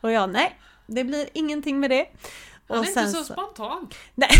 Och 0.00 0.12
jag 0.12 0.30
nej, 0.30 0.58
det 0.86 1.04
blir 1.04 1.26
ingenting 1.32 1.80
med 1.80 1.90
det. 1.90 2.06
Han 2.68 2.76
är 2.76 2.80
Och 2.80 2.86
inte 2.86 3.00
sen 3.00 3.12
så 3.12 3.24
så- 3.24 3.32
spontan. 3.32 3.88
Nej. 4.14 4.28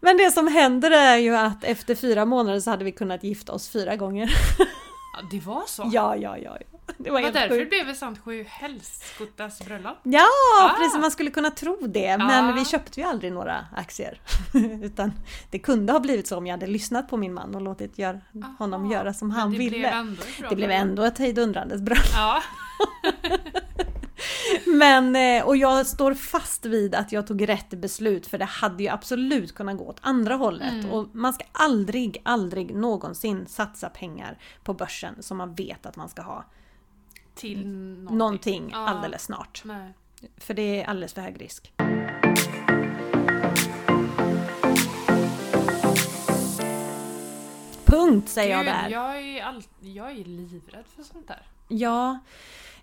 Men 0.00 0.16
det 0.16 0.30
som 0.30 0.48
händer 0.48 0.90
är 0.90 1.16
ju 1.16 1.36
att 1.36 1.64
efter 1.64 1.94
fyra 1.94 2.24
månader 2.24 2.60
så 2.60 2.70
hade 2.70 2.84
vi 2.84 2.92
kunnat 2.92 3.24
gifta 3.24 3.52
oss 3.52 3.68
fyra 3.68 3.96
gånger. 3.96 4.30
Ja, 5.16 5.22
det 5.30 5.46
var 5.46 5.62
så? 5.66 5.88
Ja, 5.92 6.16
ja, 6.16 6.38
ja. 6.38 6.56
ja. 6.60 6.66
Det 6.98 7.10
var 7.10 7.12
Var 7.12 7.20
helt 7.20 7.34
därför 7.34 7.48
det 7.54 7.60
sjukt. 7.60 7.70
blev 7.70 7.88
ett 7.88 7.96
sånt 7.98 8.18
sju 8.24 8.44
helskottas 8.48 9.64
bröllop? 9.64 9.96
Ja, 10.02 10.24
Ah. 10.62 10.68
precis. 10.78 11.00
Man 11.00 11.10
skulle 11.10 11.30
kunna 11.30 11.50
tro 11.50 11.76
det. 11.80 12.18
Men 12.18 12.46
Ja. 12.48 12.52
vi 12.52 12.64
köpte 12.64 13.00
ju 13.00 13.06
aldrig 13.06 13.32
några 13.32 13.66
aktier. 13.76 14.20
Utan 14.82 15.12
det 15.50 15.58
kunde 15.58 15.92
ha 15.92 16.00
blivit 16.00 16.26
så 16.26 16.36
om 16.36 16.46
jag 16.46 16.52
hade 16.54 16.66
lyssnat 16.66 17.08
på 17.08 17.16
min 17.16 17.34
man 17.34 17.54
och 17.54 17.62
låtit 17.62 17.98
gör, 17.98 18.20
honom 18.58 18.90
göra 18.90 19.14
som 19.14 19.30
han 19.30 19.50
det 19.52 19.58
ville. 19.58 19.78
Blev 19.78 20.16
det 20.50 20.56
blev 20.56 20.70
ändå 20.70 21.02
ett 21.02 21.18
hejdundrandes 21.18 21.80
bröllop. 21.80 22.04
Ja. 22.14 22.42
Men, 24.66 25.16
eh, 25.16 25.46
och 25.46 25.56
jag 25.56 25.86
står 25.86 26.14
fast 26.14 26.66
vid 26.66 26.94
att 26.94 27.12
jag 27.12 27.26
tog 27.26 27.48
rätt 27.48 27.70
beslut 27.70 28.26
för 28.26 28.38
det 28.38 28.44
hade 28.44 28.82
ju 28.82 28.88
absolut 28.88 29.54
kunnat 29.54 29.78
gå 29.78 29.84
åt 29.84 29.98
andra 30.00 30.34
hållet. 30.34 30.72
Mm. 30.72 30.90
Och 30.90 31.08
man 31.12 31.32
ska 31.32 31.44
aldrig, 31.52 32.20
aldrig 32.22 32.74
någonsin 32.74 33.46
satsa 33.46 33.88
pengar 33.88 34.38
på 34.64 34.74
börsen 34.74 35.22
som 35.22 35.36
man 35.36 35.54
vet 35.54 35.86
att 35.86 35.96
man 35.96 36.08
ska 36.08 36.22
ha 36.22 36.44
Till 37.34 37.66
någonting. 37.66 38.18
någonting 38.18 38.70
Ja. 38.72 38.88
alldeles 38.88 39.22
snart. 39.22 39.62
Nej. 39.64 39.92
För 40.36 40.54
det 40.54 40.82
är 40.82 40.86
alldeles 40.88 41.12
för 41.12 41.20
hög 41.20 41.40
risk. 41.40 41.72
Punkt 47.84 48.28
säger 48.28 48.50
jag 48.56 48.64
Gud, 48.64 48.74
där. 48.74 48.88
Jag 48.88 49.18
är, 49.18 49.42
all... 49.44 49.62
jag 49.80 50.10
är 50.10 50.24
livrädd 50.24 50.84
för 50.96 51.02
sånt 51.02 51.28
där. 51.28 51.42
Ja, 51.68 52.18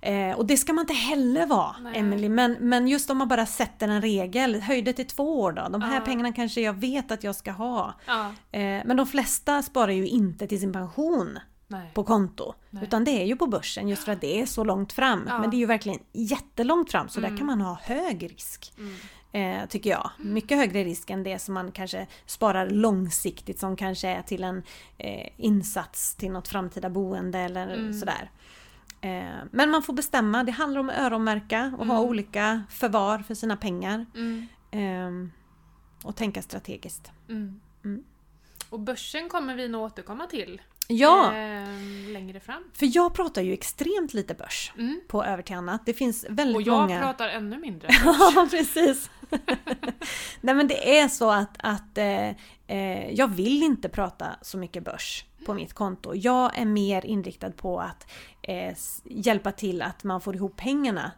eh, 0.02 0.32
och 0.38 0.46
det 0.46 0.58
ska 0.58 0.74
man 0.74 0.84
inte 0.84 0.94
heller 0.94 1.46
vara, 1.46 1.76
Nej. 1.82 1.98
Emily. 2.00 2.30
Men, 2.30 2.58
men 2.60 2.88
just 2.88 3.10
om 3.10 3.18
man 3.18 3.28
bara 3.28 3.46
sätter 3.46 3.88
en 3.88 4.02
regel, 4.02 4.62
höj 4.62 4.82
det 4.82 4.94
till 4.94 5.08
två 5.08 5.40
år 5.42 5.52
då. 5.52 5.68
De 5.70 5.82
här 5.82 5.96
Ja. 5.96 6.02
pengarna 6.02 6.34
kanske 6.34 6.62
jag 6.62 6.74
vet 6.74 7.12
att 7.12 7.24
jag 7.24 7.36
ska 7.36 7.52
ha. 7.52 7.94
Ja, 8.06 8.34
Eh, 8.52 8.82
men 8.86 8.98
de 8.98 9.08
flesta 9.08 9.62
sparar 9.62 9.92
ju 9.92 10.08
inte 10.08 10.48
till 10.48 10.60
sin 10.60 10.74
pension 10.74 11.40
nej. 11.68 11.92
på 11.94 12.04
konto. 12.04 12.54
Nej. 12.70 12.84
Utan 12.84 13.04
det 13.04 13.12
är 13.22 13.26
ju 13.26 13.36
på 13.36 13.48
börsen 13.48 13.88
just 13.88 14.04
för 14.04 14.12
att 14.12 14.22
det 14.22 14.42
är 14.42 14.46
så 14.46 14.64
långt 14.64 14.94
fram. 14.94 15.26
Ja. 15.30 15.40
Men 15.40 15.50
det 15.50 15.56
är 15.56 15.60
ju 15.60 15.66
verkligen 15.66 16.00
jättelångt 16.14 16.92
fram 16.92 17.10
så 17.10 17.20
där 17.20 17.28
Mm. 17.28 17.38
kan 17.38 17.48
man 17.48 17.62
ha 17.62 17.78
hög 17.82 18.32
risk. 18.32 18.74
Mm. 18.78 18.96
Eh, 19.34 19.68
tycker 19.68 19.90
jag. 19.90 20.10
Mycket 20.18 20.58
högre 20.58 20.84
risk 20.84 21.10
än 21.10 21.24
det 21.24 21.40
som 21.40 21.54
man 21.54 21.72
kanske 21.72 22.08
sparar 22.26 22.70
långsiktigt 22.70 23.60
som 23.60 23.76
kanske 23.76 24.08
är 24.08 24.22
till 24.22 24.44
en 24.44 24.64
eh, 24.98 25.28
insats 25.38 26.16
till 26.16 26.32
något 26.32 26.48
framtida 26.48 26.90
boende 26.90 27.40
eller 27.40 27.74
Mm. 27.74 27.94
sådär. 27.94 28.32
Eh, 29.02 29.44
men 29.52 29.70
man 29.70 29.84
får 29.84 29.94
bestämma, 29.94 30.44
det 30.44 30.52
handlar 30.52 30.80
om 30.80 30.90
att 30.90 30.98
öronmärka 30.98 31.74
och 31.78 31.86
ha 31.86 31.96
Mm. 31.98 32.10
olika 32.10 32.64
förvar 32.70 33.20
för 33.20 33.34
sina 33.36 33.58
pengar. 33.58 34.06
Mm. 34.16 34.48
Eh, 34.72 36.08
och 36.08 36.16
tänka 36.16 36.42
strategiskt. 36.42 37.12
Mm. 37.30 37.60
Mm. 37.86 38.04
Och 38.70 38.80
börsen 38.80 39.30
kommer 39.30 39.56
vi 39.56 39.68
nog 39.68 39.82
återkomma 39.82 40.28
till 40.28 40.62
Ja, 40.88 41.34
eh, 41.36 41.68
längre 42.14 42.40
fram. 42.40 42.64
för 42.74 42.96
jag 42.96 43.14
pratar 43.14 43.42
ju 43.42 43.54
extremt 43.54 44.14
lite 44.14 44.34
börs 44.34 44.74
Mm. 44.78 45.02
på 45.08 45.24
Över 45.24 45.44
till 45.44 45.56
annat. 45.56 45.86
Det 45.86 45.94
finns 45.94 46.26
väldigt 46.30 46.56
Och 46.56 46.62
jag 46.62 46.82
många... 46.82 47.00
pratar 47.02 47.30
ännu 47.30 47.58
mindre. 47.58 47.90
Ja, 48.06 48.48
precis. 48.52 49.10
Nej 50.42 50.56
men 50.56 50.68
det 50.68 51.00
är 51.00 51.08
så 51.08 51.32
att, 51.32 51.56
att 51.64 51.98
eh, 51.98 52.30
eh, 52.68 53.10
jag 53.14 53.28
vill 53.28 53.64
inte 53.64 53.90
prata 53.90 54.28
så 54.42 54.58
mycket 54.58 54.84
börs 54.84 55.26
på 55.46 55.54
mitt 55.54 55.74
konto. 55.74 56.16
Jag 56.16 56.60
är 56.60 56.66
mer 56.66 57.06
inriktad 57.06 57.52
på 57.52 57.80
att 57.80 58.08
eh, 58.42 58.74
hjälpa 59.04 59.52
till 59.52 59.82
att 59.82 60.04
man 60.04 60.22
får 60.22 60.36
ihop 60.36 60.56
pengarna 60.56 61.12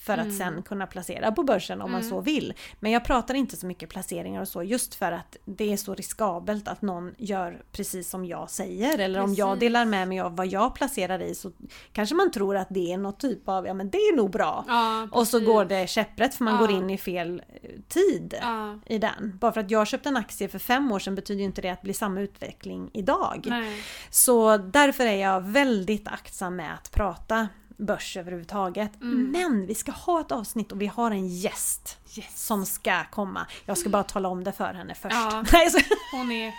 för 0.00 0.12
att 0.12 0.18
Mm. 0.26 0.36
sen 0.38 0.62
kunna 0.62 0.86
placera 0.86 1.32
på 1.32 1.42
börsen 1.42 1.82
om 1.82 1.90
man 1.92 2.00
Mm. 2.00 2.10
så 2.10 2.20
vill. 2.20 2.54
Men 2.80 2.92
jag 2.92 3.04
pratar 3.04 3.34
inte 3.34 3.56
så 3.56 3.66
mycket 3.66 3.88
placeringar 3.88 4.40
och 4.40 4.48
så 4.48 4.62
just 4.62 4.94
för 4.94 5.12
att 5.12 5.36
det 5.44 5.72
är 5.72 5.76
så 5.76 5.94
riskabelt 5.94 6.68
att 6.68 6.82
någon 6.82 7.14
gör 7.18 7.62
precis 7.72 8.10
som 8.10 8.24
jag 8.24 8.50
säger. 8.50 8.98
Eller 8.98 9.20
om 9.20 9.34
jag 9.34 9.48
Precis. 9.48 9.60
delar 9.60 9.84
med 9.84 10.08
mig 10.08 10.20
av 10.20 10.36
vad 10.36 10.46
jag 10.46 10.74
placerar 10.74 11.22
i 11.22 11.34
så 11.34 11.52
kanske 11.92 12.14
man 12.14 12.30
tror 12.30 12.56
att 12.56 12.66
det 12.70 12.92
är 12.92 12.98
något 12.98 13.20
typ 13.20 13.48
av, 13.48 13.66
ja 13.66 13.74
men 13.74 13.90
det 13.90 13.98
är 13.98 14.16
nog 14.16 14.30
bra. 14.30 14.64
Ja, 14.68 15.08
Och 15.12 15.28
så 15.28 15.36
precis. 15.38 15.46
går 15.54 15.64
det 15.64 15.88
käpprätt 15.90 16.34
för 16.34 16.44
man 16.44 16.54
Ja. 16.54 16.60
går 16.60 16.70
in 16.70 16.90
i 16.90 16.98
fel 16.98 17.42
eh, 17.62 17.70
tid 17.88 18.34
Ja, 18.42 18.78
i 18.86 18.98
den. 18.98 19.38
Bara 19.40 19.52
för 19.52 19.60
att 19.60 19.70
jag 19.70 19.86
köpte 19.86 20.08
en 20.08 20.16
aktie 20.16 20.48
för 20.48 20.58
fem 20.58 20.92
år 20.92 20.98
sedan 20.98 21.14
betyder 21.14 21.38
ju 21.40 21.46
inte 21.46 21.62
det 21.62 21.68
att 21.70 21.80
det 21.80 21.84
blir 21.84 21.94
samma 21.94 22.20
utveckling 22.20 22.90
idag. 22.92 23.46
nej. 23.50 23.82
Så 24.10 24.56
därför 24.56 25.06
är 25.06 25.16
jag 25.16 25.40
väldigt 25.40 26.08
aktsam 26.08 26.56
med 26.56 26.74
att 26.74 26.90
prata 26.90 27.48
börs 27.80 28.16
överhuvudtaget. 28.16 29.00
Mm. 29.02 29.30
Men 29.30 29.66
vi 29.66 29.74
ska 29.74 29.92
ha 29.92 30.20
ett 30.20 30.32
avsnitt 30.32 30.72
och 30.72 30.82
vi 30.82 30.86
har 30.86 31.10
en 31.10 31.28
gäst 31.28 31.96
Yes. 32.18 32.46
som 32.46 32.66
ska 32.66 33.04
komma. 33.04 33.46
Jag 33.66 33.78
ska 33.78 33.88
bara 33.88 34.02
tala 34.02 34.28
om 34.28 34.44
det 34.44 34.52
för 34.52 34.74
henne 34.74 34.94
först. 34.94 35.14
Ja. 35.14 35.44
Hon 36.12 36.32
är 36.32 36.52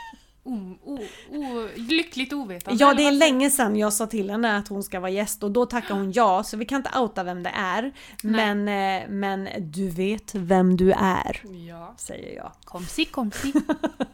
o, 0.43 0.76
o, 0.84 0.99
o, 1.30 1.67
lyckligt 1.76 2.34
ovetande. 2.34 2.84
ja, 2.84 2.93
det 2.93 3.01
är 3.01 3.05
vad 3.05 3.13
länge 3.13 3.49
sedan 3.49 3.76
jag 3.76 3.93
sa 3.93 4.07
till 4.07 4.30
henne 4.30 4.57
att 4.57 4.67
hon 4.67 4.84
ska 4.84 4.99
vara 4.99 5.09
gäst 5.11 5.43
och 5.43 5.51
då 5.51 5.65
tackar 5.65 5.95
hon 5.95 6.11
ja, 6.11 6.43
så 6.43 6.57
vi 6.57 6.65
kan 6.65 6.78
inte 6.78 6.99
outa 6.99 7.24
vem 7.24 7.43
det 7.43 7.49
är. 7.55 7.91
Men, 8.24 8.67
eh, 8.67 9.09
men 9.09 9.49
du 9.59 9.89
vet 9.89 10.36
vem 10.36 10.78
du 10.78 10.91
är, 10.91 11.41
Ja. 11.67 11.93
säger 11.97 12.36
jag. 12.36 12.51
Komsi, 12.63 13.05
komsi. 13.05 13.53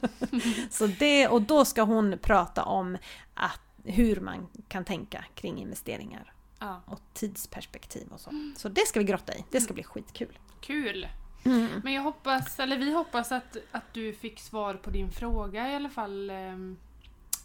Så 0.71 0.87
det, 0.87 1.27
och 1.27 1.41
då 1.41 1.65
ska 1.65 1.81
hon 1.81 2.17
prata 2.21 2.63
om 2.63 2.97
att, 3.33 3.61
hur 3.83 4.19
man 4.19 4.47
kan 4.67 4.85
tänka 4.85 5.25
kring 5.35 5.57
investeringar 5.61 6.33
Ja, 6.59 6.81
och 6.85 6.99
tidsperspektiv 7.13 8.07
och 8.13 8.19
så. 8.19 8.31
Så 8.57 8.69
det 8.69 8.87
ska 8.87 8.99
vi 8.99 9.05
grotta 9.05 9.33
i. 9.35 9.43
Det 9.51 9.61
ska 9.61 9.73
bli 9.73 9.83
skitkul. 9.83 10.37
kul. 10.61 11.07
Mm. 11.45 11.81
Men 11.83 11.93
jag 11.93 12.01
hoppas, 12.01 12.59
eller 12.59 12.77
vi 12.77 12.91
hoppas 12.93 13.31
att, 13.31 13.57
att 13.71 13.93
du 13.93 14.13
fick 14.13 14.39
svar 14.39 14.73
på 14.73 14.89
din 14.89 15.11
fråga 15.11 15.71
i 15.71 15.75
alla 15.75 15.89
fall. 15.89 16.29
ehm, 16.29 16.77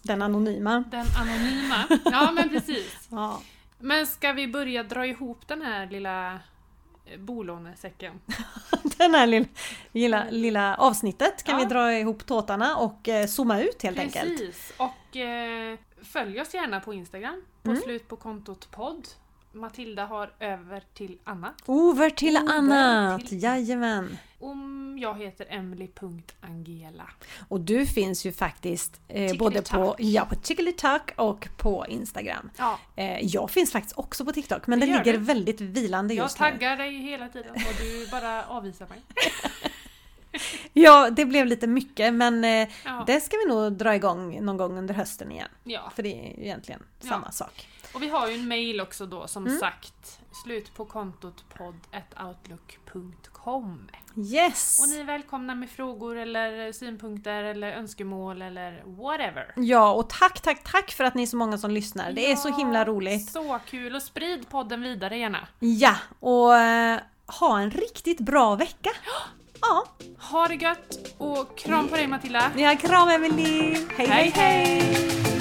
Den 0.03 0.23
anonyma. 0.23 0.85
Den 0.91 1.07
anonyma. 1.21 1.85
Ja 2.13 2.33
men 2.33 2.49
precis. 2.49 3.09
Ja. 3.11 3.41
Men 3.79 4.07
ska 4.07 4.33
vi 4.33 4.49
börja 4.49 4.83
dra 4.83 5.07
ihop 5.07 5.49
den 5.49 5.63
här 5.63 5.87
lilla 5.87 6.33
eh, 7.07 7.19
bolånesäcken? 7.19 8.21
Den 8.99 9.15
här 9.15 9.27
lilla, 9.27 9.47
lilla, 9.93 10.25
lilla 10.31 10.75
avsnittet 10.75 11.43
kan 11.45 11.59
Ja. 11.59 11.65
vi 11.65 11.69
dra 11.75 11.93
ihop 11.99 12.27
tåtarna 12.27 12.77
och 12.77 13.09
eh, 13.09 13.27
zooma 13.27 13.61
ut 13.61 13.83
helt 13.83 13.99
enkelt. 13.99 14.39
Precis. 14.39 14.73
Och 14.77 15.17
eh, 15.17 15.79
följ 16.05 16.41
oss 16.41 16.55
gärna 16.55 16.81
på 16.81 16.95
Instagram. 16.95 17.43
På 17.63 17.71
Mm. 17.71 17.83
slut 17.83 18.09
på 18.09 18.17
kontot 18.17 18.69
podd. 18.71 19.09
Matilda 19.55 20.05
har 20.07 20.33
över 20.41 20.83
till 20.95 21.19
Anna. 21.25 21.55
Over 21.67 22.11
till 22.11 22.37
Over 22.37 22.53
annat! 22.53 23.27
till- 23.27 23.43
Jajamän! 23.43 24.19
Om 24.41 24.99
jag 25.01 25.19
heter 25.19 25.47
emily.angela. 25.51 27.11
Och 27.49 27.61
du 27.61 27.87
finns 27.87 28.27
ju 28.27 28.33
faktiskt 28.33 29.01
eh, 29.09 29.37
både 29.37 29.63
på, 29.63 29.95
ja, 29.99 30.25
på 30.25 30.35
Chickadee-tack 30.35 31.11
och 31.17 31.49
på 31.57 31.87
Instagram. 31.89 32.51
Ja, 32.59 32.79
Eh, 32.97 33.19
jag 33.27 33.51
finns 33.51 33.73
faktiskt 33.73 33.99
också 33.99 34.25
på 34.25 34.33
TikTok 34.33 34.67
men 34.67 34.81
Det 34.81 34.87
den 34.87 34.97
ligger 34.97 35.13
du. 35.13 35.19
väldigt 35.25 35.61
vilande 35.61 36.15
jag 36.15 36.25
just 36.25 36.41
nu. 36.41 36.47
taggar 36.51 36.77
dig 36.77 36.99
hela 36.99 37.29
tiden 37.29 37.51
och 37.53 37.75
du 37.81 38.09
bara 38.11 38.45
avvisar 38.47 38.87
mig. 38.87 39.03
Ja, 40.73 41.11
det 41.11 41.25
blev 41.25 41.47
lite 41.47 41.67
mycket 41.67 42.15
men 42.15 42.45
eh, 42.45 42.69
Ja, 42.85 43.05
det 43.07 43.21
ska 43.21 43.37
vi 43.37 43.45
nog 43.55 43.73
dra 43.73 43.95
igång 43.95 44.45
någon 44.45 44.57
gång 44.57 44.79
under 44.79 44.95
hösten 44.95 45.33
igen. 45.33 45.49
ja. 45.65 45.93
För 45.97 46.03
det 46.03 46.09
är 46.13 46.41
egentligen 46.41 46.83
Ja. 47.01 47.09
samma 47.09 47.33
sak. 47.33 47.69
Och 47.95 48.03
vi 48.03 48.09
har 48.09 48.29
ju 48.29 48.35
en 48.35 48.49
mail 48.49 48.81
också 48.81 49.07
då 49.07 49.27
som 49.27 49.47
Mm. 49.47 49.59
sagt 49.59 50.19
slut 50.45 50.75
på 50.75 50.85
kontot 50.85 51.45
podd.outlook.com 51.59 53.89
Yes! 54.17 54.81
Och 54.83 54.89
ni 54.89 54.99
är 55.01 55.05
välkomna 55.05 55.55
med 55.55 55.71
frågor 55.71 56.17
eller 56.17 56.73
synpunkter 56.73 57.43
eller 57.45 57.73
önskemål 57.73 58.43
eller 58.43 58.83
whatever. 58.87 59.53
Ja, 59.57 59.93
och 59.93 60.11
tack, 60.11 60.41
tack, 60.41 60.63
tack 60.73 60.91
för 60.91 61.05
att 61.05 61.15
ni 61.15 61.23
är 61.23 61.27
så 61.27 61.37
många 61.37 61.59
som 61.59 61.71
lyssnar. 61.71 62.13
Det 62.13 62.31
är 62.33 62.37
så 62.37 62.49
Ja, 62.49 62.57
himla 62.57 62.85
roligt. 62.85 63.31
Så 63.31 63.59
kul 63.67 63.95
och 63.97 64.03
sprid 64.03 64.49
podden 64.49 64.83
vidare 64.83 65.17
gärna. 65.19 65.49
Ja, 65.59 65.95
och 66.21 66.57
eh, 66.57 67.01
ha 67.41 67.61
en 67.61 67.71
riktigt 67.71 68.21
bra 68.21 68.55
vecka. 68.55 68.91
Ja, 69.63 69.85
Ha 70.19 70.49
det 70.49 70.55
gött 70.55 71.15
och 71.19 71.59
kram 71.59 71.89
på 71.89 71.97
dig 71.97 72.07
Matilda. 72.07 72.51
ja 72.57 72.77
kram 72.77 73.09
Emelie! 73.09 73.79
hej! 73.97 74.07
hej! 74.07 74.33
hej. 74.35 75.32